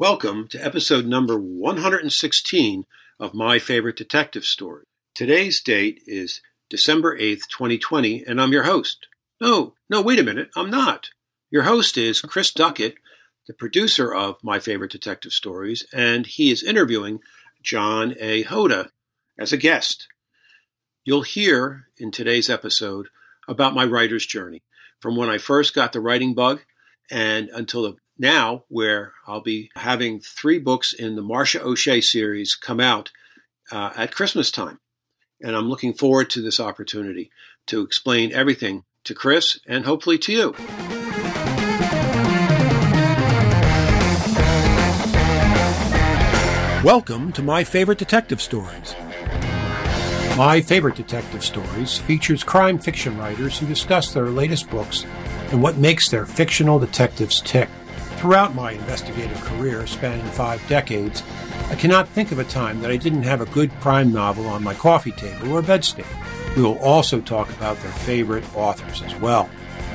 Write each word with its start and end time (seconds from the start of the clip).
Welcome 0.00 0.46
to 0.50 0.64
episode 0.64 1.06
number 1.06 1.36
116 1.40 2.84
of 3.18 3.34
My 3.34 3.58
Favorite 3.58 3.96
Detective 3.96 4.44
Story. 4.44 4.84
Today's 5.12 5.60
date 5.60 6.02
is 6.06 6.40
December 6.70 7.18
8th, 7.18 7.48
2020, 7.50 8.22
and 8.24 8.40
I'm 8.40 8.52
your 8.52 8.62
host. 8.62 9.08
No, 9.40 9.74
no, 9.90 10.00
wait 10.00 10.20
a 10.20 10.22
minute, 10.22 10.50
I'm 10.54 10.70
not. 10.70 11.10
Your 11.50 11.64
host 11.64 11.98
is 11.98 12.20
Chris 12.20 12.52
Duckett, 12.52 12.94
the 13.48 13.54
producer 13.54 14.14
of 14.14 14.36
My 14.40 14.60
Favorite 14.60 14.92
Detective 14.92 15.32
Stories, 15.32 15.84
and 15.92 16.26
he 16.28 16.52
is 16.52 16.62
interviewing 16.62 17.18
John 17.60 18.14
A. 18.20 18.44
Hoda 18.44 18.90
as 19.36 19.52
a 19.52 19.56
guest. 19.56 20.06
You'll 21.04 21.22
hear 21.22 21.86
in 21.98 22.12
today's 22.12 22.48
episode 22.48 23.08
about 23.48 23.74
my 23.74 23.84
writer's 23.84 24.26
journey 24.26 24.62
from 25.00 25.16
when 25.16 25.28
I 25.28 25.38
first 25.38 25.74
got 25.74 25.92
the 25.92 26.00
writing 26.00 26.34
bug 26.34 26.60
and 27.10 27.48
until 27.48 27.96
now, 28.18 28.64
where 28.68 29.12
I'll 29.26 29.40
be 29.40 29.70
having 29.76 30.20
three 30.20 30.58
books 30.58 30.92
in 30.92 31.14
the 31.14 31.22
Marcia 31.22 31.62
O'Shea 31.62 32.00
series 32.00 32.56
come 32.56 32.80
out 32.80 33.12
uh, 33.70 33.92
at 33.96 34.14
Christmas 34.14 34.50
time. 34.50 34.80
And 35.40 35.54
I'm 35.54 35.68
looking 35.68 35.94
forward 35.94 36.28
to 36.30 36.42
this 36.42 36.58
opportunity 36.58 37.30
to 37.66 37.82
explain 37.82 38.32
everything 38.32 38.82
to 39.04 39.14
Chris 39.14 39.60
and 39.68 39.84
hopefully 39.84 40.18
to 40.18 40.32
you. 40.32 40.54
Welcome 46.84 47.32
to 47.32 47.42
My 47.42 47.62
Favorite 47.62 47.98
Detective 47.98 48.42
Stories. 48.42 48.96
My 50.36 50.60
Favorite 50.60 50.96
Detective 50.96 51.44
Stories 51.44 51.98
features 51.98 52.42
crime 52.42 52.78
fiction 52.78 53.16
writers 53.16 53.58
who 53.58 53.66
discuss 53.66 54.12
their 54.12 54.30
latest 54.30 54.70
books 54.70 55.04
and 55.50 55.62
what 55.62 55.76
makes 55.76 56.08
their 56.08 56.26
fictional 56.26 56.78
detectives 56.78 57.40
tick. 57.40 57.68
Throughout 58.18 58.52
my 58.52 58.72
investigative 58.72 59.40
career, 59.42 59.86
spanning 59.86 60.26
five 60.32 60.60
decades, 60.66 61.22
I 61.70 61.76
cannot 61.76 62.08
think 62.08 62.32
of 62.32 62.40
a 62.40 62.44
time 62.44 62.80
that 62.80 62.90
I 62.90 62.96
didn't 62.96 63.22
have 63.22 63.40
a 63.40 63.46
good 63.46 63.70
crime 63.80 64.12
novel 64.12 64.48
on 64.48 64.64
my 64.64 64.74
coffee 64.74 65.12
table 65.12 65.52
or 65.52 65.62
bedstand. 65.62 66.04
We 66.56 66.62
will 66.62 66.80
also 66.80 67.20
talk 67.20 67.48
about 67.50 67.78
their 67.78 67.92
favorite 67.92 68.42
authors 68.56 69.02
as 69.02 69.14
well. 69.20 69.48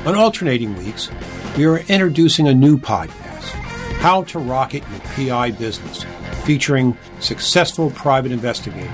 On 0.05 0.15
alternating 0.15 0.73
weeks, 0.77 1.09
we 1.57 1.65
are 1.65 1.79
introducing 1.79 2.47
a 2.47 2.53
new 2.53 2.77
podcast, 2.77 3.43
How 3.99 4.23
to 4.23 4.39
Rocket 4.39 4.83
Your 4.89 4.99
PI 5.01 5.51
Business, 5.51 6.05
featuring 6.45 6.97
successful 7.19 7.91
private 7.91 8.31
investigators. 8.31 8.89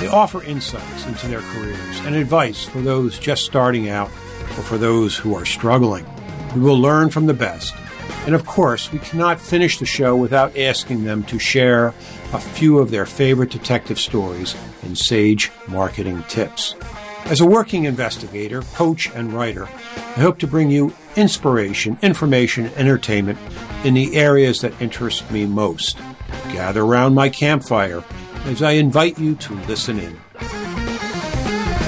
They 0.00 0.08
offer 0.08 0.42
insights 0.42 1.06
into 1.06 1.28
their 1.28 1.42
careers 1.42 2.00
and 2.00 2.16
advice 2.16 2.64
for 2.64 2.80
those 2.80 3.20
just 3.20 3.44
starting 3.44 3.88
out 3.88 4.08
or 4.08 4.64
for 4.64 4.78
those 4.78 5.16
who 5.16 5.36
are 5.36 5.46
struggling. 5.46 6.04
We 6.56 6.60
will 6.60 6.80
learn 6.80 7.10
from 7.10 7.26
the 7.26 7.34
best 7.34 7.72
and 8.26 8.34
of 8.34 8.44
course, 8.46 8.92
we 8.92 8.98
cannot 8.98 9.40
finish 9.40 9.78
the 9.78 9.86
show 9.86 10.16
without 10.16 10.56
asking 10.56 11.04
them 11.04 11.22
to 11.24 11.38
share 11.38 11.88
a 12.32 12.38
few 12.38 12.78
of 12.78 12.90
their 12.90 13.06
favorite 13.06 13.50
detective 13.50 13.98
stories 13.98 14.54
and 14.82 14.96
sage 14.96 15.50
marketing 15.66 16.22
tips. 16.28 16.74
As 17.24 17.40
a 17.40 17.46
working 17.46 17.84
investigator, 17.84 18.62
coach, 18.74 19.10
and 19.10 19.32
writer, 19.32 19.66
I 19.66 20.20
hope 20.20 20.38
to 20.38 20.46
bring 20.46 20.70
you 20.70 20.94
inspiration, 21.16 21.98
information, 22.02 22.66
entertainment 22.76 23.38
in 23.84 23.94
the 23.94 24.16
areas 24.16 24.60
that 24.62 24.80
interest 24.80 25.30
me 25.30 25.46
most. 25.46 25.98
Gather 26.52 26.82
around 26.82 27.14
my 27.14 27.28
campfire 27.28 28.02
as 28.44 28.62
I 28.62 28.72
invite 28.72 29.18
you 29.18 29.34
to 29.36 29.54
listen 29.66 29.98
in. 29.98 30.18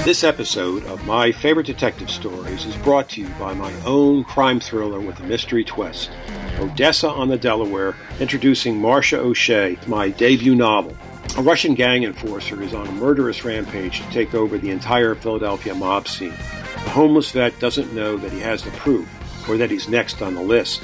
This 0.03 0.23
episode 0.23 0.83
of 0.85 1.05
My 1.05 1.31
Favorite 1.31 1.67
Detective 1.67 2.09
Stories 2.09 2.65
is 2.65 2.75
brought 2.77 3.07
to 3.09 3.21
you 3.21 3.27
by 3.37 3.53
my 3.53 3.71
own 3.85 4.23
crime 4.23 4.59
thriller 4.59 4.99
with 4.99 5.19
a 5.19 5.23
mystery 5.23 5.63
twist, 5.63 6.09
Odessa 6.57 7.07
on 7.07 7.27
the 7.27 7.37
Delaware, 7.37 7.95
introducing 8.19 8.81
Marcia 8.81 9.19
O'Shea, 9.19 9.77
my 9.85 10.09
debut 10.09 10.55
novel. 10.55 10.97
A 11.37 11.43
Russian 11.43 11.75
gang 11.75 12.03
enforcer 12.03 12.63
is 12.63 12.73
on 12.73 12.87
a 12.87 12.91
murderous 12.93 13.45
rampage 13.45 14.01
to 14.01 14.09
take 14.09 14.33
over 14.33 14.57
the 14.57 14.71
entire 14.71 15.13
Philadelphia 15.13 15.75
mob 15.75 16.07
scene. 16.07 16.31
The 16.31 16.89
homeless 16.89 17.29
vet 17.29 17.59
doesn't 17.59 17.93
know 17.93 18.17
that 18.17 18.31
he 18.31 18.39
has 18.39 18.63
the 18.63 18.71
proof, 18.71 19.07
or 19.47 19.55
that 19.57 19.69
he's 19.69 19.87
next 19.87 20.23
on 20.23 20.33
the 20.33 20.41
list. 20.41 20.81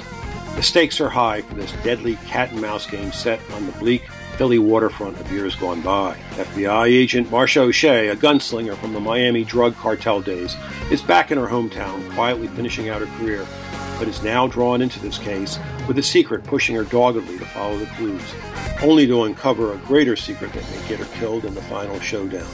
The 0.54 0.62
stakes 0.62 1.00
are 1.00 1.10
high 1.10 1.42
for 1.42 1.56
this 1.56 1.72
deadly 1.82 2.14
cat 2.28 2.52
and 2.52 2.60
mouse 2.60 2.88
game 2.88 3.10
set 3.10 3.40
on 3.50 3.66
the 3.66 3.72
bleak 3.72 4.08
Philly 4.38 4.60
waterfront 4.60 5.18
of 5.20 5.32
years 5.32 5.56
gone 5.56 5.80
by. 5.80 6.16
FBI 6.36 6.86
agent 6.86 7.28
Marcia 7.28 7.62
O'Shea, 7.62 8.06
a 8.08 8.14
gunslinger 8.14 8.76
from 8.76 8.92
the 8.92 9.00
Miami 9.00 9.42
drug 9.42 9.74
cartel 9.74 10.20
days, 10.20 10.54
is 10.92 11.02
back 11.02 11.32
in 11.32 11.38
her 11.38 11.48
hometown, 11.48 12.08
quietly 12.14 12.46
finishing 12.46 12.88
out 12.88 13.00
her 13.00 13.18
career, 13.18 13.44
but 13.98 14.06
is 14.06 14.22
now 14.22 14.46
drawn 14.46 14.80
into 14.80 15.00
this 15.00 15.18
case 15.18 15.58
with 15.88 15.98
a 15.98 16.02
secret 16.04 16.44
pushing 16.44 16.76
her 16.76 16.84
doggedly 16.84 17.36
to 17.36 17.44
follow 17.46 17.76
the 17.78 17.86
clues, 17.86 18.22
only 18.80 19.08
to 19.08 19.24
uncover 19.24 19.72
a 19.72 19.78
greater 19.78 20.14
secret 20.14 20.52
that 20.52 20.70
may 20.70 20.88
get 20.88 21.00
her 21.00 21.18
killed 21.18 21.44
in 21.44 21.56
the 21.56 21.62
final 21.62 21.98
showdown. 21.98 22.48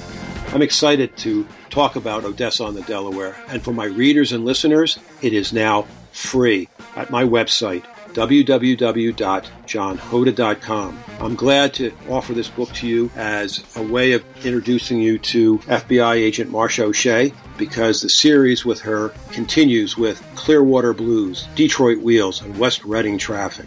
I'm 0.54 0.62
excited 0.62 1.14
to 1.18 1.46
talk 1.68 1.96
about 1.96 2.24
Odessa 2.24 2.64
on 2.64 2.74
the 2.74 2.82
Delaware, 2.82 3.36
and 3.48 3.62
for 3.62 3.74
my 3.74 3.84
readers 3.84 4.32
and 4.32 4.46
listeners, 4.46 4.98
it 5.20 5.34
is 5.34 5.52
now 5.52 5.86
free 6.12 6.68
at 6.96 7.10
my 7.10 7.24
website, 7.24 7.84
www.johnhoda.com. 8.14 11.04
I'm 11.20 11.34
glad 11.34 11.74
to 11.74 11.92
offer 12.08 12.32
this 12.32 12.48
book 12.48 12.72
to 12.74 12.86
you 12.86 13.10
as 13.16 13.64
a 13.76 13.82
way 13.82 14.12
of 14.12 14.24
introducing 14.44 15.00
you 15.00 15.18
to 15.18 15.58
FBI 15.58 16.14
agent 16.14 16.50
Marcia 16.50 16.84
O'Shea 16.84 17.32
because 17.58 18.00
the 18.00 18.08
series 18.08 18.64
with 18.64 18.80
her 18.80 19.10
continues 19.32 19.96
with 19.96 20.22
Clearwater 20.34 20.94
Blues, 20.94 21.48
Detroit 21.54 21.98
Wheels, 21.98 22.42
and 22.42 22.58
West 22.58 22.84
Reading 22.84 23.18
Traffic. 23.18 23.66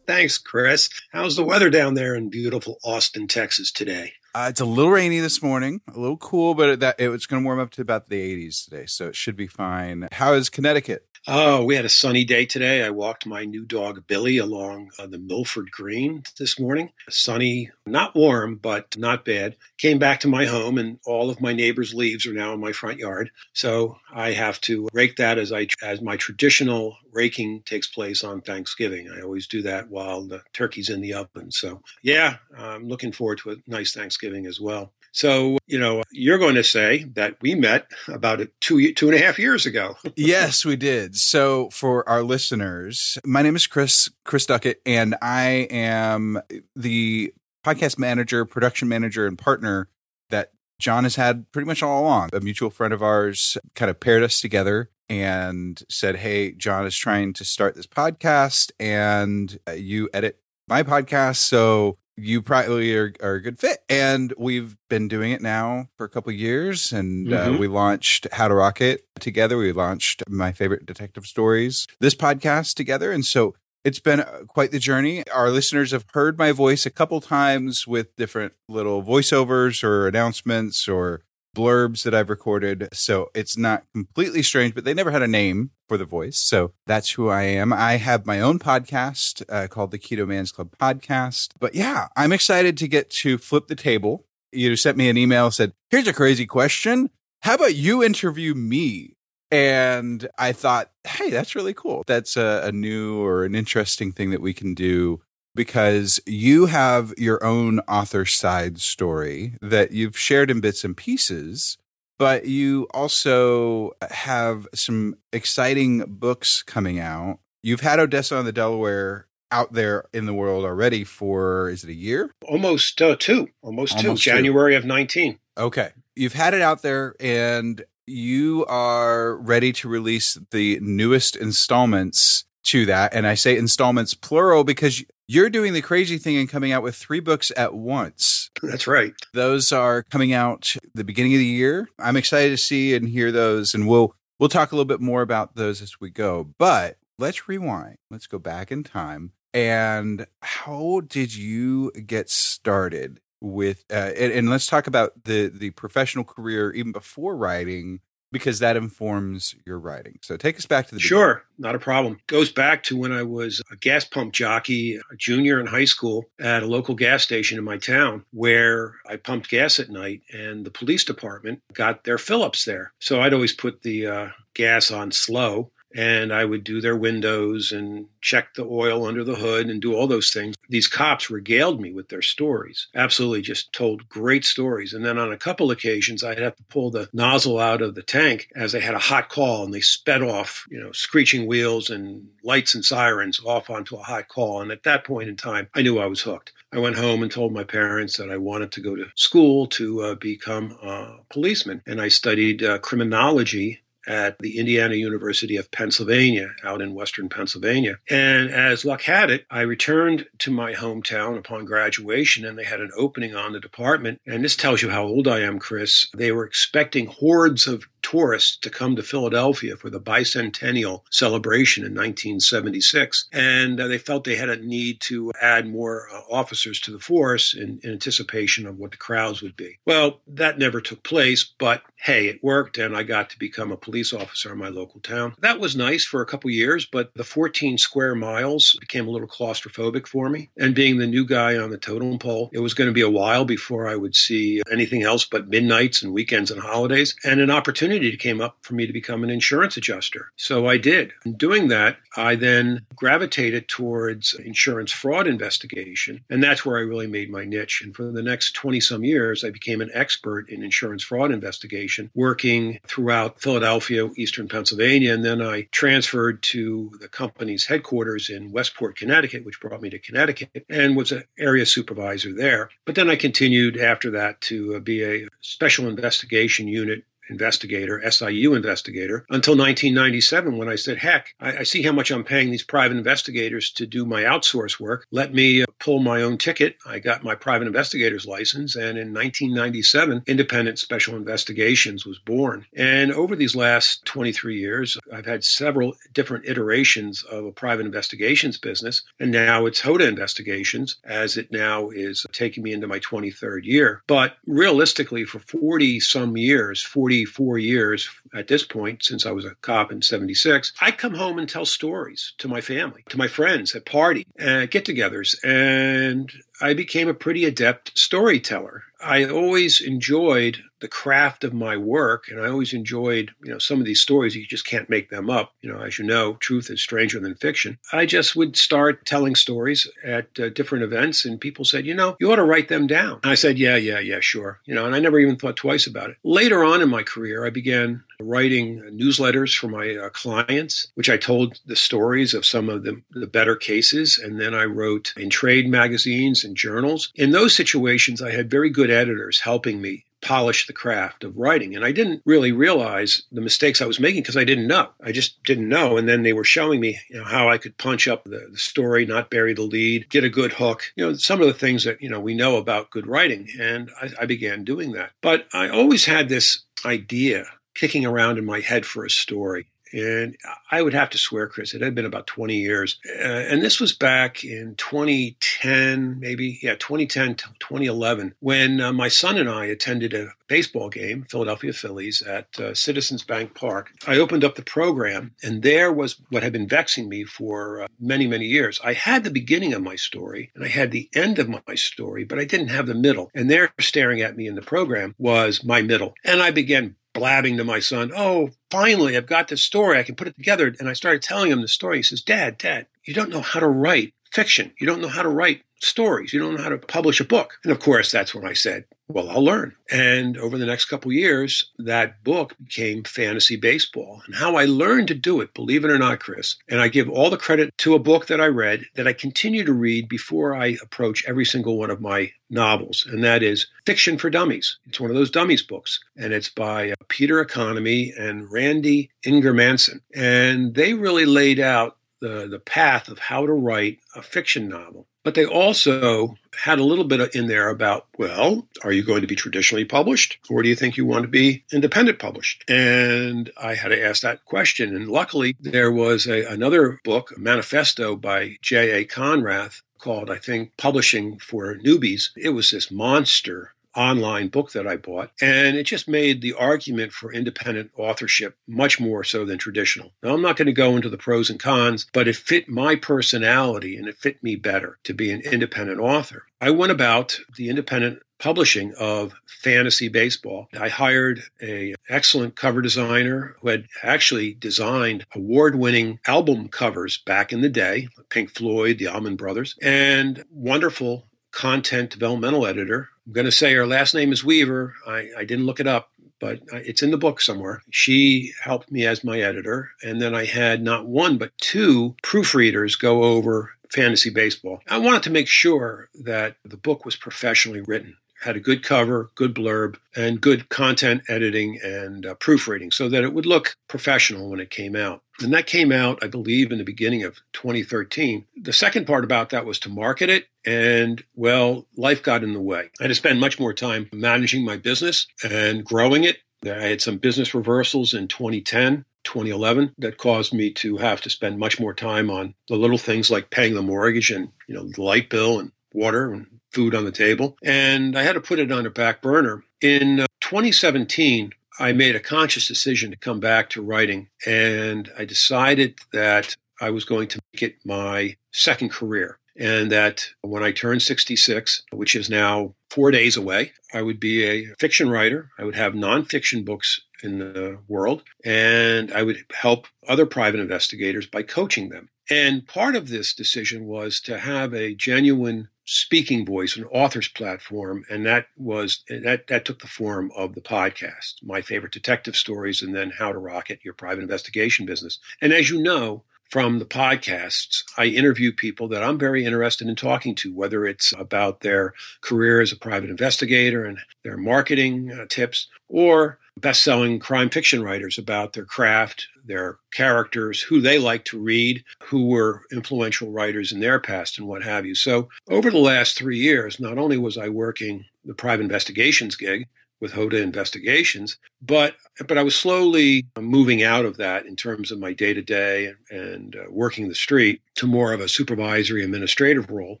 Thanks, 0.06 0.38
Chris. 0.38 0.88
How's 1.12 1.34
the 1.34 1.44
weather 1.44 1.68
down 1.68 1.94
there 1.94 2.14
in 2.14 2.30
beautiful 2.30 2.78
Austin, 2.84 3.26
Texas 3.26 3.72
today? 3.72 4.12
Uh, 4.36 4.48
it's 4.50 4.60
a 4.60 4.64
little 4.64 4.90
rainy 4.90 5.18
this 5.18 5.42
morning, 5.42 5.80
a 5.92 5.98
little 5.98 6.18
cool, 6.18 6.54
but 6.54 6.80
that 6.80 6.96
it, 6.98 7.10
it's 7.10 7.26
going 7.26 7.42
to 7.42 7.46
warm 7.46 7.58
up 7.58 7.70
to 7.70 7.80
about 7.80 8.08
the 8.08 8.36
80s 8.36 8.64
today, 8.64 8.84
so 8.86 9.08
it 9.08 9.16
should 9.16 9.34
be 9.34 9.46
fine. 9.46 10.08
How 10.12 10.34
is 10.34 10.50
Connecticut? 10.50 11.05
Oh, 11.28 11.64
we 11.64 11.74
had 11.74 11.84
a 11.84 11.88
sunny 11.88 12.24
day 12.24 12.46
today. 12.46 12.84
I 12.84 12.90
walked 12.90 13.26
my 13.26 13.44
new 13.44 13.64
dog 13.64 14.06
Billy 14.06 14.38
along 14.38 14.92
uh, 14.96 15.08
the 15.08 15.18
Milford 15.18 15.72
Green 15.72 16.22
this 16.38 16.60
morning. 16.60 16.92
Sunny, 17.08 17.70
not 17.84 18.14
warm, 18.14 18.60
but 18.62 18.96
not 18.96 19.24
bad. 19.24 19.56
Came 19.76 19.98
back 19.98 20.20
to 20.20 20.28
my 20.28 20.44
home, 20.44 20.78
and 20.78 21.00
all 21.04 21.28
of 21.28 21.40
my 21.40 21.52
neighbors' 21.52 21.94
leaves 21.94 22.26
are 22.28 22.32
now 22.32 22.52
in 22.54 22.60
my 22.60 22.70
front 22.70 23.00
yard. 23.00 23.32
So 23.54 23.98
I 24.14 24.32
have 24.32 24.60
to 24.62 24.88
rake 24.92 25.16
that 25.16 25.36
as 25.36 25.52
I 25.52 25.66
as 25.82 26.00
my 26.00 26.16
traditional 26.16 26.96
raking 27.10 27.62
takes 27.62 27.88
place 27.88 28.22
on 28.22 28.40
Thanksgiving. 28.40 29.10
I 29.10 29.22
always 29.22 29.48
do 29.48 29.62
that 29.62 29.90
while 29.90 30.22
the 30.22 30.42
turkey's 30.52 30.90
in 30.90 31.00
the 31.00 31.14
oven. 31.14 31.50
So 31.50 31.82
yeah, 32.02 32.36
I'm 32.56 32.86
looking 32.86 33.10
forward 33.10 33.38
to 33.38 33.50
a 33.50 33.56
nice 33.66 33.92
Thanksgiving 33.92 34.46
as 34.46 34.60
well. 34.60 34.92
So, 35.16 35.56
you 35.66 35.78
know, 35.78 36.02
you're 36.12 36.36
going 36.36 36.56
to 36.56 36.62
say 36.62 37.04
that 37.14 37.36
we 37.40 37.54
met 37.54 37.90
about 38.06 38.46
two, 38.60 38.92
two 38.92 39.08
and 39.08 39.16
a 39.16 39.18
half 39.18 39.38
years 39.38 39.64
ago. 39.64 39.96
yes, 40.16 40.62
we 40.62 40.76
did. 40.76 41.16
So, 41.16 41.70
for 41.70 42.06
our 42.06 42.22
listeners, 42.22 43.16
my 43.24 43.40
name 43.40 43.56
is 43.56 43.66
Chris, 43.66 44.10
Chris 44.26 44.44
Duckett, 44.44 44.82
and 44.84 45.16
I 45.22 45.68
am 45.70 46.38
the 46.74 47.32
podcast 47.64 47.98
manager, 47.98 48.44
production 48.44 48.88
manager, 48.88 49.26
and 49.26 49.38
partner 49.38 49.88
that 50.28 50.52
John 50.78 51.04
has 51.04 51.16
had 51.16 51.50
pretty 51.50 51.66
much 51.66 51.82
all 51.82 52.02
along. 52.02 52.28
A 52.34 52.40
mutual 52.40 52.68
friend 52.68 52.92
of 52.92 53.02
ours 53.02 53.56
kind 53.74 53.90
of 53.90 53.98
paired 53.98 54.22
us 54.22 54.38
together 54.38 54.90
and 55.08 55.82
said, 55.88 56.16
Hey, 56.16 56.52
John 56.52 56.84
is 56.84 56.94
trying 56.94 57.32
to 57.32 57.44
start 57.44 57.74
this 57.74 57.86
podcast, 57.86 58.70
and 58.78 59.58
you 59.74 60.10
edit 60.12 60.40
my 60.68 60.82
podcast. 60.82 61.36
So 61.36 61.96
you 62.16 62.42
probably 62.42 62.94
are, 62.96 63.12
are, 63.22 63.34
a 63.34 63.42
good 63.42 63.58
fit. 63.58 63.78
And 63.88 64.32
we've 64.38 64.76
been 64.88 65.08
doing 65.08 65.32
it 65.32 65.42
now 65.42 65.88
for 65.96 66.04
a 66.04 66.08
couple 66.08 66.32
years. 66.32 66.92
And 66.92 67.32
uh, 67.32 67.36
mm-hmm. 67.36 67.54
uh, 67.54 67.58
we 67.58 67.68
launched 67.68 68.26
How 68.32 68.48
to 68.48 68.54
Rocket 68.54 69.06
together. 69.20 69.58
We 69.58 69.72
launched 69.72 70.22
My 70.28 70.52
Favorite 70.52 70.86
Detective 70.86 71.26
Stories, 71.26 71.86
this 72.00 72.14
podcast 72.14 72.74
together. 72.74 73.12
And 73.12 73.24
so 73.24 73.54
it's 73.84 74.00
been 74.00 74.20
uh, 74.20 74.40
quite 74.48 74.72
the 74.72 74.78
journey. 74.78 75.22
Our 75.30 75.50
listeners 75.50 75.92
have 75.92 76.06
heard 76.12 76.38
my 76.38 76.52
voice 76.52 76.86
a 76.86 76.90
couple 76.90 77.20
times 77.20 77.86
with 77.86 78.16
different 78.16 78.54
little 78.68 79.02
voiceovers 79.02 79.84
or 79.84 80.08
announcements 80.08 80.88
or 80.88 81.22
blurbs 81.56 82.02
that 82.02 82.14
I've 82.14 82.30
recorded. 82.30 82.88
So 82.92 83.30
it's 83.34 83.56
not 83.56 83.84
completely 83.92 84.42
strange, 84.42 84.74
but 84.74 84.84
they 84.84 84.94
never 84.94 85.10
had 85.10 85.22
a 85.22 85.26
name 85.28 85.70
for 85.88 85.96
the 85.96 86.04
voice. 86.04 86.38
So 86.38 86.72
that's 86.86 87.10
who 87.10 87.28
I 87.28 87.42
am. 87.42 87.72
I 87.72 87.96
have 87.96 88.26
my 88.26 88.40
own 88.40 88.58
podcast 88.58 89.42
uh, 89.48 89.66
called 89.68 89.90
the 89.90 89.98
Keto 89.98 90.26
Man's 90.28 90.52
Club 90.52 90.76
podcast. 90.78 91.52
But 91.58 91.74
yeah, 91.74 92.08
I'm 92.16 92.32
excited 92.32 92.76
to 92.78 92.88
get 92.88 93.10
to 93.10 93.38
flip 93.38 93.66
the 93.68 93.74
table. 93.74 94.26
You 94.52 94.76
sent 94.76 94.96
me 94.96 95.08
an 95.08 95.16
email, 95.16 95.50
said, 95.50 95.72
here's 95.90 96.06
a 96.06 96.12
crazy 96.12 96.46
question. 96.46 97.10
How 97.40 97.54
about 97.54 97.74
you 97.74 98.02
interview 98.02 98.54
me? 98.54 99.14
And 99.50 100.28
I 100.38 100.52
thought, 100.52 100.90
hey, 101.04 101.30
that's 101.30 101.54
really 101.54 101.74
cool. 101.74 102.02
That's 102.06 102.36
a, 102.36 102.62
a 102.64 102.72
new 102.72 103.22
or 103.22 103.44
an 103.44 103.54
interesting 103.54 104.12
thing 104.12 104.30
that 104.30 104.42
we 104.42 104.52
can 104.52 104.74
do 104.74 105.20
because 105.56 106.20
you 106.26 106.66
have 106.66 107.12
your 107.18 107.42
own 107.44 107.80
author 107.80 108.24
side 108.24 108.78
story 108.78 109.56
that 109.60 109.90
you've 109.90 110.16
shared 110.16 110.50
in 110.50 110.60
bits 110.60 110.84
and 110.84 110.96
pieces, 110.96 111.78
but 112.18 112.46
you 112.46 112.86
also 112.94 113.92
have 114.10 114.68
some 114.74 115.16
exciting 115.32 116.04
books 116.06 116.62
coming 116.62 117.00
out. 117.00 117.40
you've 117.62 117.80
had 117.80 117.98
Odessa 117.98 118.36
on 118.36 118.44
the 118.44 118.52
Delaware 118.52 119.26
out 119.50 119.72
there 119.72 120.04
in 120.12 120.26
the 120.26 120.34
world 120.34 120.64
already 120.64 121.04
for 121.04 121.68
is 121.70 121.82
it 121.84 121.90
a 121.90 121.94
year? 121.94 122.30
Almost 122.44 123.00
uh, 123.02 123.16
two, 123.18 123.48
almost, 123.62 123.96
almost 123.96 124.22
two. 124.22 124.30
two. 124.30 124.36
January 124.36 124.76
of 124.76 124.84
nineteen. 124.84 125.38
Okay, 125.58 125.90
you've 126.14 126.34
had 126.34 126.54
it 126.54 126.62
out 126.62 126.82
there, 126.82 127.14
and 127.18 127.84
you 128.06 128.64
are 128.66 129.36
ready 129.36 129.72
to 129.72 129.88
release 129.88 130.38
the 130.50 130.78
newest 130.80 131.36
installments 131.36 132.44
to 132.64 132.86
that. 132.86 133.14
And 133.14 133.26
I 133.26 133.34
say 133.34 133.56
installments 133.56 134.14
plural 134.14 134.64
because 134.64 135.04
you're 135.28 135.50
doing 135.50 135.72
the 135.72 135.82
crazy 135.82 136.18
thing 136.18 136.36
and 136.36 136.48
coming 136.48 136.72
out 136.72 136.82
with 136.82 136.94
three 136.94 137.20
books 137.20 137.50
at 137.56 137.74
once. 137.74 138.50
That's 138.62 138.86
right. 138.86 139.14
Those 139.34 139.72
are 139.72 140.02
coming 140.04 140.32
out 140.32 140.76
the 140.94 141.04
beginning 141.04 141.34
of 141.34 141.38
the 141.38 141.44
year. 141.44 141.88
I'm 141.98 142.16
excited 142.16 142.50
to 142.50 142.56
see 142.56 142.94
and 142.94 143.08
hear 143.08 143.32
those, 143.32 143.74
and 143.74 143.88
we'll 143.88 144.14
we'll 144.38 144.48
talk 144.48 144.72
a 144.72 144.74
little 144.74 144.86
bit 144.86 145.00
more 145.00 145.22
about 145.22 145.56
those 145.56 145.82
as 145.82 146.00
we 146.00 146.10
go. 146.10 146.48
But 146.58 146.96
let's 147.18 147.48
rewind. 147.48 147.96
Let's 148.10 148.26
go 148.26 148.38
back 148.38 148.70
in 148.70 148.84
time. 148.84 149.32
And 149.52 150.26
how 150.42 151.00
did 151.06 151.34
you 151.34 151.90
get 151.92 152.28
started 152.28 153.20
with? 153.40 153.84
Uh, 153.90 154.12
and, 154.16 154.32
and 154.32 154.50
let's 154.50 154.66
talk 154.66 154.86
about 154.86 155.24
the 155.24 155.48
the 155.48 155.70
professional 155.70 156.24
career 156.24 156.72
even 156.72 156.92
before 156.92 157.36
writing 157.36 158.00
because 158.32 158.58
that 158.58 158.76
informs 158.76 159.54
your 159.64 159.78
writing. 159.78 160.18
So 160.22 160.36
take 160.36 160.56
us 160.56 160.66
back 160.66 160.88
to 160.88 160.94
the 160.94 161.00
Sure, 161.00 161.34
beginning. 161.34 161.42
not 161.58 161.74
a 161.74 161.78
problem. 161.78 162.18
Goes 162.26 162.50
back 162.52 162.82
to 162.84 162.96
when 162.96 163.12
I 163.12 163.22
was 163.22 163.62
a 163.70 163.76
gas 163.76 164.04
pump 164.04 164.32
jockey, 164.32 164.96
a 164.96 165.16
junior 165.16 165.60
in 165.60 165.66
high 165.66 165.84
school 165.84 166.24
at 166.40 166.62
a 166.62 166.66
local 166.66 166.94
gas 166.94 167.22
station 167.22 167.58
in 167.58 167.64
my 167.64 167.78
town 167.78 168.24
where 168.32 168.94
I 169.08 169.16
pumped 169.16 169.48
gas 169.48 169.78
at 169.78 169.90
night 169.90 170.22
and 170.32 170.64
the 170.66 170.70
police 170.70 171.04
department 171.04 171.60
got 171.72 172.04
their 172.04 172.18
fill-ups 172.18 172.64
there. 172.64 172.92
So 173.00 173.20
I'd 173.20 173.34
always 173.34 173.52
put 173.54 173.82
the 173.82 174.06
uh, 174.06 174.28
gas 174.54 174.90
on 174.90 175.12
slow 175.12 175.70
and 175.96 176.30
I 176.30 176.44
would 176.44 176.62
do 176.62 176.82
their 176.82 176.94
windows 176.94 177.72
and 177.72 178.06
check 178.20 178.52
the 178.54 178.64
oil 178.64 179.06
under 179.06 179.24
the 179.24 179.34
hood 179.34 179.68
and 179.68 179.80
do 179.80 179.94
all 179.94 180.06
those 180.06 180.30
things. 180.30 180.54
These 180.68 180.88
cops 180.88 181.30
regaled 181.30 181.80
me 181.80 181.90
with 181.90 182.10
their 182.10 182.20
stories. 182.20 182.88
Absolutely 182.94 183.40
just 183.40 183.72
told 183.72 184.06
great 184.08 184.44
stories. 184.44 184.92
And 184.92 185.04
then 185.04 185.16
on 185.16 185.32
a 185.32 185.38
couple 185.38 185.70
occasions, 185.70 186.22
I'd 186.22 186.38
have 186.38 186.54
to 186.56 186.62
pull 186.64 186.90
the 186.90 187.08
nozzle 187.14 187.58
out 187.58 187.80
of 187.80 187.94
the 187.94 188.02
tank 188.02 188.50
as 188.54 188.72
they 188.72 188.80
had 188.80 188.94
a 188.94 188.98
hot 188.98 189.30
call 189.30 189.64
and 189.64 189.72
they 189.72 189.80
sped 189.80 190.22
off, 190.22 190.66
you 190.70 190.78
know, 190.78 190.92
screeching 190.92 191.46
wheels 191.46 191.88
and 191.88 192.28
lights 192.42 192.74
and 192.74 192.84
sirens 192.84 193.40
off 193.42 193.70
onto 193.70 193.96
a 193.96 194.02
hot 194.02 194.28
call. 194.28 194.60
And 194.60 194.70
at 194.70 194.82
that 194.82 195.04
point 195.04 195.30
in 195.30 195.36
time, 195.36 195.68
I 195.74 195.80
knew 195.80 195.98
I 195.98 196.06
was 196.06 196.20
hooked. 196.20 196.52
I 196.74 196.78
went 196.78 196.96
home 196.96 197.22
and 197.22 197.32
told 197.32 197.54
my 197.54 197.64
parents 197.64 198.18
that 198.18 198.30
I 198.30 198.36
wanted 198.36 198.70
to 198.72 198.82
go 198.82 198.96
to 198.96 199.06
school 199.14 199.66
to 199.68 200.02
uh, 200.02 200.14
become 200.16 200.72
a 200.82 201.20
policeman. 201.30 201.80
And 201.86 202.02
I 202.02 202.08
studied 202.08 202.62
uh, 202.62 202.80
criminology 202.80 203.80
at 204.06 204.38
the 204.38 204.58
Indiana 204.58 204.94
University 204.94 205.56
of 205.56 205.70
Pennsylvania 205.70 206.50
out 206.64 206.80
in 206.80 206.94
western 206.94 207.28
Pennsylvania. 207.28 207.98
And 208.08 208.50
as 208.50 208.84
luck 208.84 209.02
had 209.02 209.30
it, 209.30 209.46
I 209.50 209.62
returned 209.62 210.26
to 210.38 210.50
my 210.50 210.72
hometown 210.72 211.38
upon 211.38 211.64
graduation 211.64 212.44
and 212.44 212.58
they 212.58 212.64
had 212.64 212.80
an 212.80 212.90
opening 212.96 213.34
on 213.34 213.52
the 213.52 213.60
department. 213.60 214.20
And 214.26 214.44
this 214.44 214.56
tells 214.56 214.82
you 214.82 214.90
how 214.90 215.04
old 215.04 215.28
I 215.28 215.40
am, 215.40 215.58
Chris. 215.58 216.08
They 216.14 216.32
were 216.32 216.44
expecting 216.44 217.06
hordes 217.06 217.66
of 217.66 217.86
tourists 218.06 218.56
to 218.58 218.70
come 218.70 218.94
to 218.94 219.02
Philadelphia 219.02 219.76
for 219.76 219.90
the 219.90 219.98
bicentennial 219.98 221.02
celebration 221.10 221.84
in 221.84 221.90
1976. 221.90 223.28
And 223.32 223.80
uh, 223.80 223.88
they 223.88 223.98
felt 223.98 224.22
they 224.22 224.36
had 224.36 224.48
a 224.48 224.64
need 224.64 225.00
to 225.02 225.32
add 225.42 225.68
more 225.68 226.06
uh, 226.14 226.20
officers 226.30 226.78
to 226.82 226.92
the 226.92 227.00
force 227.00 227.52
in, 227.52 227.80
in 227.82 227.90
anticipation 227.90 228.64
of 228.68 228.78
what 228.78 228.92
the 228.92 228.96
crowds 228.96 229.42
would 229.42 229.56
be. 229.56 229.78
Well, 229.84 230.20
that 230.28 230.56
never 230.56 230.80
took 230.80 231.02
place, 231.02 231.52
but 231.58 231.82
hey, 231.96 232.28
it 232.28 232.44
worked, 232.44 232.78
and 232.78 232.96
I 232.96 233.02
got 233.02 233.30
to 233.30 233.38
become 233.38 233.72
a 233.72 233.76
police 233.76 234.12
officer 234.12 234.52
in 234.52 234.58
my 234.58 234.68
local 234.68 235.00
town. 235.00 235.34
That 235.40 235.58
was 235.58 235.74
nice 235.74 236.04
for 236.04 236.20
a 236.20 236.26
couple 236.26 236.50
years, 236.50 236.86
but 236.86 237.10
the 237.14 237.24
14 237.24 237.78
square 237.78 238.14
miles 238.14 238.76
became 238.78 239.08
a 239.08 239.10
little 239.10 239.26
claustrophobic 239.26 240.06
for 240.06 240.28
me. 240.28 240.50
And 240.56 240.76
being 240.76 240.98
the 240.98 241.08
new 241.08 241.26
guy 241.26 241.56
on 241.56 241.70
the 241.70 241.78
totem 241.78 242.20
pole, 242.20 242.50
it 242.52 242.60
was 242.60 242.74
going 242.74 242.88
to 242.88 242.94
be 242.94 243.00
a 243.00 243.10
while 243.10 243.44
before 243.44 243.88
I 243.88 243.96
would 243.96 244.14
see 244.14 244.62
anything 244.70 245.02
else 245.02 245.24
but 245.24 245.48
midnights 245.48 246.02
and 246.02 246.12
weekends 246.12 246.52
and 246.52 246.60
holidays. 246.60 247.16
And 247.24 247.40
an 247.40 247.50
opportunity 247.50 247.95
came 248.18 248.40
up 248.40 248.58
for 248.62 248.74
me 248.74 248.86
to 248.86 248.92
become 248.92 249.24
an 249.24 249.30
insurance 249.30 249.76
adjuster. 249.76 250.30
So 250.36 250.66
I 250.66 250.76
did. 250.76 251.12
In 251.24 251.34
doing 251.34 251.68
that, 251.68 251.98
I 252.16 252.34
then 252.34 252.86
gravitated 252.94 253.68
towards 253.68 254.34
insurance 254.34 254.92
fraud 254.92 255.26
investigation. 255.26 256.24
And 256.30 256.42
that's 256.42 256.64
where 256.64 256.78
I 256.78 256.82
really 256.82 257.06
made 257.06 257.30
my 257.30 257.44
niche. 257.44 257.82
And 257.84 257.94
for 257.94 258.10
the 258.10 258.22
next 258.22 258.52
20 258.52 258.80
some 258.80 259.04
years, 259.04 259.44
I 259.44 259.50
became 259.50 259.80
an 259.80 259.90
expert 259.92 260.48
in 260.48 260.62
insurance 260.62 261.02
fraud 261.02 261.30
investigation, 261.30 262.10
working 262.14 262.80
throughout 262.86 263.40
Philadelphia, 263.40 264.08
Eastern 264.16 264.48
Pennsylvania. 264.48 265.12
And 265.12 265.24
then 265.24 265.42
I 265.42 265.68
transferred 265.72 266.42
to 266.44 266.90
the 267.00 267.08
company's 267.08 267.66
headquarters 267.66 268.28
in 268.28 268.52
Westport, 268.52 268.96
Connecticut, 268.96 269.44
which 269.44 269.60
brought 269.60 269.82
me 269.82 269.90
to 269.90 269.98
Connecticut 269.98 270.64
and 270.68 270.96
was 270.96 271.12
an 271.12 271.24
area 271.38 271.66
supervisor 271.66 272.32
there. 272.32 272.70
But 272.84 272.94
then 272.94 273.10
I 273.10 273.16
continued 273.16 273.76
after 273.76 274.10
that 274.12 274.40
to 274.42 274.80
be 274.80 275.04
a 275.04 275.28
special 275.40 275.88
investigation 275.88 276.68
unit 276.68 277.04
investigator, 277.28 278.02
SIU 278.10 278.54
investigator, 278.54 279.24
until 279.30 279.56
1997 279.56 280.56
when 280.56 280.68
I 280.68 280.76
said, 280.76 280.98
heck, 280.98 281.34
I, 281.40 281.58
I, 281.58 281.62
see 281.62 281.82
how 281.82 281.92
much 281.92 282.10
I'm 282.10 282.24
paying 282.24 282.50
these 282.50 282.62
private 282.62 282.96
investigators 282.96 283.70
to 283.72 283.86
do 283.86 284.04
my 284.04 284.22
outsource 284.22 284.78
work. 284.78 285.06
Let 285.10 285.34
me 285.34 285.62
uh, 285.62 285.66
pull 285.78 286.00
my 286.00 286.22
own 286.22 286.38
ticket. 286.38 286.76
I 286.86 286.98
got 286.98 287.24
my 287.24 287.34
private 287.34 287.66
investigator's 287.66 288.26
license. 288.26 288.76
And 288.76 288.98
in 288.98 289.12
1997, 289.12 290.22
Independent 290.26 290.78
Special 290.78 291.16
Investigations 291.16 292.06
was 292.06 292.18
born. 292.18 292.66
And 292.76 293.12
over 293.12 293.36
these 293.36 293.56
last 293.56 294.04
23 294.04 294.58
years, 294.58 294.98
I've 295.12 295.26
had 295.26 295.44
several 295.44 295.94
different 296.12 296.46
iterations 296.46 297.22
of 297.24 297.44
a 297.44 297.52
private 297.52 297.86
investigations 297.86 298.58
business. 298.58 299.02
And 299.20 299.30
now 299.30 299.66
it's 299.66 299.82
Hoda 299.82 300.06
Investigations, 300.06 300.96
as 301.04 301.36
it 301.36 301.50
now 301.50 301.90
is 301.90 302.24
taking 302.32 302.62
me 302.62 302.72
into 302.72 302.86
my 302.86 303.00
23rd 303.00 303.64
year. 303.64 304.02
But 304.06 304.36
realistically, 304.46 305.24
for 305.24 305.40
40 305.40 306.00
some 306.00 306.36
years, 306.36 306.82
40 306.82 307.15
44 307.24 307.58
years 307.58 308.08
at 308.34 308.48
this 308.48 308.64
point, 308.64 309.04
since 309.04 309.24
I 309.24 309.30
was 309.30 309.44
a 309.44 309.54
cop 309.62 309.90
in 309.90 310.02
76, 310.02 310.72
I 310.80 310.90
come 310.90 311.14
home 311.14 311.38
and 311.38 311.48
tell 311.48 311.64
stories 311.64 312.34
to 312.38 312.48
my 312.48 312.60
family, 312.60 313.04
to 313.08 313.18
my 313.18 313.28
friends 313.28 313.74
at 313.74 313.86
party, 313.86 314.26
uh, 314.40 314.44
and 314.44 314.70
get 314.70 314.84
togethers. 314.84 315.36
And 315.44 316.32
I 316.60 316.74
became 316.74 317.08
a 317.08 317.14
pretty 317.14 317.44
adept 317.44 317.96
storyteller. 317.98 318.84
I 319.00 319.24
always 319.24 319.80
enjoyed 319.80 320.62
the 320.80 320.88
craft 320.88 321.44
of 321.44 321.54
my 321.54 321.76
work, 321.76 322.24
and 322.28 322.40
I 322.40 322.48
always 322.48 322.72
enjoyed, 322.72 323.32
you 323.42 323.50
know, 323.50 323.58
some 323.58 323.80
of 323.80 323.86
these 323.86 324.00
stories. 324.00 324.36
You 324.36 324.46
just 324.46 324.66
can't 324.66 324.90
make 324.90 325.10
them 325.10 325.30
up. 325.30 325.52
You 325.60 325.72
know, 325.72 325.80
as 325.80 325.98
you 325.98 326.04
know, 326.04 326.34
truth 326.34 326.70
is 326.70 326.82
stranger 326.82 327.18
than 327.20 327.34
fiction. 327.34 327.78
I 327.92 328.06
just 328.06 328.36
would 328.36 328.56
start 328.56 329.06
telling 329.06 329.34
stories 329.34 329.88
at 330.04 330.28
uh, 330.38 330.50
different 330.50 330.84
events, 330.84 331.24
and 331.24 331.40
people 331.40 331.64
said, 331.64 331.86
you 331.86 331.94
know, 331.94 332.16
you 332.20 332.30
ought 332.30 332.36
to 332.36 332.44
write 332.44 332.68
them 332.68 332.86
down. 332.86 333.20
And 333.22 333.32
I 333.32 333.34
said, 333.34 333.58
yeah, 333.58 333.76
yeah, 333.76 333.98
yeah, 333.98 334.20
sure. 334.20 334.60
You 334.66 334.74
know, 334.74 334.86
and 334.86 334.94
I 334.94 334.98
never 334.98 335.18
even 335.18 335.36
thought 335.36 335.56
twice 335.56 335.86
about 335.86 336.10
it. 336.10 336.16
Later 336.24 336.64
on 336.64 336.82
in 336.82 336.88
my 336.88 337.02
career, 337.02 337.46
I 337.46 337.50
began 337.50 338.02
writing 338.20 338.80
newsletters 338.92 339.56
for 339.56 339.68
my 339.68 339.94
uh, 339.94 340.08
clients, 340.10 340.88
which 340.94 341.10
I 341.10 341.16
told 341.16 341.60
the 341.66 341.76
stories 341.76 342.34
of 342.34 342.46
some 342.46 342.68
of 342.68 342.82
the, 342.82 343.02
the 343.10 343.26
better 343.26 343.56
cases, 343.56 344.18
and 344.22 344.40
then 344.40 344.54
I 344.54 344.64
wrote 344.64 345.12
in 345.16 345.30
trade 345.30 345.68
magazines 345.68 346.44
and 346.44 346.56
journals. 346.56 347.12
In 347.14 347.30
those 347.30 347.54
situations, 347.54 348.22
I 348.22 348.30
had 348.30 348.50
very 348.50 348.70
good 348.70 348.90
editors 348.90 349.40
helping 349.40 349.80
me 349.80 350.04
polish 350.26 350.66
the 350.66 350.72
craft 350.72 351.22
of 351.22 351.36
writing. 351.36 351.76
And 351.76 351.84
I 351.84 351.92
didn't 351.92 352.20
really 352.24 352.50
realize 352.50 353.22
the 353.30 353.40
mistakes 353.40 353.80
I 353.80 353.86
was 353.86 354.00
making 354.00 354.22
because 354.22 354.36
I 354.36 354.42
didn't 354.42 354.66
know. 354.66 354.88
I 355.00 355.12
just 355.12 355.40
didn't 355.44 355.68
know. 355.68 355.96
And 355.96 356.08
then 356.08 356.24
they 356.24 356.32
were 356.32 356.42
showing 356.42 356.80
me 356.80 356.98
you 357.08 357.18
know, 357.18 357.24
how 357.24 357.48
I 357.48 357.58
could 357.58 357.78
punch 357.78 358.08
up 358.08 358.24
the, 358.24 358.48
the, 358.50 358.58
story, 358.58 359.06
not 359.06 359.30
bury 359.30 359.54
the 359.54 359.62
lead, 359.62 360.10
get 360.10 360.24
a 360.24 360.28
good 360.28 360.52
hook, 360.52 360.92
you 360.96 361.06
know, 361.06 361.14
some 361.14 361.40
of 361.40 361.46
the 361.46 361.54
things 361.54 361.84
that, 361.84 362.02
you 362.02 362.08
know, 362.08 362.18
we 362.18 362.34
know 362.34 362.56
about 362.56 362.90
good 362.90 363.06
writing. 363.06 363.48
And 363.60 363.88
I, 364.02 364.10
I 364.22 364.26
began 364.26 364.64
doing 364.64 364.92
that. 364.92 365.12
But 365.22 365.46
I 365.52 365.68
always 365.68 366.04
had 366.04 366.28
this 366.28 366.64
idea 366.84 367.44
kicking 367.76 368.04
around 368.04 368.38
in 368.38 368.44
my 368.44 368.58
head 368.58 368.84
for 368.84 369.04
a 369.04 369.10
story. 369.10 369.68
And 369.92 370.36
I 370.70 370.82
would 370.82 370.94
have 370.94 371.10
to 371.10 371.18
swear, 371.18 371.46
Chris, 371.46 371.74
it 371.74 371.80
had 371.80 371.94
been 371.94 372.04
about 372.04 372.26
20 372.26 372.56
years. 372.56 372.98
Uh, 373.06 373.22
and 373.22 373.62
this 373.62 373.80
was 373.80 373.92
back 373.92 374.44
in 374.44 374.74
2010, 374.76 376.20
maybe, 376.20 376.58
yeah, 376.62 376.74
2010 376.74 377.36
2011, 377.36 378.34
when 378.40 378.80
uh, 378.80 378.92
my 378.92 379.08
son 379.08 379.38
and 379.38 379.48
I 379.48 379.66
attended 379.66 380.14
a 380.14 380.28
baseball 380.48 380.88
game, 380.88 381.26
Philadelphia 381.28 381.72
Phillies, 381.72 382.22
at 382.22 382.58
uh, 382.60 382.74
Citizens 382.74 383.22
Bank 383.22 383.54
Park. 383.54 383.90
I 384.06 384.18
opened 384.18 384.44
up 384.44 384.54
the 384.54 384.62
program, 384.62 385.34
and 385.42 385.62
there 385.62 385.92
was 385.92 386.20
what 386.30 386.42
had 386.42 386.52
been 386.52 386.68
vexing 386.68 387.08
me 387.08 387.24
for 387.24 387.82
uh, 387.82 387.86
many, 387.98 388.26
many 388.26 388.46
years. 388.46 388.80
I 388.84 388.92
had 388.92 389.24
the 389.24 389.30
beginning 389.30 389.74
of 389.74 389.82
my 389.82 389.96
story, 389.96 390.50
and 390.54 390.64
I 390.64 390.68
had 390.68 390.90
the 390.90 391.08
end 391.14 391.38
of 391.38 391.48
my 391.48 391.74
story, 391.74 392.24
but 392.24 392.38
I 392.38 392.44
didn't 392.44 392.68
have 392.68 392.86
the 392.86 392.94
middle. 392.94 393.30
And 393.34 393.50
there, 393.50 393.72
staring 393.80 394.20
at 394.20 394.36
me 394.36 394.46
in 394.46 394.54
the 394.54 394.62
program, 394.62 395.14
was 395.18 395.64
my 395.64 395.82
middle. 395.82 396.14
And 396.24 396.42
I 396.42 396.50
began 396.50 396.96
blabbing 397.16 397.56
to 397.56 397.64
my 397.64 397.80
son, 397.80 398.12
Oh, 398.14 398.50
finally, 398.70 399.16
I've 399.16 399.26
got 399.26 399.48
this 399.48 399.62
story. 399.62 399.98
I 399.98 400.02
can 400.02 400.14
put 400.14 400.28
it 400.28 400.36
together. 400.36 400.74
And 400.78 400.88
I 400.88 400.92
started 400.92 401.22
telling 401.22 401.50
him 401.50 401.62
the 401.62 401.68
story. 401.68 401.98
He 401.98 402.02
says, 402.02 402.22
Dad, 402.22 402.58
Dad, 402.58 402.86
you 403.04 403.14
don't 403.14 403.30
know 403.30 403.40
how 403.40 403.60
to 403.60 403.68
write 403.68 404.14
fiction. 404.32 404.72
You 404.78 404.86
don't 404.86 405.00
know 405.00 405.08
how 405.08 405.22
to 405.22 405.28
write 405.28 405.62
stories. 405.80 406.32
You 406.32 406.40
don't 406.40 406.54
know 406.54 406.62
how 406.62 406.68
to 406.68 406.78
publish 406.78 407.20
a 407.20 407.24
book. 407.24 407.58
And 407.64 407.72
of 407.72 407.80
course, 407.80 408.10
that's 408.10 408.34
when 408.34 408.46
I 408.46 408.52
said, 408.52 408.84
well, 409.08 409.30
I'll 409.30 409.44
learn. 409.44 409.74
And 409.90 410.36
over 410.36 410.58
the 410.58 410.66
next 410.66 410.86
couple 410.86 411.12
years, 411.12 411.70
that 411.78 412.24
book 412.24 412.56
became 412.62 413.04
fantasy 413.04 413.56
baseball. 413.56 414.22
And 414.26 414.34
how 414.34 414.56
I 414.56 414.64
learned 414.64 415.08
to 415.08 415.14
do 415.14 415.40
it, 415.40 415.54
believe 415.54 415.84
it 415.84 415.90
or 415.90 415.98
not, 415.98 416.18
Chris, 416.18 416.56
and 416.68 416.80
I 416.80 416.88
give 416.88 417.08
all 417.08 417.30
the 417.30 417.36
credit 417.36 417.76
to 417.78 417.94
a 417.94 418.00
book 418.00 418.26
that 418.26 418.40
I 418.40 418.46
read 418.46 418.84
that 418.96 419.06
I 419.06 419.12
continue 419.12 419.64
to 419.64 419.72
read 419.72 420.08
before 420.08 420.56
I 420.56 420.76
approach 420.82 421.24
every 421.26 421.44
single 421.44 421.78
one 421.78 421.90
of 421.90 422.00
my 422.00 422.32
novels. 422.50 423.06
And 423.10 423.22
that 423.22 423.42
is 423.42 423.66
Fiction 423.84 424.18
for 424.18 424.30
Dummies. 424.30 424.78
It's 424.86 425.00
one 425.00 425.10
of 425.10 425.16
those 425.16 425.30
dummies 425.30 425.62
books. 425.62 426.00
And 426.16 426.32
it's 426.32 426.48
by 426.48 426.90
uh, 426.90 426.94
Peter 427.08 427.40
Economy 427.40 428.12
and 428.18 428.50
Randy 428.50 429.10
Ingermanson. 429.24 430.00
And 430.14 430.74
they 430.74 430.94
really 430.94 431.26
laid 431.26 431.60
out 431.60 431.96
the, 432.20 432.48
the 432.48 432.58
path 432.58 433.08
of 433.08 433.18
how 433.18 433.46
to 433.46 433.52
write 433.52 433.98
a 434.14 434.22
fiction 434.22 434.68
novel. 434.68 435.06
But 435.26 435.34
they 435.34 435.44
also 435.44 436.36
had 436.56 436.78
a 436.78 436.84
little 436.84 437.02
bit 437.02 437.34
in 437.34 437.48
there 437.48 437.68
about, 437.68 438.06
well, 438.16 438.68
are 438.84 438.92
you 438.92 439.02
going 439.02 439.22
to 439.22 439.26
be 439.26 439.34
traditionally 439.34 439.84
published 439.84 440.38
or 440.48 440.62
do 440.62 440.68
you 440.68 440.76
think 440.76 440.96
you 440.96 441.04
want 441.04 441.22
to 441.22 441.28
be 441.28 441.64
independent 441.72 442.20
published? 442.20 442.62
And 442.70 443.50
I 443.60 443.74
had 443.74 443.88
to 443.88 444.00
ask 444.00 444.22
that 444.22 444.44
question. 444.44 444.94
And 444.94 445.08
luckily, 445.08 445.56
there 445.58 445.90
was 445.90 446.28
a, 446.28 446.44
another 446.44 447.00
book, 447.02 447.32
a 447.36 447.40
manifesto 447.40 448.14
by 448.14 448.58
J.A. 448.62 449.04
Konrath, 449.04 449.82
called, 449.98 450.30
I 450.30 450.38
think, 450.38 450.76
Publishing 450.76 451.40
for 451.40 451.74
Newbies. 451.74 452.30
It 452.36 452.50
was 452.50 452.70
this 452.70 452.92
monster 452.92 453.74
online 453.96 454.48
book 454.48 454.72
that 454.72 454.86
I 454.86 454.96
bought, 454.96 455.30
and 455.40 455.76
it 455.76 455.84
just 455.84 456.08
made 456.08 456.40
the 456.40 456.52
argument 456.54 457.12
for 457.12 457.32
independent 457.32 457.90
authorship 457.96 458.56
much 458.66 459.00
more 459.00 459.24
so 459.24 459.44
than 459.44 459.58
traditional. 459.58 460.12
Now, 460.22 460.34
I'm 460.34 460.42
not 460.42 460.56
going 460.56 460.66
to 460.66 460.72
go 460.72 460.96
into 460.96 461.08
the 461.08 461.18
pros 461.18 461.50
and 461.50 461.58
cons, 461.58 462.06
but 462.12 462.28
it 462.28 462.36
fit 462.36 462.68
my 462.68 462.96
personality 462.96 463.96
and 463.96 464.06
it 464.06 464.18
fit 464.18 464.42
me 464.42 464.56
better 464.56 464.98
to 465.04 465.14
be 465.14 465.30
an 465.30 465.40
independent 465.40 466.00
author. 466.00 466.44
I 466.60 466.70
went 466.70 466.92
about 466.92 467.38
the 467.56 467.68
independent 467.68 468.22
publishing 468.38 468.92
of 468.98 469.34
fantasy 469.62 470.08
baseball. 470.08 470.68
I 470.78 470.88
hired 470.88 471.42
a 471.62 471.94
excellent 472.08 472.54
cover 472.54 472.82
designer 472.82 473.56
who 473.60 473.68
had 473.68 473.86
actually 474.02 474.54
designed 474.54 475.24
award-winning 475.34 476.20
album 476.26 476.68
covers 476.68 477.18
back 477.18 477.52
in 477.52 477.62
the 477.62 477.68
day, 477.68 478.08
Pink 478.28 478.50
Floyd, 478.50 478.98
the 478.98 479.08
Allman 479.08 479.36
Brothers, 479.36 479.74
and 479.80 480.44
wonderful 480.50 481.26
content 481.56 482.10
developmental 482.10 482.66
editor. 482.66 483.08
I'm 483.26 483.32
going 483.32 483.46
to 483.46 483.50
say 483.50 483.72
her 483.72 483.86
last 483.86 484.14
name 484.14 484.30
is 484.30 484.44
Weaver. 484.44 484.94
I, 485.06 485.30
I 485.38 485.44
didn't 485.44 485.64
look 485.64 485.80
it 485.80 485.86
up, 485.86 486.10
but 486.38 486.60
it's 486.70 487.02
in 487.02 487.10
the 487.10 487.16
book 487.16 487.40
somewhere. 487.40 487.82
She 487.90 488.52
helped 488.62 488.92
me 488.92 489.06
as 489.06 489.24
my 489.24 489.40
editor. 489.40 489.90
And 490.02 490.20
then 490.20 490.34
I 490.34 490.44
had 490.44 490.82
not 490.82 491.06
one, 491.06 491.38
but 491.38 491.56
two 491.56 492.14
proofreaders 492.22 493.00
go 493.00 493.24
over 493.24 493.70
fantasy 493.90 494.28
baseball. 494.28 494.82
I 494.86 494.98
wanted 494.98 495.22
to 495.24 495.30
make 495.30 495.48
sure 495.48 496.10
that 496.24 496.56
the 496.62 496.76
book 496.76 497.06
was 497.06 497.16
professionally 497.16 497.80
written 497.80 498.16
had 498.42 498.56
a 498.56 498.60
good 498.60 498.82
cover, 498.82 499.30
good 499.34 499.54
blurb, 499.54 499.96
and 500.14 500.40
good 500.40 500.68
content 500.68 501.22
editing 501.28 501.80
and 501.82 502.26
uh, 502.26 502.34
proofreading 502.34 502.90
so 502.90 503.08
that 503.08 503.24
it 503.24 503.32
would 503.32 503.46
look 503.46 503.74
professional 503.88 504.50
when 504.50 504.60
it 504.60 504.70
came 504.70 504.94
out. 504.94 505.22
And 505.42 505.52
that 505.52 505.66
came 505.66 505.92
out, 505.92 506.22
I 506.22 506.28
believe, 506.28 506.72
in 506.72 506.78
the 506.78 506.84
beginning 506.84 507.24
of 507.24 507.40
2013. 507.52 508.46
The 508.62 508.72
second 508.72 509.06
part 509.06 509.24
about 509.24 509.50
that 509.50 509.66
was 509.66 509.78
to 509.80 509.88
market 509.88 510.30
it. 510.30 510.46
And 510.64 511.22
well, 511.34 511.86
life 511.96 512.22
got 512.22 512.42
in 512.42 512.54
the 512.54 512.60
way. 512.60 512.90
I 512.98 513.04
had 513.04 513.08
to 513.08 513.14
spend 513.14 513.40
much 513.40 513.60
more 513.60 513.72
time 513.72 514.08
managing 514.12 514.64
my 514.64 514.76
business 514.76 515.26
and 515.44 515.84
growing 515.84 516.24
it. 516.24 516.38
I 516.64 516.68
had 516.68 517.02
some 517.02 517.18
business 517.18 517.54
reversals 517.54 518.14
in 518.14 518.28
2010 518.28 519.04
2011 519.24 519.92
that 519.98 520.18
caused 520.18 520.54
me 520.54 520.70
to 520.70 520.98
have 520.98 521.20
to 521.20 521.28
spend 521.28 521.58
much 521.58 521.80
more 521.80 521.92
time 521.92 522.30
on 522.30 522.54
the 522.68 522.76
little 522.76 522.96
things 522.96 523.28
like 523.28 523.50
paying 523.50 523.74
the 523.74 523.82
mortgage 523.82 524.30
and 524.30 524.50
you 524.68 524.74
know 524.74 524.86
the 524.86 525.02
light 525.02 525.28
bill 525.28 525.58
and 525.58 525.72
water 525.92 526.32
and 526.32 526.46
food 526.72 526.94
on 526.94 527.04
the 527.04 527.12
table. 527.12 527.56
And 527.62 528.16
I 528.16 528.22
had 528.22 528.34
to 528.34 528.40
put 528.40 528.58
it 528.58 528.70
on 528.70 528.86
a 528.86 528.90
back 528.90 529.22
burner. 529.22 529.64
In 529.80 530.20
uh, 530.20 530.26
2017, 530.40 531.52
I 531.78 531.92
made 531.92 532.16
a 532.16 532.20
conscious 532.20 532.66
decision 532.66 533.10
to 533.10 533.16
come 533.16 533.40
back 533.40 533.70
to 533.70 533.82
writing. 533.82 534.28
And 534.46 535.10
I 535.18 535.24
decided 535.24 535.98
that 536.12 536.56
I 536.80 536.90
was 536.90 537.04
going 537.04 537.28
to 537.28 537.40
make 537.52 537.62
it 537.62 537.76
my 537.84 538.36
second 538.52 538.90
career. 538.90 539.38
And 539.58 539.90
that 539.90 540.28
when 540.42 540.62
I 540.62 540.72
turned 540.72 541.02
66, 541.02 541.82
which 541.92 542.14
is 542.14 542.28
now 542.28 542.74
four 542.90 543.10
days 543.10 543.36
away, 543.36 543.72
I 543.92 544.02
would 544.02 544.20
be 544.20 544.44
a 544.44 544.74
fiction 544.78 545.08
writer. 545.08 545.50
I 545.58 545.64
would 545.64 545.76
have 545.76 545.94
nonfiction 545.94 546.64
books 546.64 547.00
in 547.22 547.38
the 547.38 547.78
world, 547.88 548.22
and 548.44 549.12
I 549.12 549.22
would 549.22 549.44
help 549.52 549.86
other 550.06 550.26
private 550.26 550.60
investigators 550.60 551.26
by 551.26 551.42
coaching 551.42 551.88
them. 551.88 552.10
And 552.28 552.66
part 552.66 552.96
of 552.96 553.08
this 553.08 553.32
decision 553.34 553.86
was 553.86 554.20
to 554.22 554.38
have 554.38 554.74
a 554.74 554.94
genuine 554.94 555.68
speaking 555.84 556.44
voice, 556.44 556.76
an 556.76 556.84
author's 556.86 557.28
platform, 557.28 558.04
and 558.10 558.26
that 558.26 558.48
was 558.56 559.04
that 559.08 559.46
that 559.46 559.64
took 559.64 559.80
the 559.80 559.86
form 559.86 560.32
of 560.36 560.54
the 560.54 560.60
podcast, 560.60 561.34
my 561.42 561.62
favorite 561.62 561.92
detective 561.92 562.34
stories, 562.34 562.82
and 562.82 562.94
then 562.94 563.10
how 563.10 563.32
to 563.32 563.38
rocket 563.38 563.80
your 563.84 563.94
private 563.94 564.22
investigation 564.22 564.84
business. 564.86 565.18
And 565.40 565.52
as 565.52 565.70
you 565.70 565.80
know 565.80 566.24
from 566.50 566.78
the 566.78 566.84
podcasts, 566.84 567.82
I 567.98 568.06
interview 568.06 568.52
people 568.52 568.88
that 568.88 569.02
I'm 569.02 569.18
very 569.18 569.44
interested 569.44 569.88
in 569.88 569.96
talking 569.96 570.34
to, 570.36 570.54
whether 570.54 570.86
it's 570.86 571.12
about 571.18 571.60
their 571.60 571.94
career 572.20 572.60
as 572.60 572.72
a 572.72 572.76
private 572.76 573.10
investigator 573.10 573.84
and 573.84 573.98
their 574.22 574.36
marketing 574.36 575.12
uh, 575.12 575.26
tips, 575.28 575.68
or 575.88 576.38
best-selling 576.58 577.18
crime 577.18 577.50
fiction 577.50 577.82
writers 577.82 578.16
about 578.16 578.54
their 578.54 578.64
craft, 578.64 579.28
their 579.44 579.78
characters, 579.92 580.62
who 580.62 580.80
they 580.80 580.98
like 580.98 581.24
to 581.26 581.38
read, 581.38 581.84
who 582.04 582.26
were 582.26 582.62
influential 582.72 583.30
writers 583.30 583.72
in 583.72 583.80
their 583.80 584.00
past, 584.00 584.38
and 584.38 584.46
what 584.46 584.62
have 584.62 584.86
you. 584.86 584.94
So, 584.94 585.28
over 585.48 585.70
the 585.70 585.78
last 585.78 586.16
three 586.16 586.38
years, 586.38 586.80
not 586.80 586.98
only 586.98 587.18
was 587.18 587.36
I 587.36 587.48
working 587.48 588.06
the 588.24 588.34
private 588.34 588.62
investigations 588.62 589.36
gig 589.36 589.68
with 590.00 590.12
Hoda 590.12 590.42
Investigations, 590.42 591.38
but 591.60 591.94
but 592.26 592.38
I 592.38 592.42
was 592.42 592.54
slowly 592.54 593.26
moving 593.38 593.82
out 593.82 594.04
of 594.04 594.16
that 594.18 594.46
in 594.46 594.56
terms 594.56 594.90
of 594.90 594.98
my 594.98 595.12
day 595.12 595.34
to 595.34 595.42
day 595.42 595.92
and 596.10 596.56
uh, 596.56 596.64
working 596.70 597.08
the 597.08 597.14
street 597.14 597.62
to 597.76 597.86
more 597.86 598.12
of 598.12 598.20
a 598.20 598.28
supervisory 598.28 599.04
administrative 599.04 599.70
role. 599.70 600.00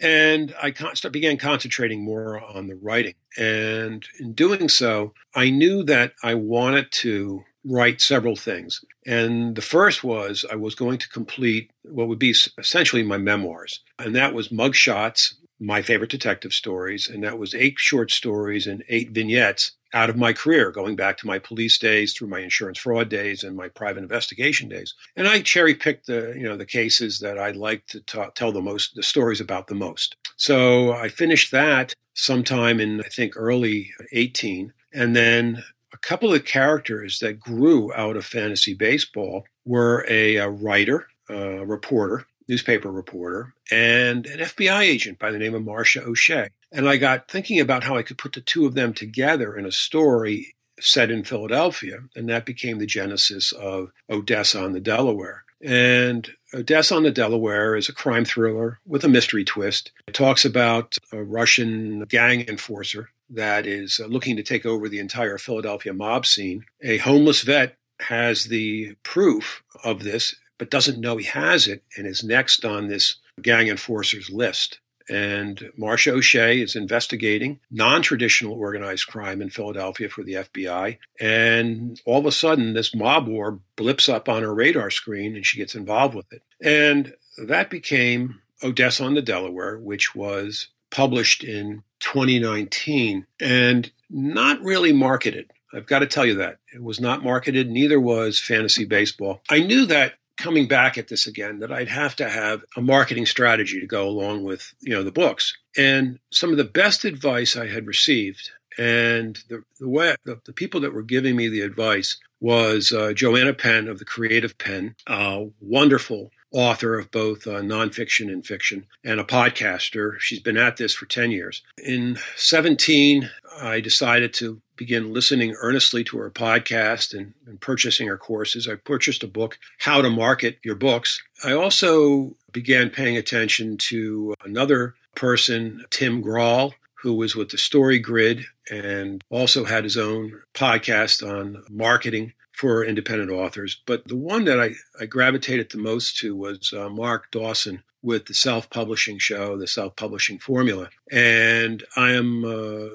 And 0.00 0.54
I 0.60 0.74
began 1.10 1.36
concentrating 1.36 2.04
more 2.04 2.40
on 2.40 2.66
the 2.66 2.74
writing. 2.74 3.14
And 3.38 4.04
in 4.18 4.32
doing 4.32 4.68
so, 4.68 5.14
I 5.34 5.50
knew 5.50 5.84
that 5.84 6.14
I 6.22 6.34
wanted 6.34 6.90
to 7.02 7.44
write 7.64 8.00
several 8.00 8.36
things. 8.36 8.84
And 9.06 9.56
the 9.56 9.62
first 9.62 10.04
was 10.04 10.44
I 10.50 10.56
was 10.56 10.74
going 10.74 10.98
to 10.98 11.08
complete 11.08 11.70
what 11.82 12.08
would 12.08 12.18
be 12.18 12.34
essentially 12.58 13.02
my 13.02 13.18
memoirs. 13.18 13.80
And 13.98 14.14
that 14.16 14.34
was 14.34 14.48
mugshots, 14.48 15.34
my 15.60 15.82
favorite 15.82 16.10
detective 16.10 16.52
stories. 16.52 17.08
And 17.08 17.22
that 17.24 17.38
was 17.38 17.54
eight 17.54 17.74
short 17.78 18.10
stories 18.10 18.66
and 18.66 18.82
eight 18.88 19.10
vignettes 19.10 19.72
out 19.92 20.10
of 20.10 20.16
my 20.16 20.32
career, 20.32 20.72
going 20.72 20.96
back 20.96 21.16
to 21.18 21.26
my 21.26 21.38
police 21.38 21.78
days, 21.78 22.12
through 22.12 22.28
my 22.28 22.40
insurance 22.40 22.78
fraud 22.78 23.08
days, 23.08 23.44
and 23.44 23.56
my 23.56 23.68
private 23.68 24.02
investigation 24.02 24.68
days. 24.68 24.92
And 25.16 25.28
I 25.28 25.40
cherry 25.40 25.74
picked 25.74 26.06
the 26.06 26.34
you 26.36 26.42
know 26.42 26.56
the 26.56 26.66
cases 26.66 27.20
that 27.20 27.38
I 27.38 27.52
like 27.52 27.86
to 27.86 28.00
ta- 28.00 28.30
tell 28.34 28.52
the 28.52 28.60
most, 28.60 28.94
the 28.96 29.02
stories 29.02 29.40
about 29.40 29.68
the 29.68 29.74
most. 29.74 30.16
So 30.36 30.92
I 30.92 31.08
finished 31.08 31.52
that 31.52 31.94
sometime 32.14 32.80
in 32.80 33.00
I 33.00 33.08
think 33.08 33.34
early 33.36 33.92
18, 34.12 34.72
and 34.92 35.14
then 35.14 35.62
a 35.92 35.98
couple 35.98 36.34
of 36.34 36.44
characters 36.44 37.20
that 37.20 37.38
grew 37.38 37.94
out 37.94 38.16
of 38.16 38.26
fantasy 38.26 38.74
baseball 38.74 39.44
were 39.64 40.04
a, 40.08 40.36
a 40.36 40.48
writer, 40.48 41.06
a 41.28 41.64
reporter, 41.64 42.26
newspaper 42.48 42.90
reporter, 42.90 43.54
and 43.70 44.26
an 44.26 44.40
FBI 44.40 44.80
agent 44.80 45.18
by 45.18 45.30
the 45.30 45.38
name 45.38 45.54
of 45.54 45.64
Marcia 45.64 46.02
O'Shea. 46.02 46.48
And 46.72 46.88
I 46.88 46.96
got 46.96 47.28
thinking 47.28 47.60
about 47.60 47.84
how 47.84 47.96
I 47.96 48.02
could 48.02 48.18
put 48.18 48.32
the 48.32 48.40
two 48.40 48.66
of 48.66 48.74
them 48.74 48.92
together 48.92 49.56
in 49.56 49.64
a 49.64 49.72
story 49.72 50.54
set 50.80 51.10
in 51.10 51.24
Philadelphia. 51.24 51.98
And 52.16 52.28
that 52.28 52.46
became 52.46 52.78
the 52.78 52.86
genesis 52.86 53.52
of 53.52 53.90
Odessa 54.10 54.62
on 54.62 54.72
the 54.72 54.80
Delaware. 54.80 55.44
And 55.62 56.28
Odessa 56.52 56.94
on 56.94 57.04
the 57.04 57.10
Delaware 57.10 57.76
is 57.76 57.88
a 57.88 57.94
crime 57.94 58.24
thriller 58.24 58.80
with 58.86 59.04
a 59.04 59.08
mystery 59.08 59.44
twist. 59.44 59.92
It 60.06 60.14
talks 60.14 60.44
about 60.44 60.98
a 61.12 61.22
Russian 61.22 62.04
gang 62.08 62.46
enforcer 62.48 63.10
that 63.30 63.66
is 63.66 64.00
uh, 64.02 64.06
looking 64.06 64.36
to 64.36 64.42
take 64.42 64.66
over 64.66 64.88
the 64.88 64.98
entire 64.98 65.38
Philadelphia 65.38 65.94
mob 65.94 66.26
scene. 66.26 66.64
A 66.82 66.98
homeless 66.98 67.42
vet 67.42 67.76
has 68.00 68.44
the 68.44 68.94
proof 69.02 69.62
of 69.82 70.02
this, 70.02 70.34
but 70.58 70.70
doesn't 70.70 71.00
know 71.00 71.16
he 71.16 71.26
has 71.26 71.66
it 71.66 71.82
and 71.96 72.06
is 72.06 72.24
next 72.24 72.64
on 72.64 72.88
this 72.88 73.16
gang 73.40 73.68
enforcer's 73.68 74.30
list. 74.30 74.80
And 75.08 75.70
Marcia 75.76 76.12
O'Shea 76.12 76.60
is 76.62 76.76
investigating 76.76 77.60
non 77.70 78.00
traditional 78.00 78.54
organized 78.54 79.06
crime 79.06 79.42
in 79.42 79.50
Philadelphia 79.50 80.08
for 80.08 80.22
the 80.22 80.34
FBI. 80.34 80.98
And 81.20 82.00
all 82.06 82.20
of 82.20 82.26
a 82.26 82.32
sudden, 82.32 82.72
this 82.72 82.94
mob 82.94 83.28
war 83.28 83.60
blips 83.76 84.08
up 84.08 84.28
on 84.28 84.42
her 84.42 84.54
radar 84.54 84.90
screen 84.90 85.36
and 85.36 85.44
she 85.44 85.58
gets 85.58 85.74
involved 85.74 86.14
with 86.14 86.32
it. 86.32 86.42
And 86.62 87.14
that 87.46 87.68
became 87.68 88.40
Odessa 88.62 89.04
on 89.04 89.14
the 89.14 89.22
Delaware, 89.22 89.78
which 89.78 90.14
was 90.14 90.68
published 90.90 91.44
in 91.44 91.82
2019 92.00 93.26
and 93.40 93.90
not 94.08 94.62
really 94.62 94.92
marketed. 94.92 95.50
I've 95.74 95.86
got 95.86 95.98
to 95.98 96.06
tell 96.06 96.24
you 96.24 96.36
that. 96.36 96.58
It 96.72 96.82
was 96.82 97.00
not 97.00 97.24
marketed, 97.24 97.68
neither 97.68 98.00
was 98.00 98.38
fantasy 98.38 98.84
baseball. 98.84 99.42
I 99.50 99.58
knew 99.58 99.86
that 99.86 100.14
coming 100.36 100.66
back 100.68 100.98
at 100.98 101.08
this 101.08 101.26
again 101.26 101.60
that 101.60 101.72
I'd 101.72 101.88
have 101.88 102.16
to 102.16 102.28
have 102.28 102.62
a 102.76 102.80
marketing 102.80 103.26
strategy 103.26 103.80
to 103.80 103.86
go 103.86 104.08
along 104.08 104.44
with, 104.44 104.74
you 104.80 104.92
know, 104.92 105.02
the 105.02 105.12
books. 105.12 105.56
And 105.76 106.18
some 106.30 106.50
of 106.50 106.56
the 106.56 106.64
best 106.64 107.04
advice 107.04 107.56
I 107.56 107.68
had 107.68 107.86
received 107.86 108.50
and 108.78 109.38
the, 109.48 109.62
the 109.78 109.88
way 109.88 110.16
the, 110.24 110.40
the, 110.44 110.52
people 110.52 110.80
that 110.80 110.92
were 110.92 111.02
giving 111.02 111.36
me 111.36 111.48
the 111.48 111.60
advice 111.60 112.18
was 112.40 112.92
uh, 112.92 113.12
Joanna 113.12 113.54
Penn 113.54 113.88
of 113.88 113.98
the 113.98 114.04
Creative 114.04 114.56
Penn, 114.58 114.96
a 115.06 115.46
wonderful 115.60 116.30
author 116.54 116.98
of 116.98 117.10
both 117.10 117.46
uh, 117.46 117.60
nonfiction 117.60 118.32
and 118.32 118.46
fiction, 118.46 118.86
and 119.04 119.20
a 119.20 119.24
podcaster. 119.24 120.12
She's 120.20 120.40
been 120.40 120.56
at 120.56 120.76
this 120.76 120.94
for 120.94 121.06
10 121.06 121.32
years. 121.32 121.62
In 121.84 122.16
17, 122.36 123.28
I 123.60 123.80
decided 123.80 124.32
to 124.34 124.62
begin 124.76 125.12
listening 125.12 125.54
earnestly 125.60 126.04
to 126.04 126.18
her 126.18 126.30
podcast 126.30 127.12
and, 127.12 127.34
and 127.46 127.60
purchasing 127.60 128.06
her 128.06 128.16
courses. 128.16 128.68
I 128.68 128.76
purchased 128.76 129.22
a 129.24 129.28
book, 129.28 129.58
How 129.78 130.00
to 130.00 130.10
Market 130.10 130.58
Your 130.64 130.76
Books. 130.76 131.22
I 131.44 131.52
also 131.52 132.36
began 132.52 132.88
paying 132.88 133.16
attention 133.16 133.76
to 133.76 134.34
another 134.44 134.94
person, 135.16 135.84
Tim 135.90 136.22
Grahl, 136.22 136.72
who 136.94 137.14
was 137.14 137.36
with 137.36 137.50
the 137.50 137.58
Story 137.58 137.98
Grid 137.98 138.44
and 138.70 139.22
also 139.28 139.64
had 139.64 139.84
his 139.84 139.96
own 139.96 140.40
podcast 140.54 141.22
on 141.28 141.62
marketing 141.68 142.32
for 142.54 142.84
independent 142.84 143.30
authors. 143.30 143.82
But 143.84 144.06
the 144.06 144.16
one 144.16 144.44
that 144.44 144.60
I, 144.60 144.70
I 145.00 145.06
gravitated 145.06 145.70
the 145.70 145.78
most 145.78 146.16
to 146.18 146.36
was 146.36 146.72
uh, 146.72 146.88
Mark 146.88 147.30
Dawson 147.30 147.82
with 148.02 148.26
the 148.26 148.34
self 148.34 148.70
publishing 148.70 149.18
show, 149.18 149.56
the 149.56 149.66
self 149.66 149.96
publishing 149.96 150.38
formula. 150.38 150.90
And 151.10 151.82
I 151.96 152.12
am 152.12 152.44
uh, 152.44 152.88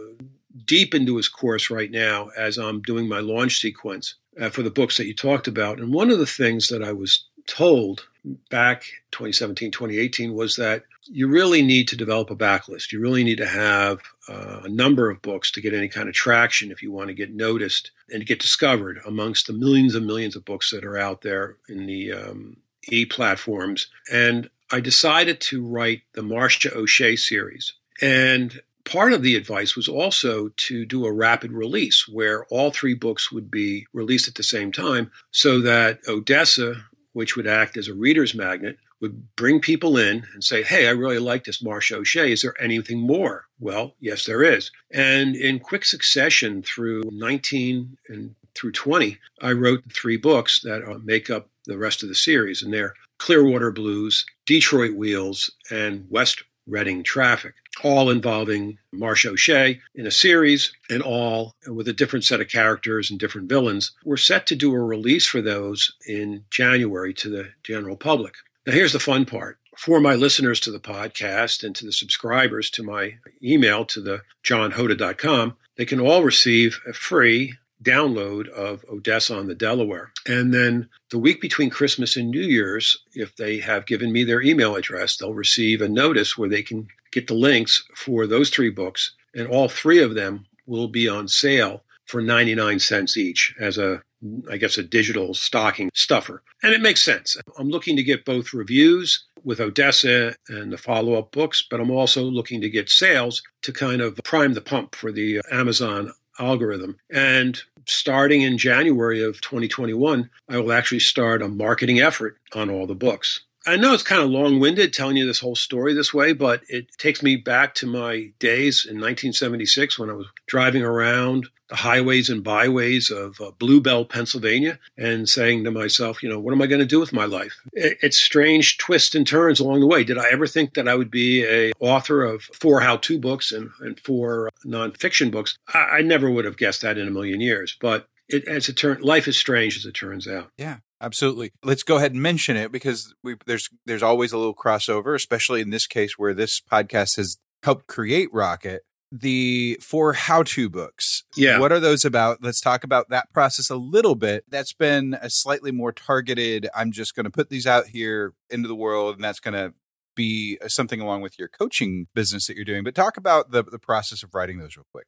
deep 0.65 0.95
into 0.95 1.17
his 1.17 1.27
course 1.27 1.69
right 1.69 1.91
now 1.91 2.29
as 2.37 2.57
I'm 2.57 2.81
doing 2.81 3.07
my 3.07 3.19
launch 3.19 3.59
sequence 3.59 4.15
uh, 4.39 4.49
for 4.49 4.63
the 4.63 4.71
books 4.71 4.97
that 4.97 5.07
you 5.07 5.13
talked 5.13 5.47
about. 5.47 5.79
And 5.79 5.93
one 5.93 6.09
of 6.09 6.19
the 6.19 6.25
things 6.25 6.67
that 6.69 6.83
I 6.83 6.93
was 6.93 7.25
told 7.45 8.07
back 8.49 8.83
2017, 9.11 9.71
2018 9.71 10.33
was 10.33 10.55
that 10.55 10.83
you 11.11 11.27
really 11.27 11.61
need 11.61 11.87
to 11.87 11.97
develop 11.97 12.29
a 12.29 12.35
backlist. 12.35 12.91
You 12.91 13.01
really 13.01 13.23
need 13.23 13.39
to 13.39 13.47
have 13.47 13.99
uh, 14.27 14.61
a 14.63 14.69
number 14.69 15.09
of 15.09 15.21
books 15.21 15.51
to 15.51 15.61
get 15.61 15.73
any 15.73 15.87
kind 15.87 16.07
of 16.07 16.13
traction 16.13 16.71
if 16.71 16.83
you 16.83 16.91
want 16.91 17.07
to 17.07 17.15
get 17.15 17.33
noticed 17.33 17.91
and 18.09 18.25
get 18.25 18.39
discovered 18.39 18.99
amongst 19.05 19.47
the 19.47 19.53
millions 19.53 19.95
and 19.95 20.05
millions 20.05 20.35
of 20.35 20.45
books 20.45 20.69
that 20.71 20.85
are 20.85 20.97
out 20.97 21.21
there 21.21 21.57
in 21.67 21.87
the 21.87 22.13
um, 22.13 22.57
e 22.91 23.05
platforms. 23.05 23.87
And 24.11 24.49
I 24.71 24.79
decided 24.79 25.41
to 25.41 25.65
write 25.65 26.03
the 26.13 26.21
Marcia 26.21 26.75
O'Shea 26.75 27.15
series. 27.15 27.73
And 28.01 28.61
part 28.85 29.13
of 29.13 29.23
the 29.23 29.35
advice 29.35 29.75
was 29.75 29.87
also 29.87 30.49
to 30.49 30.85
do 30.85 31.05
a 31.05 31.11
rapid 31.11 31.51
release 31.51 32.07
where 32.07 32.45
all 32.45 32.71
three 32.71 32.93
books 32.93 33.31
would 33.31 33.49
be 33.49 33.87
released 33.93 34.27
at 34.27 34.35
the 34.35 34.43
same 34.43 34.71
time 34.71 35.11
so 35.31 35.61
that 35.61 35.99
Odessa, 36.07 36.75
which 37.13 37.35
would 37.35 37.47
act 37.47 37.77
as 37.77 37.87
a 37.87 37.93
reader's 37.93 38.35
magnet, 38.35 38.77
would 39.01 39.35
bring 39.35 39.59
people 39.59 39.97
in 39.97 40.25
and 40.33 40.43
say, 40.43 40.63
Hey, 40.63 40.87
I 40.87 40.91
really 40.91 41.19
like 41.19 41.43
this 41.43 41.63
Marsh 41.63 41.91
O'Shea. 41.91 42.31
Is 42.31 42.41
there 42.41 42.61
anything 42.61 42.99
more? 42.99 43.45
Well, 43.59 43.95
yes, 43.99 44.25
there 44.25 44.43
is. 44.43 44.71
And 44.91 45.35
in 45.35 45.59
quick 45.59 45.85
succession 45.85 46.63
through 46.63 47.03
19 47.11 47.97
and 48.09 48.35
through 48.55 48.71
20, 48.71 49.17
I 49.41 49.51
wrote 49.51 49.83
three 49.91 50.17
books 50.17 50.61
that 50.61 50.83
uh, 50.83 50.99
make 51.03 51.29
up 51.29 51.49
the 51.65 51.77
rest 51.77 52.03
of 52.03 52.09
the 52.09 52.15
series. 52.15 52.63
And 52.63 52.73
they're 52.73 52.95
Clearwater 53.19 53.71
Blues, 53.71 54.25
Detroit 54.45 54.95
Wheels, 54.95 55.51
and 55.69 56.05
West 56.09 56.43
Reading 56.69 57.03
Traffic, 57.03 57.55
all 57.83 58.09
involving 58.09 58.77
Marsh 58.91 59.25
O'Shea 59.25 59.79
in 59.95 60.05
a 60.05 60.11
series 60.11 60.71
and 60.89 61.01
all 61.01 61.55
with 61.67 61.87
a 61.87 61.93
different 61.93 62.25
set 62.25 62.41
of 62.41 62.47
characters 62.47 63.09
and 63.09 63.19
different 63.19 63.49
villains. 63.49 63.91
We're 64.05 64.17
set 64.17 64.45
to 64.47 64.55
do 64.55 64.73
a 64.73 64.79
release 64.79 65.25
for 65.25 65.41
those 65.41 65.95
in 66.07 66.45
January 66.51 67.13
to 67.15 67.29
the 67.29 67.49
general 67.63 67.95
public. 67.95 68.35
Now, 68.69 68.75
here's 68.75 68.93
the 68.93 68.99
fun 68.99 69.25
part. 69.25 69.57
For 69.75 69.99
my 69.99 70.13
listeners 70.13 70.59
to 70.59 70.71
the 70.71 70.79
podcast 70.79 71.63
and 71.63 71.75
to 71.75 71.87
the 71.87 71.91
subscribers 71.91 72.69
to 72.69 72.83
my 72.83 73.15
email 73.41 73.83
to 73.85 73.99
the 73.99 74.21
johnhoda.com, 74.43 75.57
they 75.75 75.85
can 75.85 75.99
all 75.99 76.21
receive 76.21 76.79
a 76.87 76.93
free 76.93 77.55
download 77.81 78.47
of 78.47 78.85
Odessa 78.87 79.35
on 79.35 79.47
the 79.47 79.55
Delaware. 79.55 80.11
And 80.27 80.53
then 80.53 80.87
the 81.09 81.17
week 81.17 81.41
between 81.41 81.71
Christmas 81.71 82.15
and 82.15 82.29
New 82.29 82.43
Year's, 82.43 82.95
if 83.15 83.35
they 83.37 83.57
have 83.57 83.87
given 83.87 84.11
me 84.11 84.23
their 84.23 84.43
email 84.43 84.75
address, 84.75 85.17
they'll 85.17 85.33
receive 85.33 85.81
a 85.81 85.89
notice 85.89 86.37
where 86.37 86.47
they 86.47 86.61
can 86.61 86.89
get 87.11 87.25
the 87.25 87.33
links 87.33 87.83
for 87.95 88.27
those 88.27 88.51
three 88.51 88.69
books. 88.69 89.15
And 89.33 89.47
all 89.47 89.67
three 89.67 90.03
of 90.03 90.13
them 90.13 90.45
will 90.67 90.89
be 90.89 91.09
on 91.09 91.27
sale 91.27 91.81
for 92.05 92.21
99 92.21 92.77
cents 92.77 93.17
each 93.17 93.55
as 93.59 93.79
a 93.79 94.03
I 94.49 94.57
guess, 94.57 94.77
a 94.77 94.83
digital 94.83 95.33
stocking 95.33 95.91
stuffer. 95.93 96.43
And 96.61 96.73
it 96.73 96.81
makes 96.81 97.03
sense. 97.03 97.37
I'm 97.57 97.69
looking 97.69 97.95
to 97.95 98.03
get 98.03 98.25
both 98.25 98.53
reviews 98.53 99.25
with 99.43 99.61
Odessa 99.61 100.35
and 100.49 100.71
the 100.71 100.77
follow 100.77 101.13
up 101.15 101.31
books, 101.31 101.65
but 101.69 101.79
I'm 101.79 101.91
also 101.91 102.23
looking 102.23 102.61
to 102.61 102.69
get 102.69 102.89
sales 102.89 103.41
to 103.61 103.71
kind 103.71 104.01
of 104.01 104.19
prime 104.23 104.53
the 104.53 104.61
pump 104.61 104.95
for 104.95 105.11
the 105.11 105.39
uh, 105.39 105.41
Amazon 105.51 106.11
algorithm. 106.39 106.97
And 107.09 107.61
starting 107.85 108.41
in 108.41 108.57
January 108.57 109.23
of 109.23 109.41
2021, 109.41 110.29
I 110.49 110.57
will 110.57 110.71
actually 110.71 110.99
start 110.99 111.41
a 111.41 111.47
marketing 111.47 111.99
effort 111.99 112.37
on 112.53 112.69
all 112.69 112.87
the 112.87 112.95
books. 112.95 113.41
I 113.69 113.75
know 113.75 113.93
it's 113.93 114.01
kind 114.01 114.23
of 114.23 114.31
long 114.31 114.59
winded 114.59 114.93
telling 114.93 115.15
you 115.15 115.27
this 115.27 115.41
whole 115.41 115.55
story 115.55 115.93
this 115.93 116.11
way, 116.11 116.33
but 116.33 116.63
it 116.69 116.87
takes 116.97 117.21
me 117.21 117.35
back 117.35 117.75
to 117.75 117.85
my 117.85 118.31
days 118.39 118.83
in 118.83 118.95
1976 118.95 119.99
when 119.99 120.09
I 120.09 120.13
was 120.13 120.25
driving 120.47 120.81
around 120.81 121.49
the 121.67 121.75
highways 121.75 122.31
and 122.31 122.43
byways 122.43 123.11
of 123.11 123.39
uh, 123.39 123.51
Bluebell, 123.59 124.05
Pennsylvania, 124.05 124.79
and 124.97 125.29
saying 125.29 125.65
to 125.65 125.71
myself, 125.71 126.23
you 126.23 126.29
know, 126.29 126.39
what 126.39 126.51
am 126.51 126.63
I 126.63 126.65
going 126.65 126.79
to 126.79 126.85
do 126.85 126.99
with 126.99 127.13
my 127.13 127.25
life? 127.25 127.61
It, 127.73 127.99
it's 128.01 128.19
strange 128.19 128.79
twists 128.79 129.13
and 129.13 129.27
turns 129.27 129.59
along 129.59 129.81
the 129.81 129.87
way. 129.87 130.03
Did 130.03 130.17
I 130.17 130.31
ever 130.31 130.47
think 130.47 130.73
that 130.73 130.87
I 130.87 130.95
would 130.95 131.11
be 131.11 131.45
a 131.45 131.71
author 131.79 132.23
of 132.23 132.41
four 132.41 132.79
how-to 132.79 133.19
books 133.19 133.51
and, 133.51 133.69
and 133.81 133.99
four 133.99 134.49
nonfiction 134.65 135.29
books? 135.29 135.59
I, 135.71 135.79
I 135.79 136.01
never 136.01 136.31
would 136.31 136.45
have 136.45 136.57
guessed 136.57 136.81
that 136.81 136.97
in 136.97 137.07
a 137.07 137.11
million 137.11 137.39
years. 137.39 137.77
But 137.79 138.07
it, 138.27 138.47
as 138.47 138.67
it 138.67 138.77
turn, 138.77 139.01
life 139.01 139.27
is 139.27 139.37
strange 139.37 139.77
as 139.77 139.85
it 139.85 139.93
turns 139.93 140.27
out. 140.27 140.49
Yeah. 140.57 140.77
Absolutely. 141.01 141.51
Let's 141.63 141.83
go 141.83 141.97
ahead 141.97 142.11
and 142.11 142.21
mention 142.21 142.57
it 142.57 142.71
because 142.71 143.13
we, 143.23 143.35
there's 143.45 143.69
there's 143.85 144.03
always 144.03 144.31
a 144.31 144.37
little 144.37 144.55
crossover, 144.55 145.15
especially 145.15 145.61
in 145.61 145.69
this 145.69 145.87
case 145.87 146.17
where 146.17 146.33
this 146.33 146.61
podcast 146.61 147.15
has 147.17 147.37
helped 147.63 147.87
create 147.87 148.29
Rocket. 148.33 148.83
The 149.11 149.79
four 149.81 150.13
how-to 150.13 150.69
books. 150.69 151.23
Yeah. 151.35 151.57
What 151.57 151.71
are 151.71 151.79
those 151.79 152.05
about? 152.05 152.43
Let's 152.43 152.61
talk 152.61 152.83
about 152.83 153.09
that 153.09 153.33
process 153.33 153.71
a 153.71 153.75
little 153.75 154.13
bit. 154.13 154.43
That's 154.47 154.73
been 154.73 155.17
a 155.19 155.31
slightly 155.31 155.71
more 155.71 155.91
targeted. 155.91 156.69
I'm 156.75 156.91
just 156.91 157.15
going 157.15 157.23
to 157.23 157.31
put 157.31 157.49
these 157.49 157.65
out 157.65 157.87
here 157.87 158.33
into 158.51 158.67
the 158.67 158.75
world, 158.75 159.15
and 159.15 159.23
that's 159.23 159.39
going 159.39 159.55
to 159.55 159.73
be 160.15 160.59
something 160.67 160.99
along 161.01 161.21
with 161.21 161.39
your 161.39 161.47
coaching 161.47 162.05
business 162.13 162.45
that 162.45 162.55
you're 162.55 162.65
doing. 162.65 162.83
But 162.83 162.93
talk 162.93 163.17
about 163.17 163.49
the 163.49 163.63
the 163.63 163.79
process 163.79 164.21
of 164.21 164.35
writing 164.35 164.59
those 164.59 164.77
real 164.77 164.85
quick. 164.93 165.07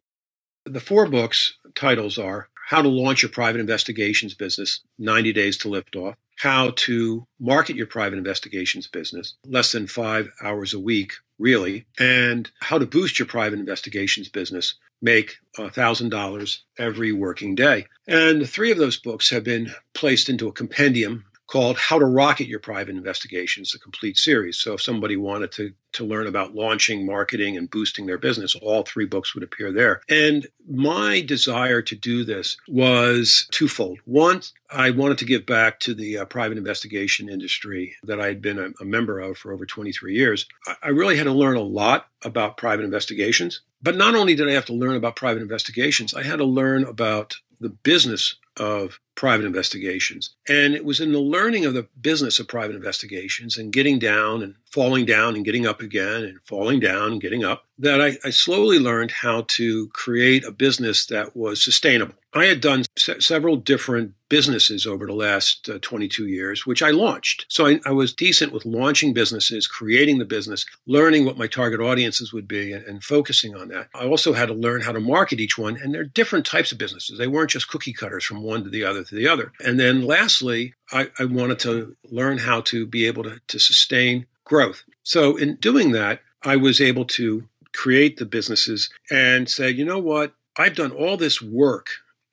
The 0.65 0.80
four 0.80 1.08
books 1.08 1.56
titles 1.74 2.19
are 2.19 2.47
How 2.67 2.84
to 2.84 2.88
Launch 2.88 3.24
Your 3.24 3.32
Private 3.32 3.60
Investigations 3.60 4.36
Business, 4.36 4.82
90 5.00 5.34
Days 5.34 5.58
to 5.58 5.69
Lift 5.69 5.95
Off, 5.95 6.17
How 6.38 6.71
to 6.76 7.26
Market 7.39 7.76
Your 7.76 7.88
Private 7.88 8.17
Investigations 8.17 8.86
Business, 8.86 9.34
less 9.43 9.71
than 9.71 9.88
five 9.88 10.30
hours 10.39 10.76
a 10.76 10.80
week, 10.80 11.13
really, 11.39 11.88
and 12.00 12.52
How 12.60 12.78
to 12.78 12.86
Boost 12.86 13.17
Your 13.17 13.28
Private 13.28 13.58
Investigations 13.58 14.30
Business, 14.30 14.76
make 15.02 15.38
$1,000 15.58 16.58
every 16.78 17.12
working 17.12 17.56
day. 17.56 17.88
And 18.08 18.47
three 18.47 18.71
of 18.71 18.78
those 18.78 18.97
books 18.97 19.32
have 19.32 19.43
been 19.43 19.74
placed 19.95 20.30
into 20.30 20.47
a 20.47 20.54
compendium 20.54 21.26
called 21.52 21.78
How 21.78 22.00
to 22.00 22.06
Rocket 22.06 22.48
Your 22.48 22.62
Private 22.62 22.96
Investigations, 22.96 23.74
a 23.76 23.80
complete 23.80 24.18
series. 24.18 24.58
So 24.58 24.74
if 24.74 24.82
somebody 24.82 25.18
wanted 25.18 25.52
to, 25.54 25.74
to 25.94 26.06
learn 26.06 26.28
about 26.28 26.56
launching, 26.56 27.06
marketing, 27.06 27.58
and 27.58 27.70
boosting 27.70 28.06
their 28.06 28.18
business, 28.18 28.56
all 28.56 28.84
three 28.84 29.06
books 29.06 29.36
would 29.36 29.44
appear 29.44 29.74
there. 29.74 30.02
And 30.08 30.48
my 30.70 31.20
desire 31.20 31.82
to 31.82 31.96
do 31.96 32.24
this 32.24 32.56
was 32.70 33.48
twofold. 33.52 34.00
One, 34.06 34.42
I 34.70 34.92
wanted 34.92 35.18
to 35.18 35.26
give 35.26 35.46
back 35.46 35.82
to 35.82 35.94
the 35.94 36.20
uh, 36.20 36.26
private 36.26 36.58
investigation 36.58 37.28
industry 37.28 37.98
that 38.04 38.22
I 38.22 38.28
had 38.28 38.42
been 38.42 38.58
a, 38.58 38.70
a 38.80 38.86
member 38.86 39.20
of 39.20 39.38
for 39.38 39.52
over 39.52 39.66
23 39.66 40.16
years. 40.16 40.46
I, 40.66 40.76
I 40.84 40.90
really 40.90 41.18
had 41.18 41.26
to 41.26 41.34
learn 41.34 41.58
a 41.58 41.62
lot 41.62 42.08
about 42.24 42.56
private 42.56 42.86
investigations. 42.86 43.60
But 43.84 43.98
not 43.98 44.16
only 44.16 44.36
did 44.36 44.48
I 44.48 44.54
have 44.54 44.68
to 44.68 44.74
learn 44.74 44.96
about 44.96 45.18
private 45.18 45.42
investigations, 45.42 46.14
I 46.14 46.24
had 46.24 46.38
to 46.38 46.46
learn 46.46 46.86
about 46.86 47.36
the 47.60 47.70
business 47.70 48.36
of 48.58 49.00
private 49.16 49.46
investigations. 49.46 50.36
And 50.48 50.74
it 50.74 50.84
was 50.84 51.00
in 51.00 51.12
the 51.12 51.20
learning 51.20 51.66
of 51.66 51.74
the 51.74 51.88
business 52.02 52.40
of 52.40 52.48
private 52.48 52.76
investigations 52.76 53.58
and 53.58 53.72
getting 53.72 54.00
down 54.00 54.42
and 54.42 54.56
falling 54.72 55.06
down 55.06 55.36
and 55.36 55.46
getting 55.46 55.66
up 55.66 55.82
again 55.82 56.24
and 56.24 56.40
falling 56.46 56.80
down 56.80 57.14
and 57.14 57.22
getting 57.22 57.44
up 57.44 57.66
that 57.78 58.02
I, 58.02 58.18
I 58.24 58.30
slowly 58.30 58.80
learned 58.80 59.12
how 59.12 59.46
to 59.50 59.88
create 59.90 60.44
a 60.44 60.52
business 60.52 61.06
that 61.08 61.36
was 61.36 61.64
sustainable. 61.64 62.16
I 62.34 62.46
had 62.46 62.62
done 62.62 62.86
se- 62.98 63.20
several 63.20 63.58
different 63.58 64.13
businesses 64.30 64.86
over 64.86 65.06
the 65.06 65.13
last 65.13 65.67
uh, 65.67 65.80
22 65.82 66.28
years, 66.28 66.65
which 66.65 66.82
I 66.82 66.91
launched. 66.91 67.46
So 67.50 67.67
I, 67.67 67.80
I, 67.86 67.91
was 67.91 68.13
decent 68.13 68.54
with 68.54 68.65
launching 68.65 69.13
businesses, 69.13 69.67
creating 69.67 70.17
the 70.17 70.26
business, 70.26 70.65
learning 70.88 71.26
what 71.26 71.38
my 71.38 71.48
target 71.48 71.82
audiences 71.82 72.32
would 72.32 72.48
be, 72.48 72.72
and, 72.72 72.86
and, 72.86 73.04
focusing 73.04 73.56
on 73.56 73.67
that. 73.70 73.89
I 73.94 74.06
also 74.06 74.32
had 74.32 74.48
to 74.48 74.54
learn 74.54 74.82
how 74.82 74.94
to 74.94 75.02
market 75.02 75.41
each 75.41 75.58
one, 75.58 75.76
and 75.76 75.94
they're 75.94 76.06
different 76.06 76.46
types 76.46 76.72
of 76.72 76.78
businesses. 76.78 77.17
They 77.17 77.28
weren't 77.28 77.50
just 77.50 77.67
cookie 77.67 77.91
cutters 77.91 78.24
from 78.24 78.41
one 78.41 78.63
to 78.63 78.70
the 78.70 78.86
other 78.86 79.04
to 79.04 79.15
the 79.15 79.28
other. 79.28 79.52
And 79.60 79.78
then 79.78 80.06
lastly, 80.06 80.74
I, 80.91 81.10
I 81.20 81.26
wanted 81.26 81.60
to 81.60 81.98
learn 82.10 82.38
how 82.38 82.62
to 82.62 82.86
be 82.86 83.08
able 83.08 83.24
to, 83.24 83.41
to 83.48 83.60
sustain 83.60 84.28
growth. 84.46 84.84
So 85.04 85.36
in 85.36 85.56
doing 85.58 85.91
that, 85.91 86.22
I 86.44 86.56
was 86.56 86.80
able 86.80 87.06
to 87.06 87.44
create 87.74 88.17
the 88.17 88.26
businesses 88.26 88.89
and 89.10 89.50
say, 89.50 89.70
you 89.70 89.86
know 89.86 90.00
what? 90.00 90.34
I've 90.58 90.76
done 90.76 90.91
all 90.91 91.17
this 91.17 91.41
work 91.41 91.88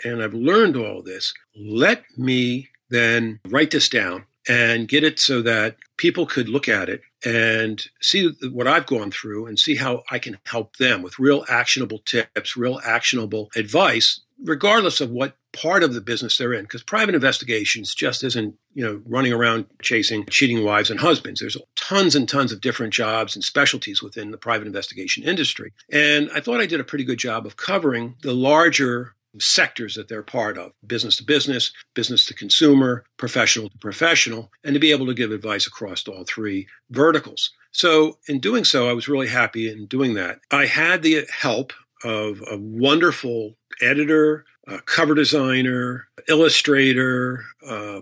and 0.04 0.22
I've 0.22 0.34
learned 0.34 0.76
all 0.76 1.02
this. 1.02 1.32
Let 1.56 2.04
me 2.16 2.68
then 2.90 3.40
write 3.48 3.70
this 3.70 3.88
down 3.88 4.24
and 4.48 4.88
get 4.88 5.04
it 5.04 5.18
so 5.18 5.42
that 5.42 5.76
people 5.98 6.24
could 6.24 6.48
look 6.48 6.68
at 6.68 6.88
it 6.88 7.02
and 7.24 7.84
see 8.00 8.30
what 8.50 8.66
I've 8.66 8.86
gone 8.86 9.10
through 9.10 9.46
and 9.46 9.58
see 9.58 9.76
how 9.76 10.04
I 10.10 10.18
can 10.18 10.38
help 10.46 10.76
them 10.76 11.02
with 11.02 11.18
real 11.18 11.44
actionable 11.48 11.98
tips, 12.06 12.56
real 12.56 12.80
actionable 12.84 13.50
advice, 13.54 14.20
regardless 14.42 15.00
of 15.00 15.10
what 15.10 15.34
part 15.52 15.82
of 15.82 15.92
the 15.92 16.00
business 16.00 16.38
they're 16.38 16.54
in. 16.54 16.62
Because 16.62 16.82
private 16.82 17.14
investigations 17.14 17.94
just 17.94 18.24
isn't, 18.24 18.54
you 18.72 18.84
know, 18.84 19.02
running 19.04 19.32
around 19.32 19.66
chasing 19.82 20.24
cheating 20.26 20.64
wives 20.64 20.90
and 20.90 21.00
husbands. 21.00 21.40
There's 21.40 21.58
tons 21.76 22.14
and 22.14 22.28
tons 22.28 22.52
of 22.52 22.60
different 22.60 22.94
jobs 22.94 23.34
and 23.34 23.44
specialties 23.44 24.02
within 24.02 24.30
the 24.30 24.38
private 24.38 24.66
investigation 24.66 25.24
industry. 25.24 25.72
And 25.90 26.30
I 26.34 26.40
thought 26.40 26.60
I 26.60 26.66
did 26.66 26.80
a 26.80 26.84
pretty 26.84 27.04
good 27.04 27.18
job 27.18 27.44
of 27.44 27.56
covering 27.56 28.14
the 28.22 28.32
larger 28.32 29.14
sectors 29.38 29.94
that 29.94 30.08
they're 30.08 30.22
part 30.22 30.56
of 30.58 30.72
business 30.86 31.16
to 31.16 31.24
business, 31.24 31.72
business 31.94 32.26
to 32.26 32.34
consumer, 32.34 33.04
professional 33.16 33.68
to 33.68 33.78
professional, 33.78 34.50
and 34.64 34.74
to 34.74 34.80
be 34.80 34.90
able 34.90 35.06
to 35.06 35.14
give 35.14 35.30
advice 35.30 35.66
across 35.66 36.06
all 36.08 36.24
three 36.24 36.66
verticals. 36.90 37.50
So, 37.72 38.18
in 38.28 38.40
doing 38.40 38.64
so, 38.64 38.88
I 38.88 38.92
was 38.92 39.08
really 39.08 39.28
happy 39.28 39.70
in 39.70 39.86
doing 39.86 40.14
that. 40.14 40.40
I 40.50 40.66
had 40.66 41.02
the 41.02 41.26
help 41.30 41.72
of 42.04 42.42
a 42.50 42.56
wonderful 42.56 43.56
editor, 43.82 44.44
cover 44.86 45.14
designer, 45.14 46.08
illustrator, 46.28 47.44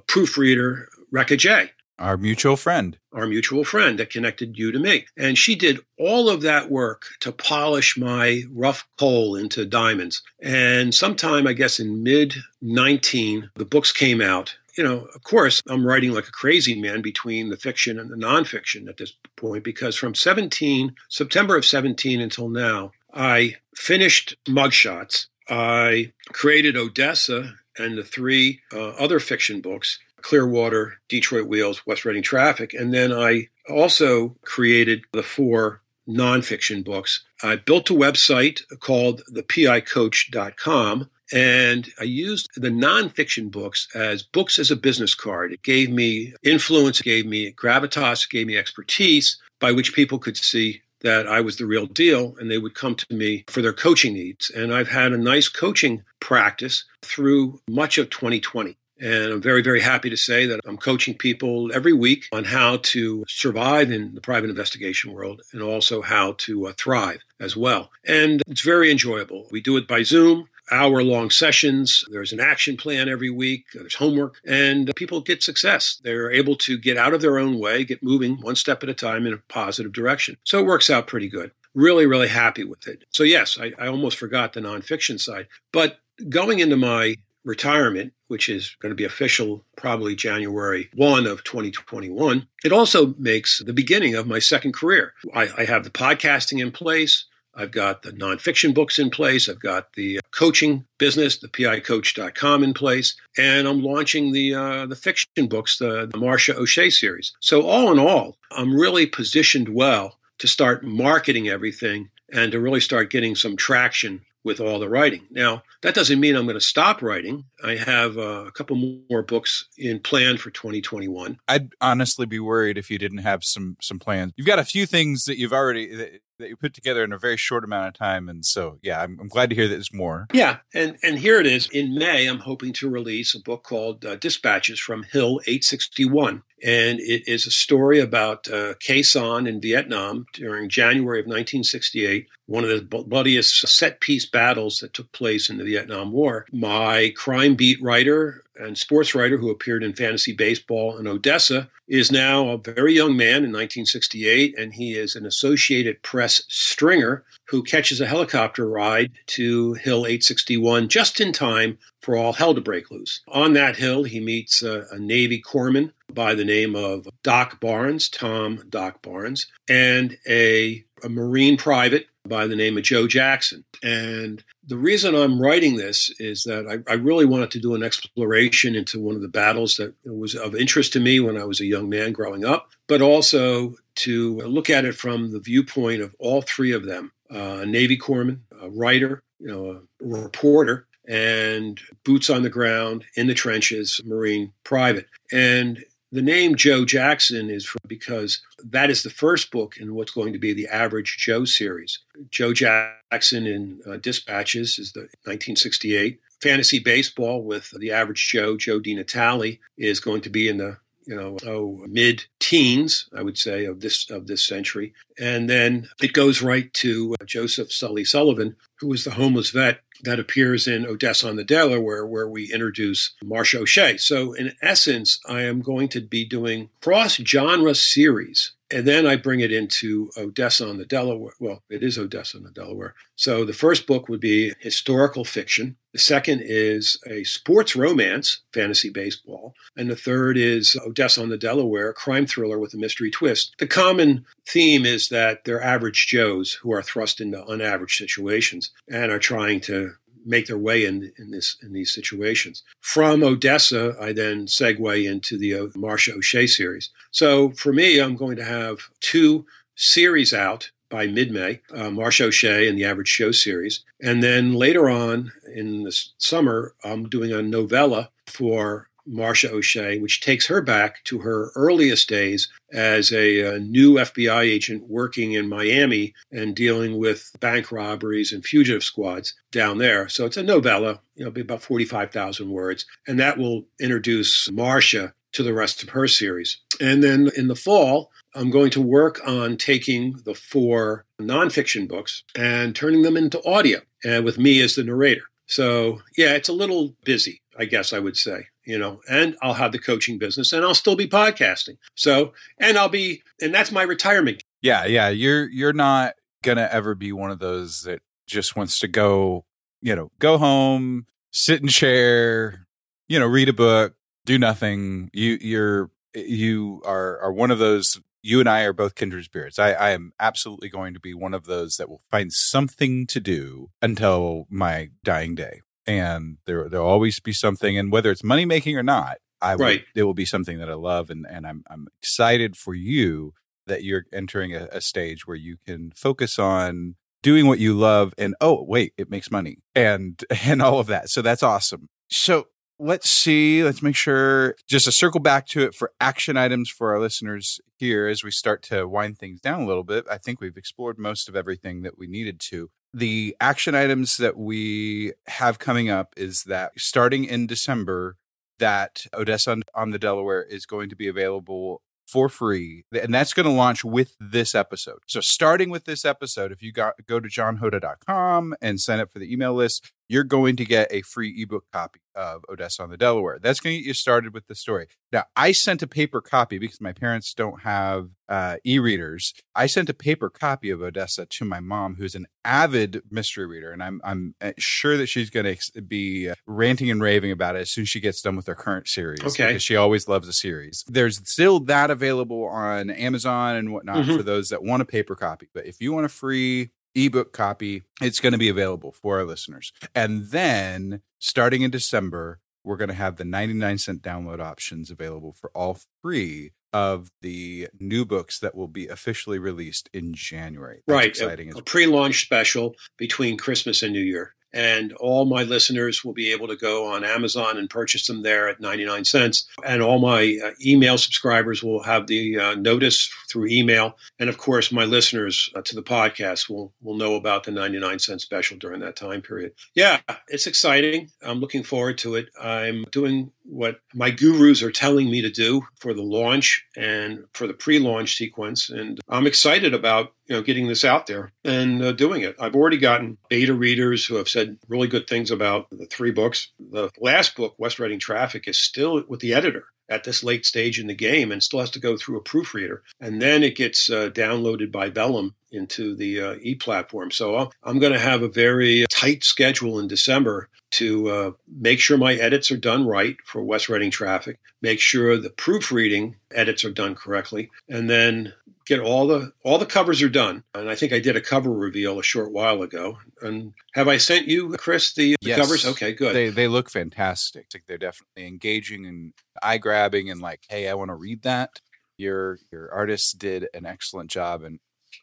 proofreader, 0.06 0.88
Rekha 1.12 1.38
J. 1.38 1.70
Our 1.98 2.16
mutual 2.16 2.56
friend. 2.56 2.98
Our 3.12 3.26
mutual 3.26 3.64
friend 3.64 3.98
that 3.98 4.10
connected 4.10 4.58
you 4.58 4.70
to 4.70 4.78
me. 4.78 5.06
And 5.16 5.38
she 5.38 5.54
did 5.54 5.80
all 5.98 6.28
of 6.28 6.42
that 6.42 6.70
work 6.70 7.06
to 7.20 7.32
polish 7.32 7.96
my 7.96 8.42
rough 8.52 8.86
coal 8.98 9.36
into 9.36 9.64
diamonds. 9.64 10.22
And 10.42 10.94
sometime, 10.94 11.46
I 11.46 11.54
guess 11.54 11.80
in 11.80 12.02
mid 12.02 12.34
19, 12.60 13.50
the 13.54 13.64
books 13.64 13.92
came 13.92 14.20
out. 14.20 14.56
You 14.76 14.84
know, 14.84 15.06
of 15.14 15.22
course, 15.22 15.62
I'm 15.68 15.86
writing 15.86 16.12
like 16.12 16.28
a 16.28 16.32
crazy 16.32 16.78
man 16.78 17.00
between 17.00 17.48
the 17.48 17.56
fiction 17.56 17.98
and 17.98 18.10
the 18.10 18.16
nonfiction 18.16 18.88
at 18.88 18.98
this 18.98 19.14
point 19.36 19.64
because 19.64 19.96
from 19.96 20.14
17, 20.14 20.94
September 21.08 21.56
of 21.56 21.64
17 21.64 22.20
until 22.20 22.50
now, 22.50 22.92
I 23.14 23.56
finished 23.74 24.36
Mugshots. 24.46 25.28
I 25.48 26.12
created 26.32 26.76
Odessa 26.76 27.54
and 27.78 27.96
the 27.96 28.04
three 28.04 28.60
uh, 28.72 28.88
other 28.90 29.18
fiction 29.18 29.62
books 29.62 29.98
Clearwater, 30.22 30.98
Detroit 31.08 31.46
Wheels, 31.46 31.86
West 31.86 32.04
Reading 32.04 32.22
Traffic. 32.22 32.74
And 32.74 32.92
then 32.92 33.12
I 33.12 33.48
also 33.68 34.36
created 34.42 35.02
the 35.12 35.22
four 35.22 35.82
nonfiction 36.08 36.84
books. 36.84 37.24
I 37.42 37.56
built 37.56 37.90
a 37.90 37.94
website 37.94 38.62
called 38.80 39.22
thepicoach.com. 39.32 41.10
And 41.32 41.88
I 42.00 42.04
used 42.04 42.50
the 42.54 42.68
nonfiction 42.68 43.50
books 43.50 43.88
as 43.96 44.22
books 44.22 44.60
as 44.60 44.70
a 44.70 44.76
business 44.76 45.14
card. 45.14 45.52
It 45.52 45.62
gave 45.62 45.90
me 45.90 46.34
influence, 46.44 47.00
it 47.00 47.04
gave 47.04 47.26
me 47.26 47.50
gravitas, 47.50 48.24
it 48.24 48.30
gave 48.30 48.46
me 48.46 48.56
expertise 48.56 49.36
by 49.58 49.72
which 49.72 49.92
people 49.92 50.20
could 50.20 50.36
see 50.36 50.82
that 51.00 51.26
I 51.26 51.40
was 51.40 51.56
the 51.56 51.66
real 51.66 51.86
deal 51.86 52.36
and 52.38 52.50
they 52.50 52.58
would 52.58 52.74
come 52.74 52.94
to 52.94 53.14
me 53.14 53.44
for 53.48 53.60
their 53.60 53.72
coaching 53.72 54.14
needs. 54.14 54.50
And 54.50 54.72
I've 54.72 54.88
had 54.88 55.12
a 55.12 55.18
nice 55.18 55.48
coaching 55.48 56.04
practice 56.20 56.84
through 57.02 57.60
much 57.68 57.98
of 57.98 58.10
2020. 58.10 58.76
And 59.00 59.32
I'm 59.32 59.42
very, 59.42 59.62
very 59.62 59.80
happy 59.80 60.10
to 60.10 60.16
say 60.16 60.46
that 60.46 60.60
I'm 60.66 60.78
coaching 60.78 61.14
people 61.14 61.70
every 61.74 61.92
week 61.92 62.28
on 62.32 62.44
how 62.44 62.78
to 62.78 63.24
survive 63.28 63.90
in 63.90 64.14
the 64.14 64.20
private 64.20 64.50
investigation 64.50 65.12
world 65.12 65.42
and 65.52 65.62
also 65.62 66.02
how 66.02 66.32
to 66.38 66.68
uh, 66.68 66.72
thrive 66.78 67.20
as 67.40 67.56
well. 67.56 67.90
And 68.04 68.42
it's 68.46 68.62
very 68.62 68.90
enjoyable. 68.90 69.46
We 69.50 69.60
do 69.60 69.76
it 69.76 69.86
by 69.86 70.02
Zoom 70.02 70.48
hour 70.70 71.02
long 71.02 71.30
sessions. 71.30 72.04
There's 72.10 72.32
an 72.32 72.40
action 72.40 72.76
plan 72.76 73.08
every 73.08 73.30
week. 73.30 73.66
There's 73.72 73.94
homework 73.94 74.38
and 74.46 74.90
people 74.96 75.20
get 75.20 75.42
success. 75.42 76.00
They're 76.02 76.30
able 76.30 76.56
to 76.56 76.78
get 76.78 76.96
out 76.96 77.14
of 77.14 77.20
their 77.20 77.38
own 77.38 77.58
way, 77.58 77.84
get 77.84 78.02
moving 78.02 78.36
one 78.40 78.56
step 78.56 78.82
at 78.82 78.88
a 78.88 78.94
time 78.94 79.26
in 79.26 79.32
a 79.32 79.38
positive 79.48 79.92
direction. 79.92 80.36
So 80.44 80.58
it 80.58 80.66
works 80.66 80.90
out 80.90 81.06
pretty 81.06 81.28
good. 81.28 81.52
Really, 81.74 82.06
really 82.06 82.28
happy 82.28 82.64
with 82.64 82.88
it. 82.88 83.04
So 83.10 83.22
yes, 83.22 83.58
I, 83.60 83.72
I 83.78 83.88
almost 83.88 84.16
forgot 84.16 84.52
the 84.52 84.60
nonfiction 84.60 85.20
side, 85.20 85.46
but 85.72 85.98
going 86.28 86.60
into 86.60 86.76
my 86.76 87.16
retirement, 87.46 88.12
which 88.26 88.48
is 88.50 88.76
going 88.80 88.90
to 88.90 88.96
be 88.96 89.04
official 89.04 89.64
probably 89.76 90.14
January 90.14 90.90
1 90.94 91.26
of 91.26 91.44
2021, 91.44 92.46
it 92.64 92.72
also 92.72 93.14
makes 93.18 93.62
the 93.64 93.72
beginning 93.72 94.14
of 94.14 94.26
my 94.26 94.40
second 94.40 94.74
career. 94.74 95.14
I, 95.32 95.48
I 95.56 95.64
have 95.64 95.84
the 95.84 95.90
podcasting 95.90 96.60
in 96.60 96.72
place. 96.72 97.24
I've 97.54 97.70
got 97.70 98.02
the 98.02 98.10
nonfiction 98.10 98.74
books 98.74 98.98
in 98.98 99.08
place. 99.08 99.48
I've 99.48 99.60
got 99.60 99.94
the 99.94 100.20
coaching 100.30 100.84
business, 100.98 101.38
the 101.38 101.48
picoach.com 101.48 102.62
in 102.62 102.74
place, 102.74 103.16
and 103.38 103.66
I'm 103.66 103.82
launching 103.82 104.32
the 104.32 104.54
uh, 104.54 104.86
the 104.86 104.96
fiction 104.96 105.46
books, 105.48 105.78
the, 105.78 106.06
the 106.06 106.18
Marcia 106.18 106.54
O'Shea 106.54 106.90
series. 106.90 107.32
So 107.40 107.62
all 107.62 107.90
in 107.92 107.98
all, 107.98 108.36
I'm 108.52 108.74
really 108.74 109.06
positioned 109.06 109.70
well 109.70 110.18
to 110.38 110.46
start 110.46 110.84
marketing 110.84 111.48
everything 111.48 112.10
and 112.30 112.52
to 112.52 112.60
really 112.60 112.80
start 112.80 113.08
getting 113.08 113.34
some 113.34 113.56
traction 113.56 114.20
with 114.46 114.60
all 114.60 114.78
the 114.78 114.88
writing. 114.88 115.26
Now, 115.28 115.64
that 115.82 115.96
doesn't 115.96 116.20
mean 116.20 116.36
I'm 116.36 116.46
going 116.46 116.54
to 116.54 116.60
stop 116.60 117.02
writing. 117.02 117.46
I 117.64 117.74
have 117.74 118.16
uh, 118.16 118.44
a 118.46 118.52
couple 118.52 118.76
more 119.10 119.22
books 119.22 119.66
in 119.76 119.98
plan 119.98 120.36
for 120.36 120.50
2021. 120.50 121.38
I'd 121.48 121.70
honestly 121.80 122.26
be 122.26 122.38
worried 122.38 122.78
if 122.78 122.88
you 122.88 122.96
didn't 122.96 123.18
have 123.18 123.40
some 123.42 123.76
some 123.82 123.98
plans. 123.98 124.32
You've 124.36 124.46
got 124.46 124.60
a 124.60 124.64
few 124.64 124.86
things 124.86 125.24
that 125.24 125.36
you've 125.36 125.52
already 125.52 125.94
that, 125.96 126.20
that 126.38 126.48
you 126.48 126.56
put 126.56 126.74
together 126.74 127.02
in 127.02 127.12
a 127.12 127.18
very 127.18 127.36
short 127.36 127.64
amount 127.64 127.88
of 127.88 127.94
time, 127.94 128.28
and 128.28 128.46
so 128.46 128.78
yeah, 128.82 129.02
I'm, 129.02 129.18
I'm, 129.20 129.28
glad 129.28 129.50
to 129.50 129.56
hear 129.56 129.66
that 129.66 129.74
there's 129.74 129.92
more. 129.92 130.28
Yeah, 130.32 130.58
and 130.72 130.96
and 131.02 131.18
here 131.18 131.40
it 131.40 131.46
is. 131.46 131.68
In 131.72 131.96
May, 131.96 132.26
I'm 132.26 132.38
hoping 132.38 132.72
to 132.74 132.88
release 132.88 133.34
a 133.34 133.40
book 133.40 133.64
called 133.64 134.04
uh, 134.04 134.14
Dispatches 134.14 134.78
from 134.78 135.02
Hill 135.02 135.40
861, 135.46 136.42
and 136.62 137.00
it 137.00 137.28
is 137.28 137.46
a 137.46 137.50
story 137.50 138.00
about 138.00 138.48
uh, 138.48 138.74
Sanh 138.74 139.48
in 139.48 139.60
Vietnam 139.60 140.26
during 140.32 140.68
January 140.68 141.20
of 141.20 141.26
1968, 141.26 142.28
one 142.46 142.64
of 142.64 142.70
the 142.70 142.82
bloodiest 142.82 143.66
set 143.68 144.00
piece 144.00 144.26
battles 144.26 144.78
that 144.78 144.94
took 144.94 145.10
place 145.12 145.50
in 145.50 145.58
the 145.58 145.64
Vietnam 145.64 146.12
War. 146.12 146.46
My 146.52 147.12
crime 147.14 147.54
beat 147.54 147.82
writer 147.82 148.42
and 148.58 148.76
sports 148.76 149.14
writer 149.14 149.36
who 149.36 149.50
appeared 149.50 149.82
in 149.82 149.92
fantasy 149.92 150.32
baseball 150.32 150.98
in 150.98 151.06
Odessa, 151.06 151.68
is 151.88 152.10
now 152.10 152.48
a 152.48 152.58
very 152.58 152.94
young 152.94 153.16
man 153.16 153.44
in 153.44 153.52
1968, 153.52 154.58
and 154.58 154.74
he 154.74 154.94
is 154.94 155.14
an 155.14 155.26
Associated 155.26 156.02
Press 156.02 156.42
stringer 156.48 157.24
who 157.48 157.62
catches 157.62 158.00
a 158.00 158.06
helicopter 158.06 158.68
ride 158.68 159.12
to 159.26 159.74
Hill 159.74 160.06
861 160.06 160.88
just 160.88 161.20
in 161.20 161.32
time 161.32 161.78
for 162.00 162.16
all 162.16 162.32
hell 162.32 162.54
to 162.54 162.60
break 162.60 162.90
loose. 162.90 163.20
On 163.28 163.52
that 163.52 163.76
hill, 163.76 164.04
he 164.04 164.20
meets 164.20 164.62
a, 164.62 164.86
a 164.90 164.98
Navy 164.98 165.40
corpsman 165.40 165.92
by 166.12 166.34
the 166.34 166.44
name 166.44 166.74
of 166.74 167.08
Doc 167.22 167.60
Barnes, 167.60 168.08
Tom 168.08 168.62
Doc 168.68 169.02
Barnes, 169.02 169.46
and 169.68 170.16
a, 170.28 170.84
a 171.02 171.08
Marine 171.08 171.56
private 171.56 172.06
by 172.28 172.46
the 172.46 172.56
name 172.56 172.76
of 172.76 172.84
Joe 172.84 173.06
Jackson. 173.06 173.64
And 173.82 174.42
the 174.66 174.76
reason 174.76 175.14
I'm 175.14 175.40
writing 175.40 175.76
this 175.76 176.10
is 176.18 176.44
that 176.44 176.66
I, 176.66 176.90
I, 176.90 176.96
really 176.96 177.24
wanted 177.24 177.50
to 177.52 177.60
do 177.60 177.74
an 177.74 177.82
exploration 177.82 178.74
into 178.74 179.00
one 179.00 179.14
of 179.14 179.22
the 179.22 179.28
battles 179.28 179.76
that 179.76 179.94
was 180.04 180.34
of 180.34 180.54
interest 180.54 180.92
to 180.94 181.00
me 181.00 181.20
when 181.20 181.36
I 181.36 181.44
was 181.44 181.60
a 181.60 181.66
young 181.66 181.88
man 181.88 182.12
growing 182.12 182.44
up, 182.44 182.70
but 182.88 183.02
also 183.02 183.74
to 183.96 184.36
look 184.40 184.70
at 184.70 184.84
it 184.84 184.94
from 184.94 185.32
the 185.32 185.40
viewpoint 185.40 186.02
of 186.02 186.14
all 186.18 186.42
three 186.42 186.72
of 186.72 186.84
them 186.84 187.12
uh, 187.32 187.60
a 187.62 187.66
Navy 187.66 187.98
corpsman, 187.98 188.40
a 188.60 188.70
writer, 188.70 189.22
you 189.38 189.48
know, 189.48 189.70
a 189.70 189.80
reporter, 190.00 190.86
and 191.08 191.80
boots 192.04 192.30
on 192.30 192.42
the 192.42 192.50
ground 192.50 193.04
in 193.16 193.26
the 193.26 193.34
trenches, 193.34 194.00
Marine 194.04 194.52
private. 194.64 195.06
And 195.32 195.84
the 196.16 196.22
name 196.22 196.54
Joe 196.54 196.86
Jackson 196.86 197.50
is 197.50 197.66
from, 197.66 197.82
because 197.86 198.40
that 198.64 198.88
is 198.88 199.02
the 199.02 199.10
first 199.10 199.50
book 199.50 199.76
in 199.76 199.94
what's 199.94 200.12
going 200.12 200.32
to 200.32 200.38
be 200.38 200.54
the 200.54 200.66
Average 200.66 201.18
Joe 201.18 201.44
series. 201.44 201.98
Joe 202.30 202.54
Jackson 202.54 203.46
in 203.46 203.80
uh, 203.86 203.98
Dispatches 203.98 204.78
is 204.78 204.92
the 204.92 205.00
1968. 205.24 206.18
Fantasy 206.40 206.78
Baseball 206.78 207.42
with 207.42 207.70
the 207.78 207.92
Average 207.92 208.28
Joe, 208.28 208.56
Joe 208.56 208.80
DiNatale, 208.80 209.58
is 209.76 210.00
going 210.00 210.22
to 210.22 210.30
be 210.30 210.48
in 210.48 210.56
the 210.56 210.78
you 211.06 211.14
know, 211.14 211.36
oh, 211.46 211.84
mid 211.88 212.24
teens, 212.40 213.08
I 213.16 213.22
would 213.22 213.38
say, 213.38 213.64
of 213.64 213.80
this 213.80 214.10
of 214.10 214.26
this 214.26 214.46
century. 214.46 214.92
And 215.18 215.48
then 215.48 215.88
it 216.02 216.12
goes 216.12 216.42
right 216.42 216.72
to 216.74 217.14
uh, 217.20 217.24
Joseph 217.24 217.72
Sully 217.72 218.04
Sullivan, 218.04 218.56
who 218.80 218.88
was 218.88 219.04
the 219.04 219.12
homeless 219.12 219.50
vet 219.50 219.80
that 220.02 220.20
appears 220.20 220.66
in 220.66 220.84
Odessa 220.84 221.28
on 221.28 221.36
the 221.36 221.44
Delaware, 221.44 222.04
where 222.04 222.28
we 222.28 222.52
introduce 222.52 223.14
Marsh 223.22 223.54
O'Shea. 223.54 223.96
So, 223.96 224.32
in 224.34 224.52
essence, 224.60 225.20
I 225.26 225.42
am 225.42 225.60
going 225.62 225.88
to 225.90 226.00
be 226.00 226.24
doing 226.24 226.68
cross 226.80 227.16
genre 227.16 227.74
series 227.74 228.52
and 228.70 228.86
then 228.86 229.06
I 229.06 229.16
bring 229.16 229.40
it 229.40 229.52
into 229.52 230.10
Odessa 230.16 230.68
on 230.68 230.78
the 230.78 230.84
Delaware. 230.84 231.34
Well, 231.38 231.62
it 231.70 231.82
is 231.82 231.98
Odessa 231.98 232.38
on 232.38 232.44
the 232.44 232.50
Delaware. 232.50 232.94
So 233.14 233.44
the 233.44 233.52
first 233.52 233.86
book 233.86 234.08
would 234.08 234.20
be 234.20 234.52
historical 234.60 235.24
fiction. 235.24 235.76
The 235.92 235.98
second 236.00 236.42
is 236.44 236.98
a 237.06 237.24
sports 237.24 237.76
romance, 237.76 238.40
fantasy 238.52 238.90
baseball. 238.90 239.54
And 239.76 239.88
the 239.88 239.96
third 239.96 240.36
is 240.36 240.76
Odessa 240.84 241.22
on 241.22 241.28
the 241.28 241.38
Delaware, 241.38 241.92
crime 241.92 242.26
thriller 242.26 242.58
with 242.58 242.74
a 242.74 242.78
mystery 242.78 243.10
twist. 243.10 243.54
The 243.58 243.66
common 243.66 244.26
theme 244.48 244.84
is 244.84 245.08
that 245.08 245.44
they're 245.44 245.62
average 245.62 246.06
Joes 246.08 246.52
who 246.52 246.72
are 246.72 246.82
thrust 246.82 247.20
into 247.20 247.44
unaverage 247.44 247.96
situations 247.96 248.72
and 248.88 249.12
are 249.12 249.18
trying 249.18 249.60
to 249.62 249.92
make 250.26 250.46
their 250.46 250.58
way 250.58 250.84
in 250.84 251.12
in 251.18 251.30
this 251.30 251.56
in 251.62 251.72
these 251.72 251.92
situations. 251.94 252.62
From 252.80 253.22
Odessa, 253.22 253.96
I 254.00 254.12
then 254.12 254.46
segue 254.46 255.08
into 255.10 255.38
the 255.38 255.54
uh, 255.54 255.66
Marcia 255.74 256.14
O'Shea 256.14 256.46
series. 256.46 256.90
So 257.10 257.50
for 257.50 257.72
me, 257.72 258.00
I'm 258.00 258.16
going 258.16 258.36
to 258.36 258.44
have 258.44 258.78
two 259.00 259.46
series 259.76 260.34
out 260.34 260.70
by 260.88 261.06
mid-May, 261.06 261.60
uh, 261.74 261.90
Marcia 261.90 262.24
O'Shea 262.26 262.68
and 262.68 262.78
the 262.78 262.84
Average 262.84 263.16
Joe 263.16 263.32
series, 263.32 263.84
and 264.00 264.22
then 264.22 264.54
later 264.54 264.88
on 264.88 265.32
in 265.52 265.82
the 265.82 265.92
summer, 266.18 266.74
I'm 266.84 267.08
doing 267.08 267.32
a 267.32 267.42
novella 267.42 268.10
for 268.26 268.88
Marcia 269.06 269.50
O'Shea, 269.52 269.98
which 269.98 270.20
takes 270.20 270.46
her 270.46 270.60
back 270.60 271.02
to 271.04 271.18
her 271.20 271.50
earliest 271.54 272.08
days 272.08 272.48
as 272.72 273.12
a, 273.12 273.54
a, 273.54 273.58
new 273.60 273.94
FBI 273.94 274.42
agent 274.42 274.84
working 274.88 275.32
in 275.32 275.48
Miami 275.48 276.12
and 276.32 276.56
dealing 276.56 276.98
with 276.98 277.30
bank 277.40 277.70
robberies 277.70 278.32
and 278.32 278.44
fugitive 278.44 278.82
squads 278.82 279.34
down 279.52 279.78
there. 279.78 280.08
So 280.08 280.26
it's 280.26 280.36
a 280.36 280.42
novella, 280.42 281.00
you 281.14 281.24
know, 281.24 281.30
be 281.30 281.40
about 281.40 281.62
45,000 281.62 282.50
words, 282.50 282.84
and 283.06 283.20
that 283.20 283.38
will 283.38 283.64
introduce 283.80 284.50
Marcia 284.50 285.14
to 285.32 285.42
the 285.42 285.54
rest 285.54 285.82
of 285.82 285.90
her 285.90 286.08
series. 286.08 286.58
And 286.80 287.02
then 287.02 287.30
in 287.36 287.48
the 287.48 287.56
fall, 287.56 288.10
I'm 288.34 288.50
going 288.50 288.70
to 288.70 288.82
work 288.82 289.20
on 289.26 289.56
taking 289.56 290.16
the 290.24 290.34
four 290.34 291.04
nonfiction 291.20 291.88
books 291.88 292.24
and 292.34 292.74
turning 292.74 293.02
them 293.02 293.16
into 293.16 293.44
audio, 293.46 293.80
and 294.04 294.24
with 294.24 294.38
me 294.38 294.60
as 294.62 294.74
the 294.74 294.84
narrator. 294.84 295.22
So, 295.46 296.00
yeah, 296.16 296.32
it's 296.32 296.48
a 296.48 296.52
little 296.52 296.96
busy, 297.04 297.40
I 297.56 297.66
guess 297.66 297.92
I 297.92 298.00
would 298.00 298.16
say 298.16 298.48
you 298.66 298.78
know, 298.78 299.00
and 299.08 299.36
I'll 299.40 299.54
have 299.54 299.72
the 299.72 299.78
coaching 299.78 300.18
business 300.18 300.52
and 300.52 300.64
I'll 300.64 300.74
still 300.74 300.96
be 300.96 301.08
podcasting. 301.08 301.78
So, 301.94 302.32
and 302.58 302.76
I'll 302.76 302.88
be, 302.88 303.22
and 303.40 303.54
that's 303.54 303.70
my 303.70 303.82
retirement. 303.82 304.42
Yeah. 304.60 304.84
Yeah. 304.84 305.08
You're, 305.08 305.48
you're 305.48 305.72
not 305.72 306.14
going 306.42 306.58
to 306.58 306.72
ever 306.72 306.94
be 306.94 307.12
one 307.12 307.30
of 307.30 307.38
those 307.38 307.82
that 307.82 308.02
just 308.26 308.56
wants 308.56 308.80
to 308.80 308.88
go, 308.88 309.44
you 309.80 309.94
know, 309.94 310.10
go 310.18 310.36
home, 310.36 311.06
sit 311.30 311.62
in 311.62 311.68
chair, 311.68 312.66
you 313.08 313.20
know, 313.20 313.26
read 313.26 313.48
a 313.48 313.52
book, 313.52 313.94
do 314.24 314.38
nothing. 314.38 315.10
You, 315.12 315.38
you're, 315.40 315.90
you 316.14 316.82
are, 316.84 317.20
are 317.20 317.32
one 317.32 317.50
of 317.50 317.58
those 317.58 318.00
you 318.22 318.40
and 318.40 318.48
I 318.48 318.62
are 318.62 318.72
both 318.72 318.96
kindred 318.96 319.24
spirits. 319.24 319.56
I, 319.56 319.70
I, 319.70 319.90
am 319.90 320.12
absolutely 320.18 320.68
going 320.68 320.94
to 320.94 321.00
be 321.00 321.14
one 321.14 321.32
of 321.32 321.44
those 321.44 321.76
that 321.76 321.88
will 321.88 322.00
find 322.10 322.32
something 322.32 323.06
to 323.06 323.20
do 323.20 323.70
until 323.80 324.48
my 324.50 324.90
dying 325.04 325.36
day 325.36 325.60
and 325.86 326.38
there 326.46 326.68
there'll 326.68 326.88
always 326.88 327.20
be 327.20 327.32
something 327.32 327.78
and 327.78 327.92
whether 327.92 328.10
it's 328.10 328.24
money 328.24 328.44
making 328.44 328.76
or 328.76 328.82
not 328.82 329.18
i 329.40 329.54
will, 329.54 329.64
right. 329.64 329.84
it 329.94 330.02
will 330.02 330.14
be 330.14 330.24
something 330.24 330.58
that 330.58 330.70
i 330.70 330.74
love 330.74 331.10
and 331.10 331.26
and 331.28 331.46
i'm 331.46 331.62
i'm 331.70 331.86
excited 332.02 332.56
for 332.56 332.74
you 332.74 333.32
that 333.66 333.82
you're 333.82 334.04
entering 334.12 334.54
a, 334.54 334.68
a 334.72 334.80
stage 334.80 335.26
where 335.26 335.36
you 335.36 335.56
can 335.66 335.92
focus 335.94 336.38
on 336.38 336.94
doing 337.22 337.46
what 337.46 337.58
you 337.58 337.74
love 337.74 338.14
and 338.18 338.34
oh 338.40 338.62
wait 338.62 338.92
it 338.96 339.10
makes 339.10 339.30
money 339.30 339.58
and 339.74 340.24
and 340.44 340.62
all 340.62 340.78
of 340.78 340.86
that 340.86 341.08
so 341.08 341.22
that's 341.22 341.42
awesome 341.42 341.88
so 342.08 342.46
let's 342.78 343.10
see 343.10 343.64
let's 343.64 343.82
make 343.82 343.96
sure 343.96 344.54
just 344.68 344.84
to 344.84 344.92
circle 344.92 345.20
back 345.20 345.46
to 345.46 345.62
it 345.62 345.74
for 345.74 345.92
action 345.98 346.36
items 346.36 346.68
for 346.68 346.92
our 346.92 347.00
listeners 347.00 347.58
here 347.78 348.06
as 348.06 348.22
we 348.22 348.30
start 348.30 348.62
to 348.62 348.86
wind 348.86 349.18
things 349.18 349.40
down 349.40 349.62
a 349.62 349.66
little 349.66 349.82
bit 349.82 350.04
i 350.10 350.18
think 350.18 350.40
we've 350.40 350.58
explored 350.58 350.98
most 350.98 351.28
of 351.28 351.34
everything 351.34 351.82
that 351.82 351.96
we 351.96 352.06
needed 352.06 352.38
to 352.38 352.70
the 352.96 353.36
action 353.42 353.74
items 353.74 354.16
that 354.16 354.38
we 354.38 355.12
have 355.26 355.58
coming 355.58 355.90
up 355.90 356.14
is 356.16 356.44
that 356.44 356.72
starting 356.78 357.24
in 357.24 357.46
December, 357.46 358.16
that 358.58 359.04
Odessa 359.12 359.58
on 359.74 359.90
the 359.90 359.98
Delaware 359.98 360.42
is 360.42 360.64
going 360.64 360.88
to 360.88 360.96
be 360.96 361.06
available 361.06 361.82
for 362.08 362.30
free. 362.30 362.84
And 363.02 363.12
that's 363.12 363.34
going 363.34 363.44
to 363.44 363.52
launch 363.52 363.84
with 363.84 364.16
this 364.18 364.54
episode. 364.54 365.00
So 365.06 365.20
starting 365.20 365.68
with 365.68 365.84
this 365.84 366.06
episode, 366.06 366.52
if 366.52 366.62
you 366.62 366.72
got, 366.72 366.94
go 367.06 367.20
to 367.20 367.28
johnhoda.com 367.28 368.54
and 368.62 368.80
sign 368.80 369.00
up 369.00 369.10
for 369.10 369.18
the 369.18 369.30
email 369.30 369.52
list, 369.52 369.92
you're 370.08 370.24
going 370.24 370.56
to 370.56 370.64
get 370.64 370.88
a 370.90 371.02
free 371.02 371.34
ebook 371.42 371.64
copy 371.72 372.00
of 372.14 372.44
Odessa 372.48 372.82
on 372.82 372.90
the 372.90 372.96
Delaware. 372.96 373.38
That's 373.40 373.60
going 373.60 373.74
to 373.74 373.78
get 373.78 373.86
you 373.86 373.94
started 373.94 374.32
with 374.32 374.46
the 374.46 374.54
story. 374.54 374.86
Now, 375.12 375.24
I 375.36 375.52
sent 375.52 375.82
a 375.82 375.86
paper 375.86 376.20
copy 376.20 376.58
because 376.58 376.80
my 376.80 376.92
parents 376.92 377.34
don't 377.34 377.62
have 377.62 378.08
uh, 378.28 378.56
e-readers. 378.64 379.34
I 379.54 379.66
sent 379.66 379.88
a 379.88 379.94
paper 379.94 380.30
copy 380.30 380.70
of 380.70 380.82
Odessa 380.82 381.26
to 381.26 381.44
my 381.44 381.60
mom, 381.60 381.96
who's 381.96 382.14
an 382.14 382.26
avid 382.44 383.02
mystery 383.10 383.46
reader, 383.46 383.70
and 383.70 383.82
I'm 383.82 384.00
I'm 384.02 384.34
uh, 384.40 384.52
sure 384.58 384.96
that 384.96 385.06
she's 385.06 385.30
going 385.30 385.56
to 385.72 385.82
be 385.82 386.30
uh, 386.30 386.34
ranting 386.46 386.90
and 386.90 387.00
raving 387.00 387.30
about 387.30 387.56
it 387.56 387.60
as 387.60 387.70
soon 387.70 387.82
as 387.82 387.88
she 387.88 388.00
gets 388.00 388.20
done 388.22 388.36
with 388.36 388.46
her 388.46 388.54
current 388.54 388.88
series. 388.88 389.20
Okay, 389.22 389.48
because 389.48 389.62
she 389.62 389.76
always 389.76 390.08
loves 390.08 390.26
a 390.26 390.32
series. 390.32 390.84
There's 390.88 391.20
still 391.28 391.60
that 391.60 391.90
available 391.90 392.44
on 392.44 392.90
Amazon 392.90 393.56
and 393.56 393.72
whatnot 393.72 393.98
mm-hmm. 393.98 394.16
for 394.16 394.22
those 394.22 394.48
that 394.48 394.62
want 394.62 394.82
a 394.82 394.86
paper 394.86 395.14
copy. 395.14 395.48
But 395.54 395.66
if 395.66 395.80
you 395.80 395.92
want 395.92 396.06
a 396.06 396.10
free 396.10 396.70
ebook 396.96 397.32
copy. 397.32 397.82
It's 398.00 398.20
going 398.20 398.32
to 398.32 398.38
be 398.38 398.48
available 398.48 398.90
for 398.90 399.18
our 399.18 399.24
listeners. 399.24 399.72
And 399.94 400.30
then 400.30 401.02
starting 401.18 401.62
in 401.62 401.70
December, 401.70 402.40
we're 402.64 402.76
going 402.76 402.88
to 402.88 402.94
have 402.94 403.16
the 403.16 403.24
99 403.24 403.78
cent 403.78 404.02
download 404.02 404.40
options 404.40 404.90
available 404.90 405.32
for 405.32 405.50
all 405.54 405.78
three 406.02 406.52
of 406.72 407.10
the 407.22 407.68
new 407.78 408.04
books 408.04 408.38
that 408.40 408.54
will 408.54 408.68
be 408.68 408.88
officially 408.88 409.38
released 409.38 409.88
in 409.92 410.12
January. 410.12 410.82
That's 410.86 410.94
right. 410.94 411.08
Exciting 411.08 411.54
a, 411.54 411.58
a 411.58 411.62
pre-launch 411.62 412.22
special 412.22 412.74
between 412.98 413.36
Christmas 413.36 413.82
and 413.82 413.92
New 413.92 414.00
Year 414.00 414.34
and 414.56 414.94
all 414.94 415.26
my 415.26 415.42
listeners 415.42 416.02
will 416.02 416.14
be 416.14 416.32
able 416.32 416.48
to 416.48 416.56
go 416.56 416.86
on 416.86 417.04
Amazon 417.04 417.58
and 417.58 417.68
purchase 417.68 418.06
them 418.06 418.22
there 418.22 418.48
at 418.48 418.58
99 418.58 419.04
cents. 419.04 419.46
And 419.62 419.82
all 419.82 419.98
my 419.98 420.38
uh, 420.42 420.52
email 420.64 420.96
subscribers 420.96 421.62
will 421.62 421.82
have 421.82 422.06
the 422.06 422.38
uh, 422.38 422.54
notice 422.54 423.10
through 423.30 423.48
email. 423.48 423.98
And 424.18 424.30
of 424.30 424.38
course, 424.38 424.72
my 424.72 424.86
listeners 424.86 425.50
uh, 425.54 425.60
to 425.60 425.74
the 425.74 425.82
podcast 425.82 426.48
will, 426.48 426.72
will 426.80 426.96
know 426.96 427.16
about 427.16 427.44
the 427.44 427.50
99 427.50 427.98
cent 427.98 428.22
special 428.22 428.56
during 428.56 428.80
that 428.80 428.96
time 428.96 429.20
period. 429.20 429.52
Yeah, 429.74 430.00
it's 430.28 430.46
exciting. 430.46 431.10
I'm 431.22 431.40
looking 431.40 431.62
forward 431.62 431.98
to 431.98 432.14
it. 432.14 432.30
I'm 432.40 432.86
doing 432.90 433.32
what 433.48 433.80
my 433.94 434.10
gurus 434.10 434.62
are 434.62 434.72
telling 434.72 435.10
me 435.10 435.22
to 435.22 435.30
do 435.30 435.62
for 435.78 435.94
the 435.94 436.02
launch 436.02 436.64
and 436.76 437.24
for 437.32 437.46
the 437.46 437.54
pre-launch 437.54 438.16
sequence 438.16 438.70
and 438.70 439.00
i'm 439.08 439.26
excited 439.26 439.72
about 439.72 440.12
you 440.26 440.36
know 440.36 440.42
getting 440.42 440.66
this 440.66 440.84
out 440.84 441.06
there 441.06 441.32
and 441.44 441.82
uh, 441.82 441.92
doing 441.92 442.22
it 442.22 442.36
i've 442.40 442.56
already 442.56 442.78
gotten 442.78 443.18
beta 443.28 443.54
readers 443.54 444.04
who 444.04 444.16
have 444.16 444.28
said 444.28 444.58
really 444.68 444.88
good 444.88 445.06
things 445.06 445.30
about 445.30 445.68
the 445.70 445.86
three 445.86 446.10
books 446.10 446.52
the 446.58 446.90
last 446.98 447.36
book 447.36 447.54
west 447.58 447.78
reading 447.78 447.98
traffic 447.98 448.46
is 448.48 448.60
still 448.60 449.02
with 449.08 449.20
the 449.20 449.34
editor 449.34 449.66
at 449.88 450.04
this 450.04 450.24
late 450.24 450.44
stage 450.44 450.78
in 450.78 450.86
the 450.86 450.94
game 450.94 451.30
and 451.30 451.42
still 451.42 451.60
has 451.60 451.70
to 451.70 451.80
go 451.80 451.96
through 451.96 452.18
a 452.18 452.22
proofreader. 452.22 452.82
And 453.00 453.22
then 453.22 453.42
it 453.42 453.56
gets 453.56 453.90
uh, 453.90 454.10
downloaded 454.10 454.72
by 454.72 454.90
Vellum 454.90 455.34
into 455.52 455.94
the 455.94 456.20
uh, 456.20 456.34
e 456.40 456.54
platform. 456.54 457.10
So 457.10 457.50
I'm 457.62 457.78
going 457.78 457.92
to 457.92 457.98
have 457.98 458.22
a 458.22 458.28
very 458.28 458.84
tight 458.90 459.22
schedule 459.24 459.78
in 459.78 459.88
December 459.88 460.48
to 460.72 461.08
uh, 461.08 461.30
make 461.48 461.78
sure 461.78 461.96
my 461.96 462.14
edits 462.14 462.50
are 462.50 462.56
done 462.56 462.86
right 462.86 463.16
for 463.24 463.42
West 463.42 463.68
Reading 463.68 463.90
traffic, 463.90 464.38
make 464.60 464.80
sure 464.80 465.16
the 465.16 465.30
proofreading 465.30 466.16
edits 466.34 466.64
are 466.64 466.72
done 466.72 466.94
correctly, 466.94 467.50
and 467.68 467.88
then 467.88 468.34
get 468.66 468.80
all 468.80 469.06
the 469.06 469.32
all 469.44 469.58
the 469.58 469.66
covers 469.66 470.02
are 470.02 470.08
done. 470.08 470.42
And 470.54 470.68
I 470.68 470.74
think 470.74 470.92
I 470.92 470.98
did 470.98 471.16
a 471.16 471.20
cover 471.20 471.50
reveal 471.50 471.98
a 471.98 472.02
short 472.02 472.32
while 472.32 472.62
ago. 472.62 472.98
And 473.22 473.54
have 473.74 473.88
I 473.88 473.96
sent 473.96 474.26
you, 474.26 474.50
Chris, 474.58 474.92
the, 474.92 475.16
the 475.22 475.28
yes. 475.28 475.38
covers? 475.38 475.66
Okay, 475.66 475.92
good. 475.92 476.14
They 476.14 476.28
they 476.28 476.48
look 476.48 476.70
fantastic. 476.70 477.46
They're 477.66 477.78
definitely 477.78 478.26
engaging 478.26 478.86
and 478.86 479.12
eye 479.42 479.58
grabbing 479.58 480.10
and 480.10 480.20
like, 480.20 480.44
hey, 480.48 480.68
I 480.68 480.74
want 480.74 480.90
to 480.90 480.94
read 480.94 481.22
that. 481.22 481.60
Your 481.96 482.38
your 482.52 482.72
artist 482.72 483.18
did 483.18 483.48
an 483.54 483.64
excellent 483.64 484.10
job 484.10 484.42
in 484.42 484.58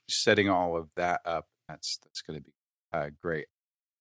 setting 0.07 0.49
all 0.49 0.77
of 0.77 0.89
that 0.95 1.21
up. 1.25 1.47
That's 1.67 1.97
that's 2.03 2.21
going 2.21 2.39
to 2.39 2.45
be 2.45 2.53
uh, 2.91 3.09
great. 3.21 3.47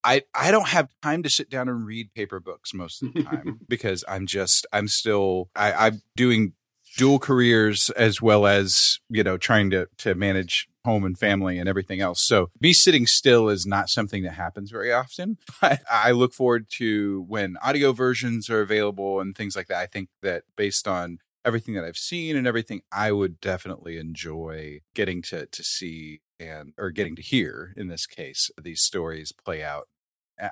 I 0.04 0.22
I 0.34 0.50
don't 0.50 0.68
have 0.68 0.88
time 1.02 1.22
to 1.22 1.30
sit 1.30 1.48
down 1.48 1.68
and 1.68 1.86
read 1.86 2.12
paper 2.14 2.40
books 2.40 2.74
most 2.74 3.02
of 3.02 3.14
the 3.14 3.22
time 3.22 3.60
because 3.68 4.04
I'm 4.08 4.26
just 4.26 4.66
I'm 4.72 4.88
still 4.88 5.48
I, 5.54 5.72
I'm 5.72 6.02
doing 6.16 6.54
dual 6.96 7.18
careers 7.18 7.90
as 7.90 8.20
well 8.20 8.46
as 8.46 8.98
you 9.08 9.22
know 9.22 9.36
trying 9.36 9.70
to 9.70 9.88
to 9.98 10.14
manage 10.14 10.68
home 10.84 11.04
and 11.04 11.18
family 11.18 11.58
and 11.58 11.68
everything 11.68 12.00
else. 12.00 12.22
So 12.22 12.50
me 12.60 12.72
sitting 12.72 13.06
still 13.06 13.48
is 13.48 13.66
not 13.66 13.88
something 13.88 14.24
that 14.24 14.32
happens 14.32 14.70
very 14.70 14.92
often. 14.92 15.38
I, 15.62 15.78
I 15.90 16.10
look 16.10 16.34
forward 16.34 16.66
to 16.78 17.24
when 17.28 17.56
audio 17.62 17.92
versions 17.92 18.50
are 18.50 18.60
available 18.60 19.20
and 19.20 19.36
things 19.36 19.54
like 19.54 19.68
that. 19.68 19.78
I 19.78 19.86
think 19.86 20.08
that 20.22 20.44
based 20.56 20.88
on 20.88 21.18
everything 21.44 21.74
that 21.74 21.84
I've 21.84 21.96
seen 21.96 22.36
and 22.36 22.46
everything, 22.46 22.82
I 22.90 23.12
would 23.12 23.40
definitely 23.40 23.98
enjoy 23.98 24.80
getting 24.94 25.22
to 25.22 25.46
to 25.46 25.62
see 25.62 26.20
and 26.40 26.72
or 26.76 26.90
getting 26.90 27.16
to 27.16 27.22
hear 27.22 27.72
in 27.76 27.88
this 27.88 28.06
case 28.06 28.50
these 28.60 28.82
stories 28.82 29.32
play 29.32 29.62
out. 29.62 29.88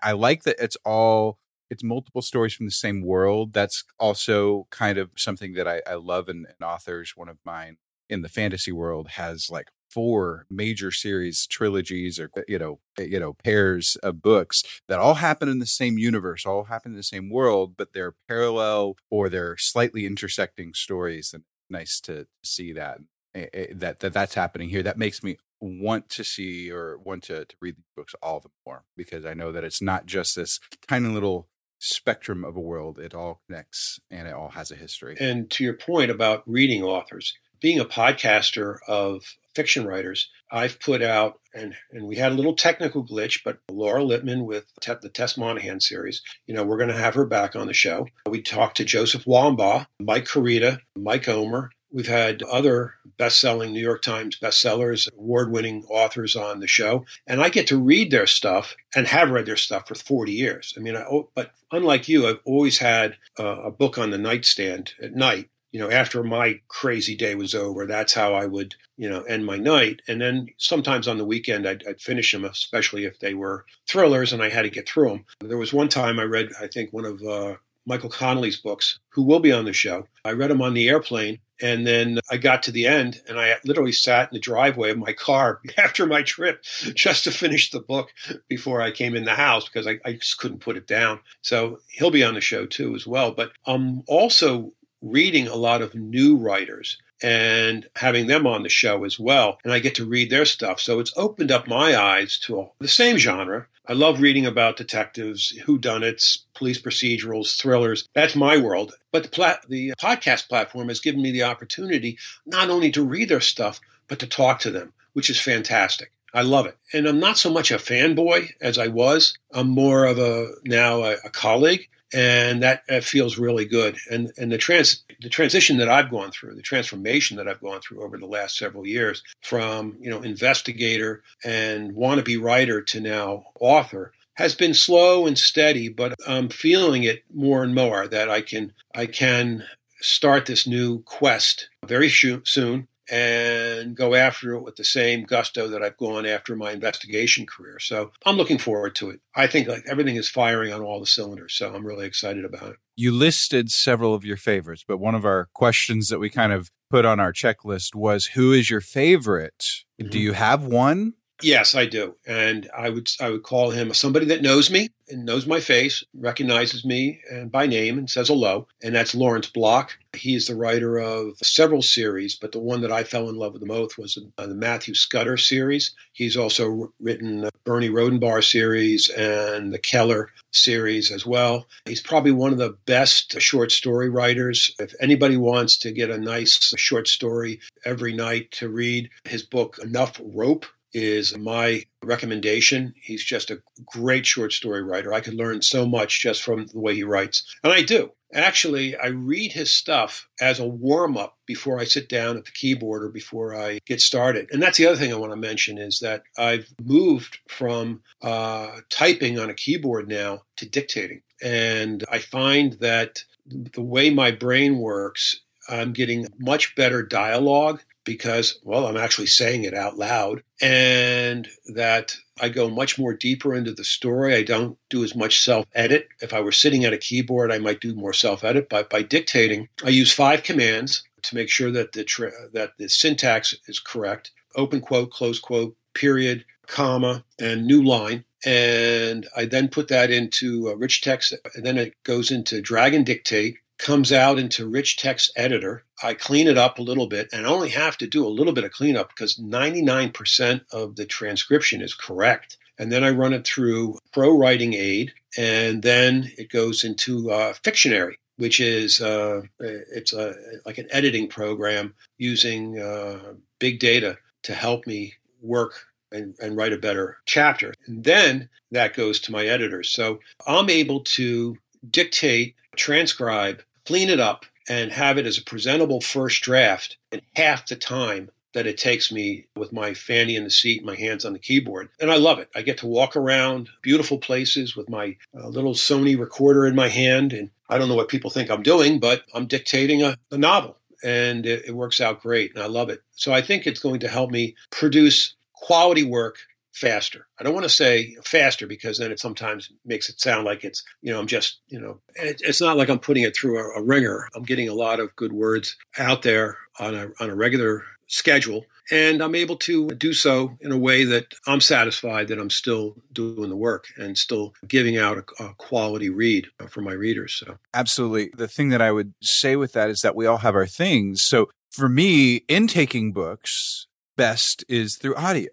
I 0.03 0.13
like 0.13 0.45
that 0.45 0.57
it's 0.59 0.77
all 0.85 1.39
it's 1.71 1.85
multiple 1.85 2.23
stories 2.23 2.53
from 2.53 2.67
the 2.67 2.73
same 2.73 3.01
world. 3.03 3.53
That's 3.53 3.85
also 3.99 4.67
kind 4.71 4.99
of 4.99 5.11
something 5.17 5.55
that 5.55 5.69
I, 5.69 5.81
I 5.87 5.95
love 5.95 6.29
in 6.29 6.47
authors. 6.63 7.13
One 7.17 7.29
of 7.29 7.39
mine 7.45 7.77
in 8.09 8.23
the 8.23 8.29
fantasy 8.29 8.73
world 8.73 9.11
has 9.11 9.49
like 9.51 9.69
four 9.89 10.47
major 10.51 10.91
series 10.91 11.47
trilogies 11.47 12.19
or 12.19 12.31
you 12.47 12.59
know 12.59 12.79
you 12.99 13.19
know 13.19 13.33
pairs 13.33 13.97
of 14.05 14.23
books 14.23 14.63
that 14.89 15.01
all 15.01 15.15
happen 15.15 15.49
in 15.49 15.59
the 15.59 15.67
same 15.67 15.99
universe 15.99 16.47
all 16.47 16.65
happen 16.65 16.93
in 16.93 16.97
the 16.97 17.03
same 17.03 17.29
world 17.29 17.75
but 17.77 17.93
they're 17.93 18.15
parallel 18.29 18.95
or 19.11 19.29
they're 19.29 19.57
slightly 19.59 20.07
intersecting 20.07 20.73
stories 20.73 21.33
and 21.35 21.43
nice 21.69 21.99
to 21.99 22.27
see 22.45 22.73
that 22.73 22.99
eh, 23.35 23.47
eh, 23.53 23.67
that 23.73 23.99
that 23.99 24.13
that's 24.13 24.35
happening 24.35 24.69
here 24.69 24.83
that 24.83 24.99
makes 24.99 25.25
me 25.25 25.37
want 25.61 26.09
to 26.09 26.25
see 26.25 26.71
or 26.71 26.99
want 26.99 27.23
to, 27.25 27.45
to 27.45 27.57
read 27.61 27.77
these 27.77 27.85
books 27.97 28.15
all 28.23 28.41
the 28.41 28.49
more 28.67 28.85
because 28.97 29.27
I 29.27 29.35
know 29.35 29.53
that 29.53 29.65
it's 29.65 29.83
not 29.83 30.07
just 30.07 30.37
this 30.37 30.59
tiny 30.89 31.09
little 31.09 31.49
spectrum 31.81 32.45
of 32.45 32.57
a 32.57 32.61
world. 32.61 32.99
It 32.99 33.15
all 33.15 33.41
connects 33.47 33.99
and 34.11 34.29
it 34.29 34.35
all 34.35 34.51
has 34.51 34.71
a 34.71 34.77
history. 34.77 35.17
And 35.19 35.51
to 35.51 35.65
your 35.65 35.75
point 35.75 36.11
about 36.11 36.45
reading 36.47 36.85
authors, 36.85 37.35
being 37.61 37.81
a 37.81 37.85
podcaster 37.85 38.79
of 38.87 39.25
fiction 39.55 39.87
writers, 39.87 40.31
I've 40.51 40.79
put 40.81 41.03
out, 41.03 41.41
and, 41.55 41.75
and 41.91 42.07
we 42.07 42.17
had 42.17 42.33
a 42.33 42.35
little 42.35 42.55
technical 42.55 43.05
glitch, 43.05 43.41
but 43.45 43.59
Laura 43.71 44.05
Lippman 44.05 44.45
with 44.45 44.67
the 44.81 45.09
Tess 45.09 45.37
Monaghan 45.37 45.81
series, 45.81 46.23
you 46.47 46.55
know, 46.55 46.65
we're 46.65 46.79
going 46.79 46.89
to 46.91 46.97
have 46.97 47.15
her 47.15 47.27
back 47.27 47.57
on 47.57 47.67
the 47.67 47.75
show. 47.75 48.07
We 48.29 48.43
talked 48.43 48.77
to 48.79 48.85
Joseph 48.85 49.25
Wambaugh, 49.25 49.87
Mike 49.99 50.27
Carita, 50.27 50.81
Mike 50.97 51.29
Omer, 51.29 51.71
We've 51.93 52.07
had 52.07 52.43
other 52.45 52.95
best 53.19 53.41
selling 53.41 53.73
New 53.73 53.81
York 53.81 54.03
Times 54.03 54.39
bestsellers, 54.41 55.13
award 55.13 55.51
winning 55.51 55.85
authors 55.89 56.37
on 56.37 56.61
the 56.61 56.69
show, 56.69 57.05
and 57.27 57.43
I 57.43 57.49
get 57.49 57.67
to 57.69 57.79
read 57.79 58.11
their 58.11 58.27
stuff 58.27 58.77
and 58.95 59.07
have 59.09 59.31
read 59.31 59.47
their 59.47 59.57
stuff 59.57 59.89
for 59.89 59.95
40 59.97 60.33
years. 60.33 60.75
I 60.77 60.81
mean, 60.81 60.97
I, 60.97 61.05
but 61.35 61.53
unlike 61.73 62.09
you, 62.09 62.29
I've 62.29 62.41
always 62.45 62.79
had 62.79 63.17
a, 63.39 63.45
a 63.45 63.71
book 63.71 63.99
on 63.99 64.11
the 64.11 64.19
nightstand 64.19 64.95
at 65.03 65.15
night. 65.15 65.51
You 65.73 65.81
know, 65.81 65.91
after 65.91 66.25
my 66.25 66.61
crazy 66.67 67.17
day 67.17 67.35
was 67.37 67.55
over, 67.55 67.87
that's 67.87 68.15
how 68.15 68.35
I 68.35 68.47
would, 68.47 68.75
you 68.97 69.09
know, 69.09 69.23
end 69.23 69.47
my 69.47 69.57
night. 69.57 70.03
And 70.09 70.21
then 70.21 70.49
sometimes 70.59 71.07
on 71.07 71.19
the 71.19 71.25
weekend, 71.25 71.67
I'd, 71.67 71.85
I'd 71.87 72.01
finish 72.01 72.33
them, 72.33 72.45
especially 72.45 73.05
if 73.05 73.21
they 73.21 73.35
were 73.35 73.67
thrillers 73.89 74.33
and 74.33 74.43
I 74.43 74.49
had 74.49 74.63
to 74.63 74.71
get 74.71 74.89
through 74.89 75.11
them. 75.11 75.25
There 75.41 75.59
was 75.59 75.73
one 75.73 75.89
time 75.89 76.19
I 76.19 76.25
read, 76.25 76.51
I 76.61 76.67
think, 76.67 76.93
one 76.93 77.05
of 77.05 77.23
uh, 77.23 77.55
Michael 77.87 78.11
Connelly's 78.11 78.61
books, 78.61 78.99
who 79.11 79.23
will 79.23 79.41
be 79.41 79.53
on 79.53 79.65
the 79.65 79.73
show. 79.73 80.09
I 80.25 80.33
read 80.33 80.51
them 80.51 80.63
on 80.63 80.75
the 80.75 80.89
airplane 80.89 81.39
and 81.61 81.87
then 81.87 82.21
I 82.31 82.37
got 82.37 82.63
to 82.65 82.73
the 82.73 82.87
end 82.87 83.21
and 83.29 83.39
I 83.39 83.57
literally 83.65 83.93
sat 83.93 84.31
in 84.31 84.35
the 84.35 84.41
driveway 84.41 84.91
of 84.91 84.99
my 84.99 85.13
car 85.13 85.61
after 85.79 86.07
my 86.07 86.23
trip 86.23 86.63
just 86.95 87.25
to 87.25 87.31
finish 87.31 87.71
the 87.71 87.81
book 87.81 88.13
before 88.49 88.81
I 88.83 88.91
came 88.91 89.15
in 89.15 89.25
the 89.25 89.35
house 89.35 89.69
because 89.69 89.87
I, 89.87 89.99
I 90.05 90.15
just 90.15 90.39
couldn't 90.39 90.61
put 90.61 90.77
it 90.77 90.87
down. 90.87 91.21
So 91.43 91.81
he'll 91.89 92.11
be 92.11 92.25
on 92.25 92.35
the 92.35 92.41
show 92.41 92.67
too 92.67 92.95
as 92.95 93.07
well. 93.07 93.33
But 93.33 93.53
I'm 93.67 94.03
also 94.07 94.73
reading 95.03 95.49
a 95.49 95.57
lot 95.57 95.83
of 95.83 95.95
new 95.95 96.37
writers 96.37 96.99
and 97.23 97.89
having 97.97 98.27
them 98.27 98.47
on 98.47 98.63
the 98.63 98.69
show 98.69 99.05
as 99.05 99.19
well. 99.19 99.59
And 99.65 99.73
I 99.73 99.79
get 99.79 99.95
to 99.97 100.05
read 100.05 100.31
their 100.31 100.45
stuff. 100.45 100.81
So 100.81 101.01
it's 101.01 101.13
opened 101.17 101.51
up 101.51 101.67
my 101.67 101.97
eyes 101.97 102.39
to 102.45 102.71
the 102.79 102.89
same 102.89 103.19
genre. 103.19 103.67
I 103.87 103.93
love 103.93 104.21
reading 104.21 104.47
about 104.47 104.77
detectives, 104.77 105.53
whodunits, 105.67 106.45
police 106.55 106.81
procedurals, 106.81 107.59
thrillers. 107.59 108.09
That's 108.15 108.37
my 108.37 108.57
world. 108.57 108.95
But 109.11 109.25
the, 109.25 109.29
plat- 109.29 109.67
the 109.69 109.93
podcast 110.01 110.49
platform 110.49 110.89
has 110.89 111.01
given 111.01 111.23
me 111.23 111.33
the 111.33 111.43
opportunity 111.43 112.19
not 112.47 112.71
only 112.71 112.93
to 112.93 113.05
read 113.05 113.29
their 113.29 113.41
stuff, 113.41 113.81
but 114.07 114.19
to 114.21 114.27
talk 114.27 114.61
to 114.61 114.71
them, 114.71 114.93
which 115.13 115.29
is 115.29 115.41
fantastic. 115.41 116.13
I 116.33 116.43
love 116.43 116.67
it. 116.67 116.77
And 116.93 117.09
I'm 117.09 117.19
not 117.19 117.39
so 117.39 117.51
much 117.51 117.73
a 117.73 117.77
fanboy 117.77 118.51
as 118.61 118.79
I 118.79 118.87
was. 118.87 119.37
I'm 119.53 119.69
more 119.69 120.05
of 120.05 120.19
a 120.19 120.53
now 120.65 121.03
a, 121.03 121.17
a 121.25 121.31
colleague 121.31 121.89
and 122.13 122.63
that, 122.63 122.83
that, 122.89 123.05
feels 123.05 123.39
really 123.39 123.65
good. 123.65 123.97
And 124.11 124.33
and 124.37 124.51
the 124.51 124.59
trans 124.59 125.05
the 125.21 125.29
transition 125.29 125.79
that 125.79 125.89
I've 125.89 126.11
gone 126.11 126.31
through, 126.31 126.55
the 126.55 126.63
transformation 126.63 127.37
that 127.37 127.49
I've 127.49 127.61
gone 127.61 127.81
through 127.81 128.03
over 128.03 128.19
the 128.19 128.27
last 128.27 128.57
several 128.57 128.87
years, 128.87 129.23
from 129.43 129.97
you 130.01 130.11
know 130.11 130.23
investigator 130.23 131.23
and 131.45 131.95
wannabe 131.95 132.41
writer 132.41 132.83
to 132.83 133.01
now 133.01 133.45
author, 133.61 134.13
has 134.35 134.55
been 134.55 134.75
slow 134.75 135.27
and 135.27 135.39
steady. 135.39 135.89
But 135.89 136.15
I'm 136.27 136.49
feeling 136.49 137.05
it 137.05 137.25
more 137.33 137.63
and 137.63 137.75
more 137.75 138.09
that 138.09 138.31
I 138.31 138.41
can 138.41 138.73
I 138.95 139.07
can 139.07 139.65
start 140.01 140.47
this 140.47 140.67
new 140.67 141.03
quest 141.03 141.69
very 141.87 142.09
soon 142.09 142.89
and 143.11 143.97
go 143.97 144.15
after 144.15 144.55
it 144.55 144.63
with 144.63 144.77
the 144.77 144.85
same 144.85 145.25
gusto 145.25 145.69
that 145.69 145.83
I've 145.83 145.97
gone 145.97 146.27
after 146.27 146.55
my 146.55 146.71
investigation 146.73 147.47
career. 147.47 147.79
So 147.79 148.13
I'm 148.25 148.37
looking 148.37 148.59
forward 148.59 148.95
to 148.97 149.11
it. 149.11 149.21
I 149.35 149.47
think 149.47 149.69
like 149.69 149.85
everything 149.89 150.17
is 150.17 150.29
firing 150.29 150.73
on 150.73 150.83
all 150.83 151.01
the 151.01 151.07
cylinders. 151.07 151.55
So 151.55 151.75
I'm 151.75 151.87
really 151.87 152.07
excited 152.07 152.45
about 152.45 152.71
it. 152.71 152.77
You 152.97 153.13
listed 153.13 153.71
several 153.71 154.15
of 154.15 154.25
your 154.25 154.37
favorites, 154.37 154.85
but 154.87 154.99
one 154.99 155.15
of 155.15 155.25
our 155.25 155.49
questions 155.55 156.09
that 156.09 156.19
we 156.19 156.31
kind 156.31 156.53
of 156.53 156.71
put 156.91 157.05
on 157.05 157.19
our 157.19 157.33
checklist 157.33 157.95
was 157.95 158.27
who 158.27 158.53
is 158.53 158.71
your 158.71 158.81
favorite? 158.81 159.65
Mm-hmm. 160.01 160.11
Do 160.11 160.19
you 160.19 160.33
have 160.33 160.65
one? 160.65 161.15
Yes, 161.43 161.75
I 161.75 161.87
do, 161.87 162.17
and 162.27 162.69
I 162.77 162.91
would 162.91 163.11
I 163.21 163.31
would 163.31 163.43
call 163.43 163.71
him 163.71 163.95
somebody 163.95 164.27
that 164.27 164.43
knows 164.43 164.71
me 164.71 164.89
and 165.09 165.25
knows 165.25 165.47
my 165.47 165.61
face, 165.61 166.05
recognizes 166.15 166.85
me 166.85 167.21
and 167.31 167.51
by 167.51 167.67
name, 167.67 167.99
and 167.99 168.09
says 168.09 168.29
hello. 168.29 168.67
And 168.83 168.95
that's 168.95 169.15
Lawrence 169.15 169.49
Block. 169.49 169.99
He 170.13 170.35
is 170.35 170.47
the 170.47 170.57
writer 170.57 170.99
of 170.99 171.37
several 171.43 171.83
series, 171.83 172.35
but 172.35 172.53
the 172.53 172.61
one 172.61 172.81
that 172.83 172.93
I 172.93 173.05
fell 173.05 173.29
in 173.29 173.37
love 173.37 173.53
with 173.53 173.61
the 173.61 173.67
most 173.67 173.99
was 173.99 174.15
the 174.15 174.43
uh, 174.43 174.47
Matthew 174.49 174.95
Scudder 174.95 175.37
series. 175.37 175.93
He's 176.13 176.37
also 176.37 176.93
written 177.01 177.43
the 177.43 177.51
Bernie 177.65 177.91
Rhodenbarr 177.91 178.43
series 178.43 179.09
and 179.09 179.73
the 179.73 179.79
Keller 179.79 180.31
series 180.53 181.11
as 181.11 181.25
well. 181.25 181.67
He's 181.85 182.03
probably 182.03 182.33
one 182.33 182.53
of 182.53 182.59
the 182.59 182.77
best 182.87 183.41
short 183.41 183.71
story 183.73 184.09
writers. 184.09 184.75
If 184.79 184.95
anybody 185.01 185.37
wants 185.37 185.79
to 185.79 185.93
get 185.93 186.11
a 186.11 186.19
nice 186.19 186.59
short 186.77 187.09
story 187.09 187.61
every 187.85 188.13
night 188.13 188.51
to 188.53 188.69
read, 188.69 189.11
his 189.25 189.43
book 189.43 189.79
Enough 189.83 190.21
Rope 190.21 190.67
is 190.93 191.37
my 191.37 191.85
recommendation. 192.03 192.95
He's 193.01 193.25
just 193.25 193.51
a 193.51 193.63
great 193.87 194.27
short 194.27 194.53
story 194.53 194.83
writer. 194.83 195.13
I 195.13 195.21
could 195.21 195.35
learn 195.35 195.63
so 195.63 195.87
much 195.87 196.21
just 196.21 196.43
from 196.43 196.67
the 196.67 196.79
way 196.79 196.95
he 196.95 197.05
writes. 197.05 197.45
And 197.63 197.73
I 197.73 197.83
do. 197.83 198.13
Actually, 198.33 198.97
I 198.97 199.09
read 199.09 199.53
his 199.53 199.73
stuff 199.73 200.29
as 200.41 200.61
a 200.61 200.67
warm 200.67 201.17
up 201.17 201.37
before 201.47 201.81
I 201.81 201.85
sit 201.85 202.09
down 202.09 202.37
at 202.37 202.45
the 202.45 202.53
keyboard 202.53 203.03
or 203.03 203.09
before 203.09 203.57
I 203.57 203.81
get 203.87 204.01
started. 204.01 204.49
And 204.53 204.63
that's 204.63 204.79
the 204.79 204.87
other 204.87 204.97
thing 204.97 205.13
I 205.13 205.17
want 205.17 205.33
to 205.33 205.37
mention 205.37 205.79
is 205.79 205.99
that 205.99 206.23
I've 206.39 206.73
moved 206.81 207.39
from 207.49 208.03
uh, 208.23 208.71
typing 208.89 209.39
on 209.39 209.51
a 209.51 209.55
keyboard 209.55 210.09
now 210.09 210.43
to 210.57 210.69
dictating. 210.69 211.23
And 211.43 212.05
I 212.11 212.21
find 212.21 212.75
that 212.75 213.25
the 213.47 213.83
way 213.83 214.11
my 214.11 214.31
brain 214.31 214.79
works, 214.79 215.41
I'm 215.69 215.93
getting 215.93 216.29
much 216.39 216.77
better 216.77 217.03
dialogue 217.03 217.83
because, 218.05 218.59
well, 218.63 218.87
I'm 218.87 218.97
actually 218.97 219.27
saying 219.27 219.65
it 219.65 219.75
out 219.75 219.99
loud, 219.99 220.43
and 220.61 221.49
that 221.75 222.17
I 222.41 222.49
go 222.49 222.69
much 222.69 222.99
more 222.99 223.13
deeper 223.13 223.55
into 223.55 223.73
the 223.73 223.85
story. 223.85 224.35
I 224.35 224.43
don't 224.43 224.79
do 224.89 225.05
as 225.05 225.15
much 225.15 225.41
self 225.41 225.67
edit. 225.75 226.09
If 226.21 226.33
I 226.33 226.41
were 226.41 226.53
sitting 226.53 226.85
at 226.85 226.93
a 226.93 226.99
keyboard, 226.99 227.53
I 227.53 227.59
might 227.59 227.81
do 227.81 227.95
more 227.95 228.13
self 228.13 228.45
edit. 228.45 228.69
But 228.69 228.91
by 228.91 229.03
dictating, 229.03 229.69
I 229.85 229.91
use 229.91 230.13
five 230.13 230.43
commands 230.43 231.03
to 231.23 231.35
make 231.35 231.51
sure 231.51 231.71
that 231.71 231.93
the 231.93 232.05
tra- 232.05 232.51
that 232.53 232.73
the 232.79 232.89
syntax 232.89 233.55
is 233.67 233.79
correct. 233.79 234.31
Open 234.57 234.81
quote, 234.81 235.11
close 235.11 235.39
quote, 235.39 235.77
period, 235.95 236.45
comma, 236.67 237.25
and 237.39 237.67
new 237.67 237.83
line. 237.83 238.25
And 238.45 239.29
I 239.37 239.45
then 239.45 239.69
put 239.69 239.89
that 239.89 240.11
into 240.11 240.75
rich 240.75 241.03
text, 241.03 241.35
and 241.55 241.65
then 241.65 241.77
it 241.77 241.95
goes 242.05 242.31
into 242.31 242.63
Dragon 242.63 243.05
Dictate 243.05 243.59
comes 243.81 244.13
out 244.13 244.39
into 244.39 244.69
rich 244.69 244.97
text 244.97 245.33
editor. 245.37 245.85
I 246.03 246.15
clean 246.15 246.47
it 246.47 246.59
up 246.59 246.79
a 246.79 246.83
little 246.83 247.07
bit 247.07 247.29
and 247.33 247.47
only 247.47 247.71
have 247.71 247.97
to 247.99 248.07
do 248.07 248.27
a 248.27 248.29
little 248.29 248.53
bit 248.53 248.65
of 248.65 248.73
cleanup 248.73 249.09
because 249.09 249.39
99% 249.39 250.61
of 250.73 250.97
the 250.97 251.07
transcription 251.07 251.81
is 251.81 251.95
correct. 251.95 252.59
And 252.79 252.93
then 252.93 253.05
I 253.05 253.11
run 253.11 253.33
it 253.33 253.47
through 253.47 253.99
Pro 254.13 254.37
Writing 254.37 254.75
Aid 254.75 255.13
and 255.37 255.83
then 255.83 256.31
it 256.37 256.51
goes 256.51 256.85
into 256.85 257.31
uh, 257.31 257.55
Fictionary, 257.55 258.17
which 258.37 258.61
is 258.61 259.01
uh, 259.01 259.43
it's 259.59 260.13
a, 260.13 260.35
like 260.67 260.79
an 260.79 260.89
editing 260.91 261.29
program 261.29 261.95
using 262.19 262.79
uh, 262.79 263.35
big 263.59 263.81
data 263.81 264.19
to 264.43 264.55
help 264.55 264.87
me 264.87 265.15
work 265.43 265.87
and, 266.13 266.35
and, 266.41 266.57
write 266.57 266.73
a 266.73 266.79
better 266.79 267.19
chapter. 267.25 267.73
And 267.87 268.03
then 268.03 268.49
that 268.73 268.95
goes 268.95 269.21
to 269.21 269.33
my 269.33 269.47
editor. 269.47 269.83
So 269.85 270.19
I'm 270.47 270.69
able 270.69 271.01
to 271.01 271.57
dictate, 271.89 272.57
transcribe, 272.75 273.63
clean 273.87 274.09
it 274.09 274.21
up, 274.21 274.47
and 274.69 274.93
have 274.93 275.19
it 275.19 275.27
as 275.27 275.39
a 275.39 275.43
presentable 275.43 276.01
first 276.01 276.43
draft 276.43 276.97
in 277.11 277.21
half 277.35 277.67
the 277.67 277.77
time 277.77 278.31
that 278.53 278.67
it 278.67 278.77
takes 278.77 279.13
me 279.13 279.47
with 279.57 279.73
my 279.73 279.95
fanny 279.95 280.35
in 280.35 280.45
the 280.45 280.51
seat, 280.51 280.85
my 280.85 280.97
hands 280.97 281.25
on 281.25 281.33
the 281.33 281.39
keyboard. 281.39 281.89
And 282.01 282.11
I 282.11 282.17
love 282.17 282.39
it. 282.41 282.51
I 282.55 282.63
get 282.63 282.79
to 282.79 282.87
walk 282.87 283.17
around 283.17 283.69
beautiful 283.81 284.19
places 284.19 284.77
with 284.77 284.89
my 284.89 285.17
uh, 285.37 285.47
little 285.49 285.75
Sony 285.75 286.19
recorder 286.19 286.67
in 286.67 286.75
my 286.75 286.89
hand. 286.89 287.33
And 287.33 287.51
I 287.69 287.79
don't 287.79 287.89
know 287.89 287.95
what 287.95 288.09
people 288.09 288.31
think 288.31 288.51
I'm 288.51 288.63
doing, 288.63 288.99
but 288.99 289.23
I'm 289.35 289.47
dictating 289.47 290.03
a, 290.03 290.17
a 290.33 290.39
novel. 290.39 290.77
and 291.03 291.47
it, 291.47 291.65
it 291.67 291.75
works 291.75 292.01
out 292.01 292.23
great, 292.23 292.55
and 292.55 292.63
I 292.63 292.67
love 292.67 292.89
it. 292.91 293.03
So 293.13 293.33
I 293.33 293.43
think 293.43 293.67
it's 293.67 293.81
going 293.81 294.01
to 294.01 294.09
help 294.09 294.31
me 294.31 294.55
produce 294.71 295.35
quality 295.53 296.03
work 296.03 296.39
faster. 296.81 297.27
I 297.39 297.45
don't 297.45 297.55
want 297.55 297.65
to 297.65 297.71
say 297.71 298.17
faster 298.25 298.67
because 298.67 298.99
then 298.99 299.13
it 299.13 299.21
sometimes 299.21 299.71
makes 299.85 300.09
it 300.09 300.21
sound 300.21 300.47
like 300.47 300.65
it's, 300.65 300.83
you 301.03 301.13
know, 301.13 301.21
I'm 301.21 301.27
just, 301.27 301.61
you 301.69 301.79
know, 301.79 302.01
it, 302.15 302.41
it's 302.43 302.61
not 302.61 302.77
like 302.77 302.89
I'm 302.89 302.99
putting 302.99 303.23
it 303.23 303.37
through 303.37 303.59
a, 303.59 303.81
a, 303.81 303.83
ringer. 303.83 304.29
I'm 304.35 304.45
getting 304.45 304.69
a 304.69 304.75
lot 304.75 304.99
of 304.99 305.15
good 305.15 305.33
words 305.33 305.77
out 305.99 306.23
there 306.23 306.57
on 306.79 306.95
a, 306.95 307.09
on 307.21 307.29
a 307.29 307.35
regular 307.35 307.85
schedule. 308.07 308.65
And 308.91 309.23
I'm 309.23 309.35
able 309.35 309.57
to 309.59 309.89
do 309.91 310.13
so 310.13 310.57
in 310.61 310.73
a 310.73 310.79
way 310.79 311.05
that 311.05 311.35
I'm 311.47 311.61
satisfied 311.61 312.29
that 312.29 312.41
I'm 312.41 312.51
still 312.51 312.97
doing 313.13 313.51
the 313.51 313.57
work 313.57 313.85
and 313.97 314.17
still 314.17 314.55
giving 314.67 314.97
out 314.97 315.19
a, 315.19 315.45
a 315.45 315.55
quality 315.55 316.09
read 316.09 316.49
for 316.71 316.81
my 316.81 316.93
readers. 316.93 317.35
So 317.35 317.59
absolutely. 317.75 318.31
The 318.35 318.49
thing 318.49 318.71
that 318.71 318.83
I 318.83 318.91
would 318.91 319.13
say 319.23 319.55
with 319.55 319.75
that 319.75 319.91
is 319.91 320.01
that 320.01 320.17
we 320.17 320.27
all 320.27 320.39
have 320.39 320.57
our 320.57 320.67
things. 320.67 321.23
So 321.23 321.51
for 321.71 321.89
me, 321.89 322.37
intaking 322.49 323.13
books 323.13 323.87
best 324.17 324.65
is 324.69 324.97
through 324.97 325.15
audio 325.15 325.49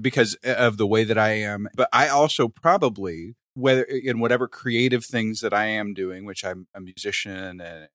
because 0.00 0.36
uh, 0.46 0.52
of 0.52 0.76
the 0.76 0.86
way 0.86 1.04
that 1.04 1.18
I 1.18 1.30
am. 1.30 1.68
But 1.74 1.88
I 1.92 2.08
also 2.08 2.48
probably, 2.48 3.34
whether 3.54 3.82
in 3.82 4.20
whatever 4.20 4.48
creative 4.48 5.04
things 5.04 5.40
that 5.40 5.54
I 5.54 5.66
am 5.66 5.94
doing, 5.94 6.24
which 6.24 6.44
I'm 6.44 6.66
a 6.74 6.80
musician 6.80 7.60
and 7.60 7.88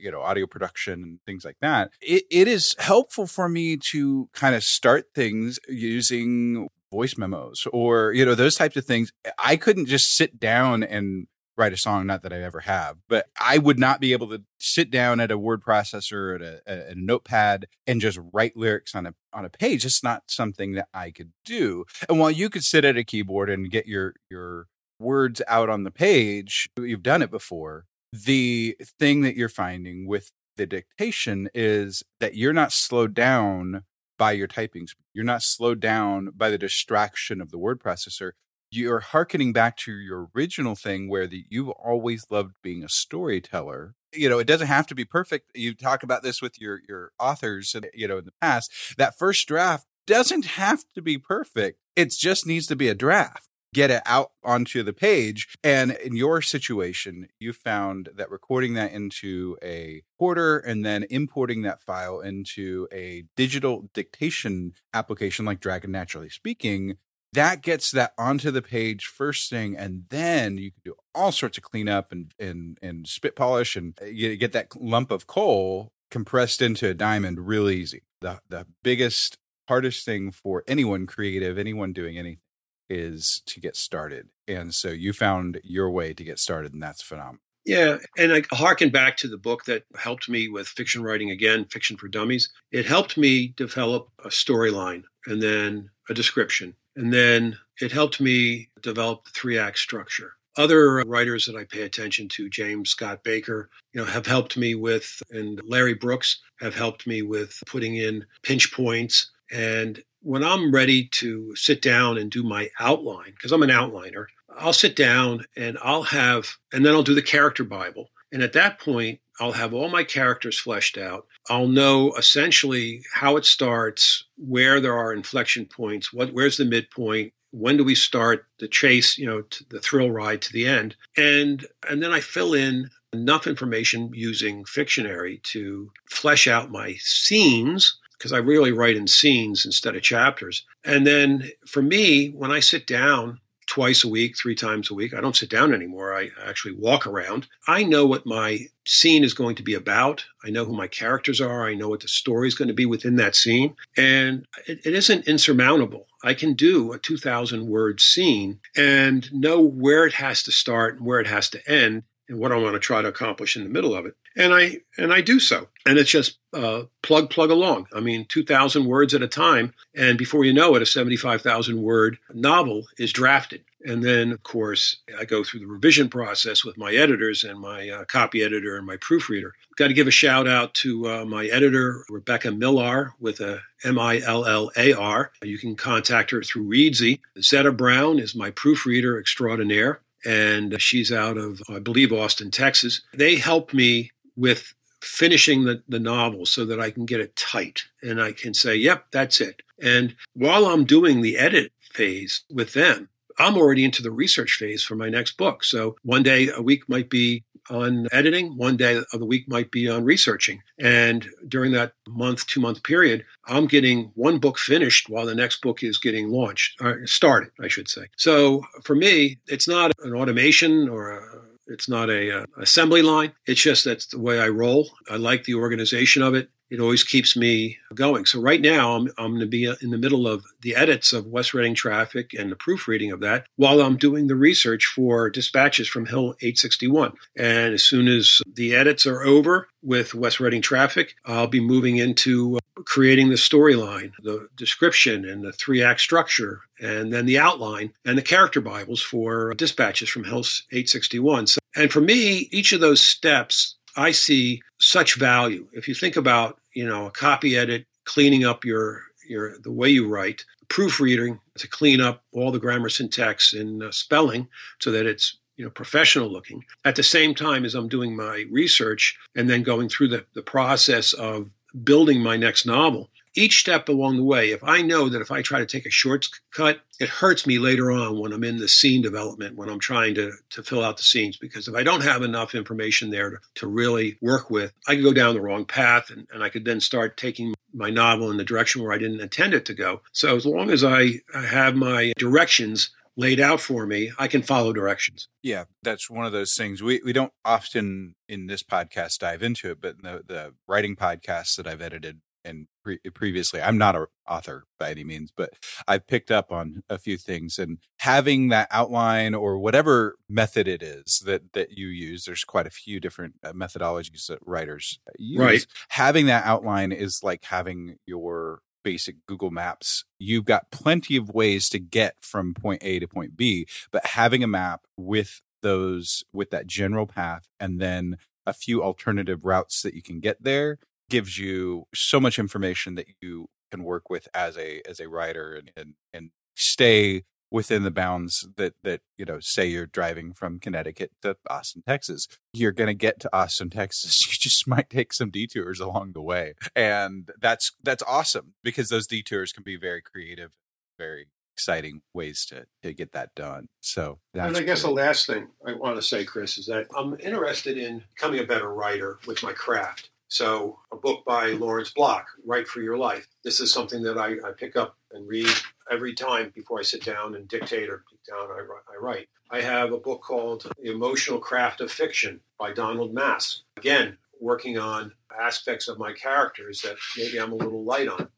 you 0.00 0.10
know 0.10 0.20
audio 0.20 0.48
production 0.48 1.02
and 1.02 1.20
things 1.24 1.44
like 1.44 1.56
that 1.60 1.92
it, 2.00 2.24
it 2.28 2.48
is 2.48 2.74
helpful 2.80 3.24
for 3.24 3.48
me 3.48 3.76
to 3.76 4.28
kind 4.32 4.56
of 4.56 4.64
start 4.64 5.06
things 5.14 5.60
using 5.68 6.68
voice 6.90 7.16
memos 7.16 7.68
or 7.72 8.12
you 8.12 8.24
know 8.24 8.34
those 8.34 8.56
types 8.56 8.76
of 8.76 8.84
things 8.84 9.12
i 9.38 9.54
couldn't 9.54 9.86
just 9.86 10.14
sit 10.14 10.40
down 10.40 10.82
and 10.82 11.28
write 11.60 11.72
a 11.72 11.76
song 11.76 12.06
not 12.06 12.22
that 12.22 12.32
i 12.32 12.42
ever 12.42 12.60
have 12.60 12.96
but 13.08 13.26
i 13.38 13.58
would 13.58 13.78
not 13.78 14.00
be 14.00 14.12
able 14.12 14.28
to 14.28 14.42
sit 14.58 14.90
down 14.90 15.20
at 15.20 15.30
a 15.30 15.38
word 15.38 15.62
processor 15.62 16.34
at 16.34 16.42
a, 16.42 16.90
a, 16.90 16.94
notepad 16.94 17.66
and 17.86 18.00
just 18.00 18.18
write 18.32 18.56
lyrics 18.56 18.94
on 18.94 19.06
a 19.06 19.14
on 19.32 19.44
a 19.44 19.48
page. 19.50 19.84
It's 19.84 20.02
not 20.02 20.24
something 20.28 20.72
that 20.72 20.88
i 20.92 21.10
could 21.10 21.32
do. 21.44 21.84
And 22.08 22.18
while 22.18 22.30
you 22.30 22.50
could 22.50 22.64
sit 22.64 22.84
at 22.84 22.96
a 22.96 23.04
keyboard 23.04 23.50
and 23.50 23.70
get 23.70 23.86
your 23.86 24.14
your 24.30 24.66
words 24.98 25.40
out 25.48 25.70
on 25.70 25.84
the 25.84 25.90
page 25.90 26.68
you've 26.78 27.02
done 27.02 27.22
it 27.22 27.30
before 27.30 27.86
the 28.12 28.76
thing 28.98 29.22
that 29.22 29.34
you're 29.34 29.48
finding 29.48 30.06
with 30.06 30.30
the 30.56 30.66
dictation 30.66 31.48
is 31.54 32.02
that 32.18 32.34
you're 32.34 32.52
not 32.52 32.70
slowed 32.70 33.14
down 33.14 33.84
by 34.18 34.32
your 34.32 34.46
typing. 34.46 34.86
You're 35.14 35.24
not 35.24 35.42
slowed 35.42 35.80
down 35.80 36.30
by 36.36 36.50
the 36.50 36.58
distraction 36.58 37.40
of 37.40 37.50
the 37.50 37.56
word 37.56 37.80
processor 37.80 38.32
you're 38.70 39.00
harkening 39.00 39.52
back 39.52 39.76
to 39.78 39.92
your 39.92 40.28
original 40.34 40.74
thing 40.74 41.08
where 41.08 41.26
the, 41.26 41.44
you've 41.48 41.70
always 41.70 42.26
loved 42.30 42.54
being 42.62 42.84
a 42.84 42.88
storyteller. 42.88 43.94
You 44.12 44.28
know 44.28 44.38
it 44.38 44.46
doesn't 44.46 44.66
have 44.66 44.86
to 44.88 44.94
be 44.94 45.04
perfect. 45.04 45.50
You 45.54 45.74
talk 45.74 46.02
about 46.02 46.22
this 46.22 46.42
with 46.42 46.60
your 46.60 46.80
your 46.88 47.12
authors 47.20 47.74
uh, 47.76 47.82
you 47.94 48.08
know 48.08 48.18
in 48.18 48.24
the 48.24 48.32
past. 48.40 48.72
That 48.96 49.16
first 49.16 49.46
draft 49.46 49.86
doesn't 50.06 50.44
have 50.44 50.84
to 50.94 51.02
be 51.02 51.16
perfect. 51.16 51.78
It 51.94 52.10
just 52.10 52.46
needs 52.46 52.66
to 52.68 52.76
be 52.76 52.88
a 52.88 52.94
draft. 52.94 53.46
Get 53.72 53.92
it 53.92 54.02
out 54.04 54.32
onto 54.42 54.82
the 54.82 54.92
page. 54.92 55.56
And 55.62 55.92
in 55.92 56.16
your 56.16 56.42
situation 56.42 57.28
you 57.38 57.52
found 57.52 58.08
that 58.16 58.30
recording 58.30 58.74
that 58.74 58.90
into 58.90 59.56
a 59.62 60.02
recorder 60.18 60.58
and 60.58 60.84
then 60.84 61.06
importing 61.08 61.62
that 61.62 61.80
file 61.80 62.18
into 62.18 62.88
a 62.92 63.24
digital 63.36 63.88
dictation 63.94 64.72
application 64.92 65.44
like 65.44 65.60
dragon 65.60 65.92
naturally 65.92 66.30
speaking 66.30 66.96
that 67.32 67.62
gets 67.62 67.90
that 67.90 68.12
onto 68.18 68.50
the 68.50 68.62
page 68.62 69.06
first 69.06 69.50
thing 69.50 69.76
and 69.76 70.04
then 70.10 70.58
you 70.58 70.70
can 70.70 70.80
do 70.84 70.94
all 71.14 71.32
sorts 71.32 71.58
of 71.58 71.64
cleanup 71.64 72.12
and 72.12 72.34
and 72.38 72.78
and 72.82 73.06
spit 73.06 73.36
polish 73.36 73.76
and 73.76 73.98
uh, 74.02 74.06
get 74.38 74.52
that 74.52 74.68
lump 74.80 75.10
of 75.10 75.26
coal 75.26 75.92
compressed 76.10 76.60
into 76.60 76.88
a 76.88 76.94
diamond 76.94 77.46
real 77.46 77.68
easy 77.68 78.02
the 78.20 78.40
the 78.48 78.66
biggest 78.82 79.38
hardest 79.68 80.04
thing 80.04 80.30
for 80.30 80.64
anyone 80.66 81.06
creative 81.06 81.58
anyone 81.58 81.92
doing 81.92 82.18
anything 82.18 82.40
is 82.88 83.42
to 83.46 83.60
get 83.60 83.76
started 83.76 84.28
and 84.48 84.74
so 84.74 84.88
you 84.88 85.12
found 85.12 85.60
your 85.62 85.90
way 85.90 86.12
to 86.12 86.24
get 86.24 86.38
started 86.38 86.72
and 86.72 86.82
that's 86.82 87.02
phenomenal 87.02 87.40
yeah, 87.66 87.98
and 88.16 88.32
I 88.32 88.42
harken 88.50 88.88
back 88.88 89.18
to 89.18 89.28
the 89.28 89.36
book 89.36 89.66
that 89.66 89.84
helped 89.94 90.30
me 90.30 90.48
with 90.48 90.66
fiction 90.66 91.02
writing 91.02 91.30
again, 91.30 91.66
Fiction 91.66 91.98
for 91.98 92.08
Dummies. 92.08 92.50
It 92.72 92.86
helped 92.86 93.18
me 93.18 93.48
develop 93.54 94.08
a 94.24 94.28
storyline 94.28 95.02
and 95.26 95.42
then 95.42 95.90
a 96.08 96.14
description 96.14 96.74
and 96.96 97.12
then 97.12 97.58
it 97.80 97.92
helped 97.92 98.20
me 98.20 98.70
develop 98.82 99.24
the 99.24 99.30
three 99.30 99.58
act 99.58 99.78
structure. 99.78 100.32
Other 100.56 101.04
writers 101.06 101.46
that 101.46 101.56
I 101.56 101.64
pay 101.64 101.82
attention 101.82 102.28
to, 102.30 102.50
James 102.50 102.90
Scott 102.90 103.22
Baker, 103.22 103.70
you 103.92 104.00
know, 104.00 104.06
have 104.06 104.26
helped 104.26 104.56
me 104.56 104.74
with, 104.74 105.22
and 105.30 105.60
Larry 105.64 105.94
Brooks 105.94 106.40
have 106.60 106.74
helped 106.74 107.06
me 107.06 107.22
with 107.22 107.56
putting 107.66 107.96
in 107.96 108.26
pinch 108.42 108.72
points. 108.72 109.30
And 109.52 110.02
when 110.22 110.44
I'm 110.44 110.72
ready 110.72 111.08
to 111.12 111.54
sit 111.56 111.80
down 111.82 112.18
and 112.18 112.30
do 112.30 112.42
my 112.42 112.68
outline, 112.80 113.30
because 113.30 113.52
I'm 113.52 113.62
an 113.62 113.70
outliner, 113.70 114.26
I'll 114.58 114.72
sit 114.72 114.96
down 114.96 115.44
and 115.56 115.78
I'll 115.82 116.02
have, 116.02 116.48
and 116.72 116.84
then 116.84 116.94
I'll 116.94 117.02
do 117.02 117.14
the 117.14 117.22
character 117.22 117.64
Bible. 117.64 118.08
And 118.32 118.42
at 118.42 118.52
that 118.52 118.80
point, 118.80 119.20
I'll 119.40 119.52
have 119.52 119.72
all 119.72 119.88
my 119.88 120.04
characters 120.04 120.58
fleshed 120.58 120.98
out. 120.98 121.26
I'll 121.48 121.68
know 121.68 122.12
essentially 122.14 123.02
how 123.14 123.36
it 123.36 123.46
starts, 123.46 124.24
where 124.36 124.80
there 124.80 124.96
are 124.96 125.12
inflection 125.12 125.66
points, 125.66 126.12
what 126.12 126.32
where's 126.32 126.58
the 126.58 126.64
midpoint, 126.64 127.32
when 127.50 127.76
do 127.76 127.84
we 127.84 127.94
start 127.94 128.46
the 128.58 128.68
chase, 128.68 129.18
you 129.18 129.26
know, 129.26 129.42
the 129.70 129.80
thrill 129.80 130.10
ride 130.10 130.42
to 130.42 130.52
the 130.52 130.66
end. 130.66 130.94
And 131.16 131.66
and 131.88 132.02
then 132.02 132.12
I 132.12 132.20
fill 132.20 132.54
in 132.54 132.90
enough 133.12 133.46
information 133.46 134.10
using 134.12 134.64
Fictionary 134.64 135.40
to 135.44 135.90
flesh 136.08 136.46
out 136.46 136.70
my 136.70 136.94
scenes 137.00 137.98
because 138.16 138.32
I 138.32 138.38
really 138.38 138.70
write 138.70 138.96
in 138.96 139.08
scenes 139.08 139.64
instead 139.64 139.96
of 139.96 140.02
chapters. 140.02 140.66
And 140.84 141.06
then 141.06 141.50
for 141.66 141.80
me, 141.80 142.28
when 142.28 142.50
I 142.50 142.60
sit 142.60 142.86
down 142.86 143.40
twice 143.70 144.02
a 144.02 144.08
week, 144.08 144.36
three 144.36 144.56
times 144.56 144.90
a 144.90 144.94
week. 144.94 145.14
I 145.14 145.20
don't 145.20 145.36
sit 145.36 145.48
down 145.48 145.72
anymore. 145.72 146.12
I 146.12 146.30
actually 146.44 146.74
walk 146.74 147.06
around. 147.06 147.46
I 147.68 147.84
know 147.84 148.04
what 148.04 148.26
my 148.26 148.66
scene 148.84 149.22
is 149.22 149.32
going 149.32 149.54
to 149.54 149.62
be 149.62 149.74
about. 149.74 150.24
I 150.44 150.50
know 150.50 150.64
who 150.64 150.74
my 150.74 150.88
characters 150.88 151.40
are. 151.40 151.68
I 151.68 151.74
know 151.74 151.88
what 151.88 152.00
the 152.00 152.08
story 152.08 152.48
is 152.48 152.56
going 152.56 152.66
to 152.66 152.74
be 152.74 152.84
within 152.84 153.14
that 153.16 153.36
scene. 153.36 153.76
And 153.96 154.44
it, 154.66 154.80
it 154.84 154.94
isn't 154.94 155.28
insurmountable. 155.28 156.08
I 156.24 156.34
can 156.34 156.54
do 156.54 156.92
a 156.92 156.98
2,000 156.98 157.68
word 157.68 158.00
scene 158.00 158.58
and 158.76 159.32
know 159.32 159.60
where 159.60 160.04
it 160.04 160.14
has 160.14 160.42
to 160.42 160.52
start 160.52 160.96
and 160.96 161.06
where 161.06 161.20
it 161.20 161.28
has 161.28 161.48
to 161.50 161.70
end 161.70 162.02
and 162.30 162.38
what 162.38 162.52
I 162.52 162.56
want 162.56 162.74
to 162.74 162.80
try 162.80 163.02
to 163.02 163.08
accomplish 163.08 163.56
in 163.56 163.64
the 163.64 163.68
middle 163.68 163.94
of 163.94 164.06
it. 164.06 164.14
And 164.36 164.54
I 164.54 164.78
and 164.96 165.12
I 165.12 165.20
do 165.20 165.38
so. 165.38 165.68
And 165.84 165.98
it's 165.98 166.10
just 166.10 166.38
uh, 166.54 166.84
plug 167.02 167.28
plug 167.28 167.50
along. 167.50 167.88
I 167.92 168.00
mean, 168.00 168.24
two 168.26 168.44
thousand 168.44 168.86
words 168.86 169.12
at 169.12 169.22
a 169.22 169.28
time, 169.28 169.74
and 169.94 170.16
before 170.16 170.44
you 170.44 170.54
know 170.54 170.74
it, 170.76 170.82
a 170.82 170.86
seventy-five 170.86 171.42
thousand 171.42 171.82
word 171.82 172.18
novel 172.32 172.86
is 172.96 173.12
drafted. 173.12 173.64
And 173.82 174.04
then, 174.04 174.30
of 174.30 174.42
course, 174.42 174.96
I 175.18 175.24
go 175.24 175.42
through 175.42 175.60
the 175.60 175.66
revision 175.66 176.10
process 176.10 176.64
with 176.66 176.76
my 176.76 176.92
editors 176.92 177.44
and 177.44 177.58
my 177.58 177.88
uh, 177.88 178.04
copy 178.04 178.42
editor 178.42 178.76
and 178.76 178.86
my 178.86 178.98
proofreader. 178.98 179.54
Got 179.76 179.88
to 179.88 179.94
give 179.94 180.06
a 180.06 180.10
shout 180.10 180.46
out 180.46 180.74
to 180.74 181.08
uh, 181.08 181.24
my 181.24 181.46
editor, 181.46 182.04
Rebecca 182.10 182.52
Millar, 182.52 183.14
with 183.20 183.40
a 183.40 183.62
M 183.82 183.98
I 183.98 184.20
L 184.20 184.44
L 184.44 184.70
A 184.76 184.92
R. 184.92 185.32
You 185.42 185.58
can 185.58 185.76
contact 185.76 186.30
her 186.30 186.42
through 186.42 186.68
Reedsy. 186.68 187.20
Zetta 187.38 187.74
Brown 187.74 188.18
is 188.18 188.34
my 188.34 188.50
proofreader 188.50 189.18
extraordinaire 189.18 190.02
and 190.24 190.80
she's 190.80 191.12
out 191.12 191.36
of, 191.36 191.60
I 191.68 191.78
believe, 191.78 192.12
Austin, 192.12 192.50
Texas. 192.50 193.02
They 193.14 193.36
help 193.36 193.74
me 193.74 194.10
with 194.36 194.74
finishing 195.02 195.64
the, 195.64 195.82
the 195.88 195.98
novel 195.98 196.46
so 196.46 196.64
that 196.66 196.80
I 196.80 196.90
can 196.90 197.06
get 197.06 197.20
it 197.20 197.36
tight 197.36 197.82
and 198.02 198.20
I 198.20 198.32
can 198.32 198.54
say, 198.54 198.76
yep, 198.76 199.06
that's 199.10 199.40
it. 199.40 199.62
And 199.82 200.14
while 200.34 200.66
I'm 200.66 200.84
doing 200.84 201.20
the 201.20 201.38
edit 201.38 201.72
phase 201.92 202.42
with 202.50 202.72
them, 202.72 203.08
I'm 203.40 203.56
already 203.56 203.84
into 203.84 204.02
the 204.02 204.10
research 204.10 204.52
phase 204.52 204.82
for 204.82 204.94
my 204.94 205.08
next 205.08 205.36
book. 205.38 205.64
So 205.64 205.96
one 206.02 206.22
day 206.22 206.50
a 206.54 206.60
week 206.60 206.88
might 206.88 207.08
be 207.08 207.44
on 207.70 208.08
editing, 208.12 208.56
one 208.56 208.76
day 208.76 208.96
of 208.96 209.18
the 209.18 209.26
week 209.26 209.48
might 209.48 209.70
be 209.70 209.88
on 209.88 210.04
researching. 210.04 210.62
And 210.78 211.26
during 211.48 211.72
that 211.72 211.92
month, 212.08 212.46
two 212.46 212.60
month 212.60 212.82
period, 212.82 213.24
I'm 213.46 213.66
getting 213.66 214.10
one 214.14 214.38
book 214.38 214.58
finished 214.58 215.08
while 215.08 215.26
the 215.26 215.34
next 215.34 215.62
book 215.62 215.82
is 215.82 215.98
getting 215.98 216.30
launched, 216.30 216.80
or 216.80 217.06
started, 217.06 217.50
I 217.60 217.68
should 217.68 217.88
say. 217.88 218.06
So 218.16 218.62
for 218.84 218.94
me, 218.94 219.38
it's 219.46 219.68
not 219.68 219.92
an 220.02 220.14
automation 220.14 220.88
or 220.88 221.10
a 221.10 221.40
it's 221.66 221.88
not 221.88 222.10
a, 222.10 222.40
uh, 222.40 222.46
assembly 222.58 223.00
line. 223.00 223.32
It's 223.46 223.60
just 223.60 223.84
that's 223.84 224.06
the 224.06 224.18
way 224.18 224.40
I 224.40 224.48
roll. 224.48 224.90
I 225.08 225.16
like 225.16 225.44
the 225.44 225.54
organization 225.54 226.20
of 226.20 226.34
it 226.34 226.50
it 226.70 226.80
always 226.80 227.02
keeps 227.02 227.36
me 227.36 227.78
going. 227.94 228.24
So 228.24 228.40
right 228.40 228.60
now, 228.60 228.96
I'm, 228.96 229.08
I'm 229.18 229.32
going 229.32 229.40
to 229.40 229.46
be 229.46 229.64
in 229.64 229.90
the 229.90 229.98
middle 229.98 230.28
of 230.28 230.44
the 230.62 230.76
edits 230.76 231.12
of 231.12 231.26
West 231.26 231.52
Reading 231.52 231.74
Traffic 231.74 232.32
and 232.32 232.50
the 232.50 232.56
proofreading 232.56 233.10
of 233.10 233.20
that 233.20 233.46
while 233.56 233.80
I'm 233.80 233.96
doing 233.96 234.28
the 234.28 234.36
research 234.36 234.86
for 234.86 235.28
dispatches 235.30 235.88
from 235.88 236.06
Hill 236.06 236.34
861. 236.40 237.12
And 237.36 237.74
as 237.74 237.84
soon 237.84 238.08
as 238.08 238.40
the 238.54 238.74
edits 238.74 239.06
are 239.06 239.22
over 239.22 239.68
with 239.82 240.14
West 240.14 240.40
Reading 240.40 240.62
Traffic, 240.62 241.16
I'll 241.24 241.46
be 241.46 241.60
moving 241.60 241.96
into 241.96 242.56
uh, 242.56 242.82
creating 242.84 243.30
the 243.30 243.34
storyline, 243.34 244.12
the 244.22 244.48
description, 244.56 245.24
and 245.24 245.42
the 245.42 245.52
three 245.52 245.82
act 245.82 246.00
structure, 246.00 246.60
and 246.80 247.12
then 247.12 247.26
the 247.26 247.38
outline 247.38 247.92
and 248.04 248.16
the 248.16 248.22
character 248.22 248.60
Bibles 248.60 249.02
for 249.02 249.54
dispatches 249.54 250.08
from 250.08 250.24
Hill 250.24 250.44
861. 250.70 251.48
So, 251.48 251.60
and 251.74 251.90
for 251.90 252.00
me, 252.00 252.48
each 252.50 252.72
of 252.72 252.80
those 252.80 253.00
steps 253.00 253.76
I 253.96 254.12
see 254.12 254.62
such 254.78 255.16
value. 255.16 255.66
If 255.72 255.88
you 255.88 255.94
think 255.94 256.16
about, 256.16 256.58
you 256.74 256.86
know, 256.86 257.06
a 257.06 257.10
copy 257.10 257.56
edit, 257.56 257.86
cleaning 258.04 258.44
up 258.44 258.64
your 258.64 259.02
your 259.28 259.58
the 259.58 259.72
way 259.72 259.88
you 259.88 260.08
write, 260.08 260.44
proofreading 260.68 261.38
to 261.58 261.68
clean 261.68 262.00
up 262.00 262.24
all 262.32 262.50
the 262.50 262.58
grammar, 262.58 262.88
syntax, 262.88 263.52
and 263.52 263.82
uh, 263.82 263.90
spelling 263.90 264.48
so 264.80 264.90
that 264.90 265.06
it's 265.06 265.36
you 265.56 265.64
know 265.64 265.70
professional 265.70 266.30
looking. 266.30 266.64
At 266.84 266.96
the 266.96 267.02
same 267.02 267.34
time 267.34 267.64
as 267.64 267.74
I'm 267.74 267.88
doing 267.88 268.16
my 268.16 268.46
research 268.50 269.18
and 269.36 269.48
then 269.48 269.62
going 269.62 269.88
through 269.88 270.08
the, 270.08 270.24
the 270.34 270.42
process 270.42 271.12
of 271.12 271.50
building 271.84 272.20
my 272.20 272.36
next 272.36 272.66
novel, 272.66 273.10
each 273.34 273.60
step 273.60 273.88
along 273.88 274.16
the 274.16 274.24
way, 274.24 274.50
if 274.50 274.62
I 274.64 274.82
know 274.82 275.08
that 275.08 275.20
if 275.20 275.30
I 275.30 275.42
try 275.42 275.60
to 275.60 275.66
take 275.66 275.86
a 275.86 275.90
shortcut, 275.90 276.80
it 276.98 277.08
hurts 277.08 277.46
me 277.46 277.58
later 277.58 277.90
on 277.90 278.18
when 278.18 278.32
I'm 278.32 278.44
in 278.44 278.58
the 278.58 278.68
scene 278.68 279.02
development, 279.02 279.56
when 279.56 279.68
I'm 279.68 279.78
trying 279.78 280.14
to, 280.16 280.32
to 280.50 280.62
fill 280.62 280.84
out 280.84 280.96
the 280.96 281.02
scenes. 281.02 281.36
Because 281.36 281.68
if 281.68 281.74
I 281.74 281.82
don't 281.82 282.02
have 282.02 282.22
enough 282.22 282.54
information 282.54 283.10
there 283.10 283.30
to, 283.30 283.36
to 283.56 283.66
really 283.66 284.18
work 284.20 284.50
with, 284.50 284.72
I 284.88 284.94
could 284.94 285.04
go 285.04 285.12
down 285.12 285.34
the 285.34 285.40
wrong 285.40 285.64
path 285.64 286.10
and, 286.10 286.26
and 286.32 286.42
I 286.42 286.48
could 286.48 286.64
then 286.64 286.80
start 286.80 287.16
taking 287.16 287.54
my 287.72 287.90
novel 287.90 288.30
in 288.30 288.36
the 288.36 288.44
direction 288.44 288.82
where 288.82 288.92
I 288.92 288.98
didn't 288.98 289.20
intend 289.20 289.54
it 289.54 289.64
to 289.66 289.74
go. 289.74 290.02
So 290.12 290.36
as 290.36 290.44
long 290.44 290.70
as 290.70 290.84
I 290.84 291.20
have 291.32 291.76
my 291.76 292.12
directions 292.18 292.90
laid 293.16 293.38
out 293.40 293.60
for 293.60 293.86
me, 293.86 294.10
I 294.18 294.28
can 294.28 294.42
follow 294.42 294.72
directions. 294.72 295.28
Yeah, 295.42 295.64
that's 295.82 296.10
one 296.10 296.26
of 296.26 296.32
those 296.32 296.54
things. 296.54 296.82
We 296.82 297.00
we 297.04 297.12
don't 297.12 297.32
often 297.44 298.14
in 298.28 298.46
this 298.46 298.62
podcast 298.62 299.18
dive 299.18 299.42
into 299.42 299.70
it, 299.70 299.80
but 299.80 300.02
the, 300.02 300.22
the 300.26 300.54
writing 300.66 300.96
podcasts 300.96 301.56
that 301.56 301.66
I've 301.66 301.82
edited 301.82 302.20
and 302.44 302.66
pre- 302.82 302.98
previously 303.14 303.60
i'm 303.60 303.78
not 303.78 303.96
an 303.96 304.06
author 304.28 304.64
by 304.78 304.90
any 304.90 305.04
means 305.04 305.32
but 305.36 305.50
i've 305.86 306.06
picked 306.06 306.30
up 306.30 306.50
on 306.50 306.82
a 306.88 306.98
few 306.98 307.16
things 307.16 307.58
and 307.58 307.78
having 307.98 308.48
that 308.48 308.68
outline 308.70 309.34
or 309.34 309.58
whatever 309.58 310.16
method 310.28 310.66
it 310.68 310.82
is 310.82 311.22
that 311.24 311.52
that 311.52 311.72
you 311.72 311.88
use 311.88 312.24
there's 312.24 312.44
quite 312.44 312.66
a 312.66 312.70
few 312.70 313.00
different 313.00 313.34
uh, 313.44 313.52
methodologies 313.52 314.26
that 314.26 314.38
writers 314.44 314.98
use 315.18 315.38
right. 315.38 315.66
having 315.90 316.26
that 316.26 316.44
outline 316.44 316.92
is 316.92 317.20
like 317.22 317.44
having 317.44 317.96
your 318.06 318.60
basic 318.82 319.16
google 319.26 319.50
maps 319.50 320.04
you've 320.18 320.44
got 320.44 320.70
plenty 320.70 321.16
of 321.16 321.30
ways 321.30 321.68
to 321.68 321.78
get 321.78 322.14
from 322.20 322.54
point 322.54 322.82
a 322.82 322.98
to 322.98 323.06
point 323.06 323.36
b 323.36 323.66
but 323.90 324.04
having 324.06 324.42
a 324.42 324.48
map 324.48 324.82
with 324.96 325.42
those 325.62 326.24
with 326.32 326.50
that 326.50 326.66
general 326.66 327.06
path 327.06 327.46
and 327.58 327.80
then 327.80 328.16
a 328.46 328.52
few 328.52 328.82
alternative 328.82 329.44
routes 329.44 329.82
that 329.82 329.94
you 329.94 330.02
can 330.02 330.18
get 330.20 330.42
there 330.42 330.78
gives 331.10 331.38
you 331.38 331.84
so 331.94 332.18
much 332.18 332.38
information 332.38 332.94
that 332.94 333.06
you 333.20 333.48
can 333.70 333.84
work 333.84 334.08
with 334.08 334.28
as 334.34 334.56
a 334.56 334.80
as 334.88 335.00
a 335.00 335.08
writer 335.08 335.54
and 335.54 335.70
and, 335.76 335.94
and 336.12 336.30
stay 336.54 337.24
within 337.50 337.82
the 337.82 337.90
bounds 337.90 338.48
that 338.56 338.74
that 338.82 339.00
you 339.18 339.24
know 339.24 339.38
say 339.40 339.66
you're 339.66 339.86
driving 339.86 340.32
from 340.32 340.58
Connecticut 340.58 341.10
to 341.22 341.36
Austin 341.48 341.82
Texas 341.86 342.26
you're 342.52 342.72
going 342.72 342.88
to 342.88 342.94
get 342.94 343.20
to 343.20 343.36
Austin 343.36 343.70
Texas. 343.70 344.18
You 344.30 344.36
just 344.40 344.68
might 344.68 344.88
take 344.88 345.12
some 345.12 345.30
detours 345.30 345.80
along 345.80 346.12
the 346.12 346.22
way 346.22 346.54
and 346.74 347.30
that's 347.40 347.72
that's 347.82 348.02
awesome 348.06 348.54
because 348.62 348.88
those 348.88 349.06
detours 349.06 349.52
can 349.52 349.64
be 349.64 349.76
very 349.76 350.00
creative 350.00 350.52
very 350.98 351.26
exciting 351.54 352.02
ways 352.14 352.46
to 352.46 352.66
to 352.82 352.94
get 352.94 353.12
that 353.12 353.34
done 353.34 353.68
so 353.80 354.18
and 354.32 354.56
I 354.56 354.62
guess 354.62 354.82
the 354.82 354.90
last 354.90 355.26
thing 355.26 355.48
I 355.66 355.74
want 355.74 355.96
to 355.96 356.02
say 356.02 356.24
Chris 356.24 356.56
is 356.56 356.66
that 356.66 356.86
I'm 356.96 357.18
interested 357.20 357.76
in 357.76 358.04
becoming 358.14 358.40
a 358.40 358.46
better 358.46 358.72
writer 358.72 359.18
with 359.26 359.42
my 359.42 359.52
craft 359.52 360.09
so, 360.30 360.78
a 360.92 360.96
book 360.96 361.24
by 361.26 361.48
Lawrence 361.48 361.90
Block, 361.90 362.26
Write 362.46 362.68
for 362.68 362.80
Your 362.80 362.96
Life. 362.96 363.26
This 363.42 363.58
is 363.58 363.72
something 363.72 364.00
that 364.04 364.16
I, 364.16 364.34
I 364.48 364.52
pick 364.56 364.76
up 364.76 364.96
and 365.10 365.26
read 365.26 365.48
every 365.90 366.14
time 366.14 366.52
before 366.54 366.78
I 366.78 366.84
sit 366.84 367.04
down 367.04 367.34
and 367.34 367.48
dictate 367.48 367.88
or 367.88 368.04
down 368.28 368.48
I, 368.48 368.60
I 368.94 368.96
write. 369.00 369.28
I 369.50 369.60
have 369.60 369.92
a 369.92 369.98
book 369.98 370.22
called 370.22 370.70
The 370.80 370.92
Emotional 370.92 371.40
Craft 371.40 371.80
of 371.80 371.90
Fiction 371.90 372.40
by 372.60 372.72
Donald 372.72 373.12
Maass. 373.12 373.62
Again, 373.76 374.18
working 374.40 374.78
on 374.78 375.10
aspects 375.36 375.88
of 375.88 375.98
my 375.98 376.12
characters 376.12 376.82
that 376.82 376.96
maybe 377.16 377.38
I'm 377.38 377.52
a 377.52 377.56
little 377.56 377.82
light 377.82 378.06
on. 378.06 378.28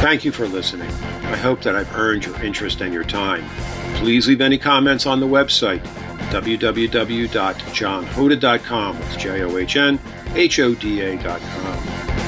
Thank 0.00 0.24
you 0.24 0.32
for 0.32 0.46
listening. 0.46 0.90
I 0.90 1.36
hope 1.36 1.62
that 1.62 1.74
I've 1.74 1.92
earned 1.96 2.26
your 2.26 2.40
interest 2.42 2.82
and 2.82 2.92
your 2.92 3.04
time. 3.04 3.42
Please 3.96 4.28
leave 4.28 4.42
any 4.42 4.58
comments 4.58 5.06
on 5.06 5.18
the 5.20 5.26
website 5.26 5.82
www.johnhoda.com. 6.30 8.98
That's 8.98 9.16
J 9.16 9.42
O 9.42 9.56
H 9.56 9.76
N 9.76 9.98
H 10.34 10.58
O 10.60 10.74
D 10.74 11.00
A.com. 11.00 12.23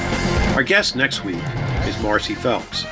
Our 0.57 0.63
guest 0.63 0.95
next 0.95 1.23
week 1.23 1.43
is 1.85 2.01
Marcy 2.01 2.33
Phelps. 2.33 2.83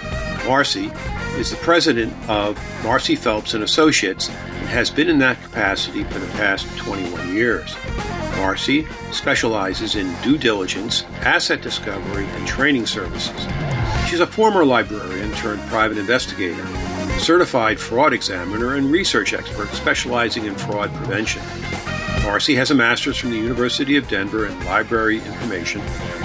Marcy 0.45 0.91
is 1.39 1.49
the 1.49 1.57
president 1.63 2.13
of 2.30 2.59
Marcy 2.84 3.16
Phelps 3.16 3.55
and 3.55 3.63
Associates 3.63 4.30
and 4.30 4.68
has 4.68 4.91
been 4.91 5.09
in 5.09 5.18
that 5.18 5.41
capacity 5.41 6.03
for 6.03 6.20
the 6.20 6.32
past 6.34 6.68
21 6.78 7.34
years. 7.34 7.76
Marcy 8.36 8.86
specializes 9.11 9.95
in 9.95 10.13
due 10.22 10.38
diligence, 10.38 11.05
asset 11.22 11.63
discovery, 11.63 12.26
and 12.26 12.47
training 12.47 12.86
services. 12.86 13.47
She's 14.07 14.20
a 14.20 14.28
former 14.28 14.63
librarian 14.63 15.32
turned 15.32 15.61
private 15.63 15.97
investigator, 15.97 16.68
certified 17.18 17.80
fraud 17.80 18.13
examiner, 18.13 18.76
and 18.76 18.91
research 18.91 19.34
expert 19.34 19.70
specializing 19.70 20.45
in 20.45 20.53
fraud 20.53 20.93
prevention. 20.93 21.41
Marcy 22.26 22.55
has 22.55 22.71
a 22.71 22.76
master's 22.76 23.17
from 23.17 23.30
the 23.30 23.38
University 23.38 23.97
of 23.97 24.07
Denver 24.07 24.47
in 24.47 24.65
library 24.65 25.17
information 25.17 25.80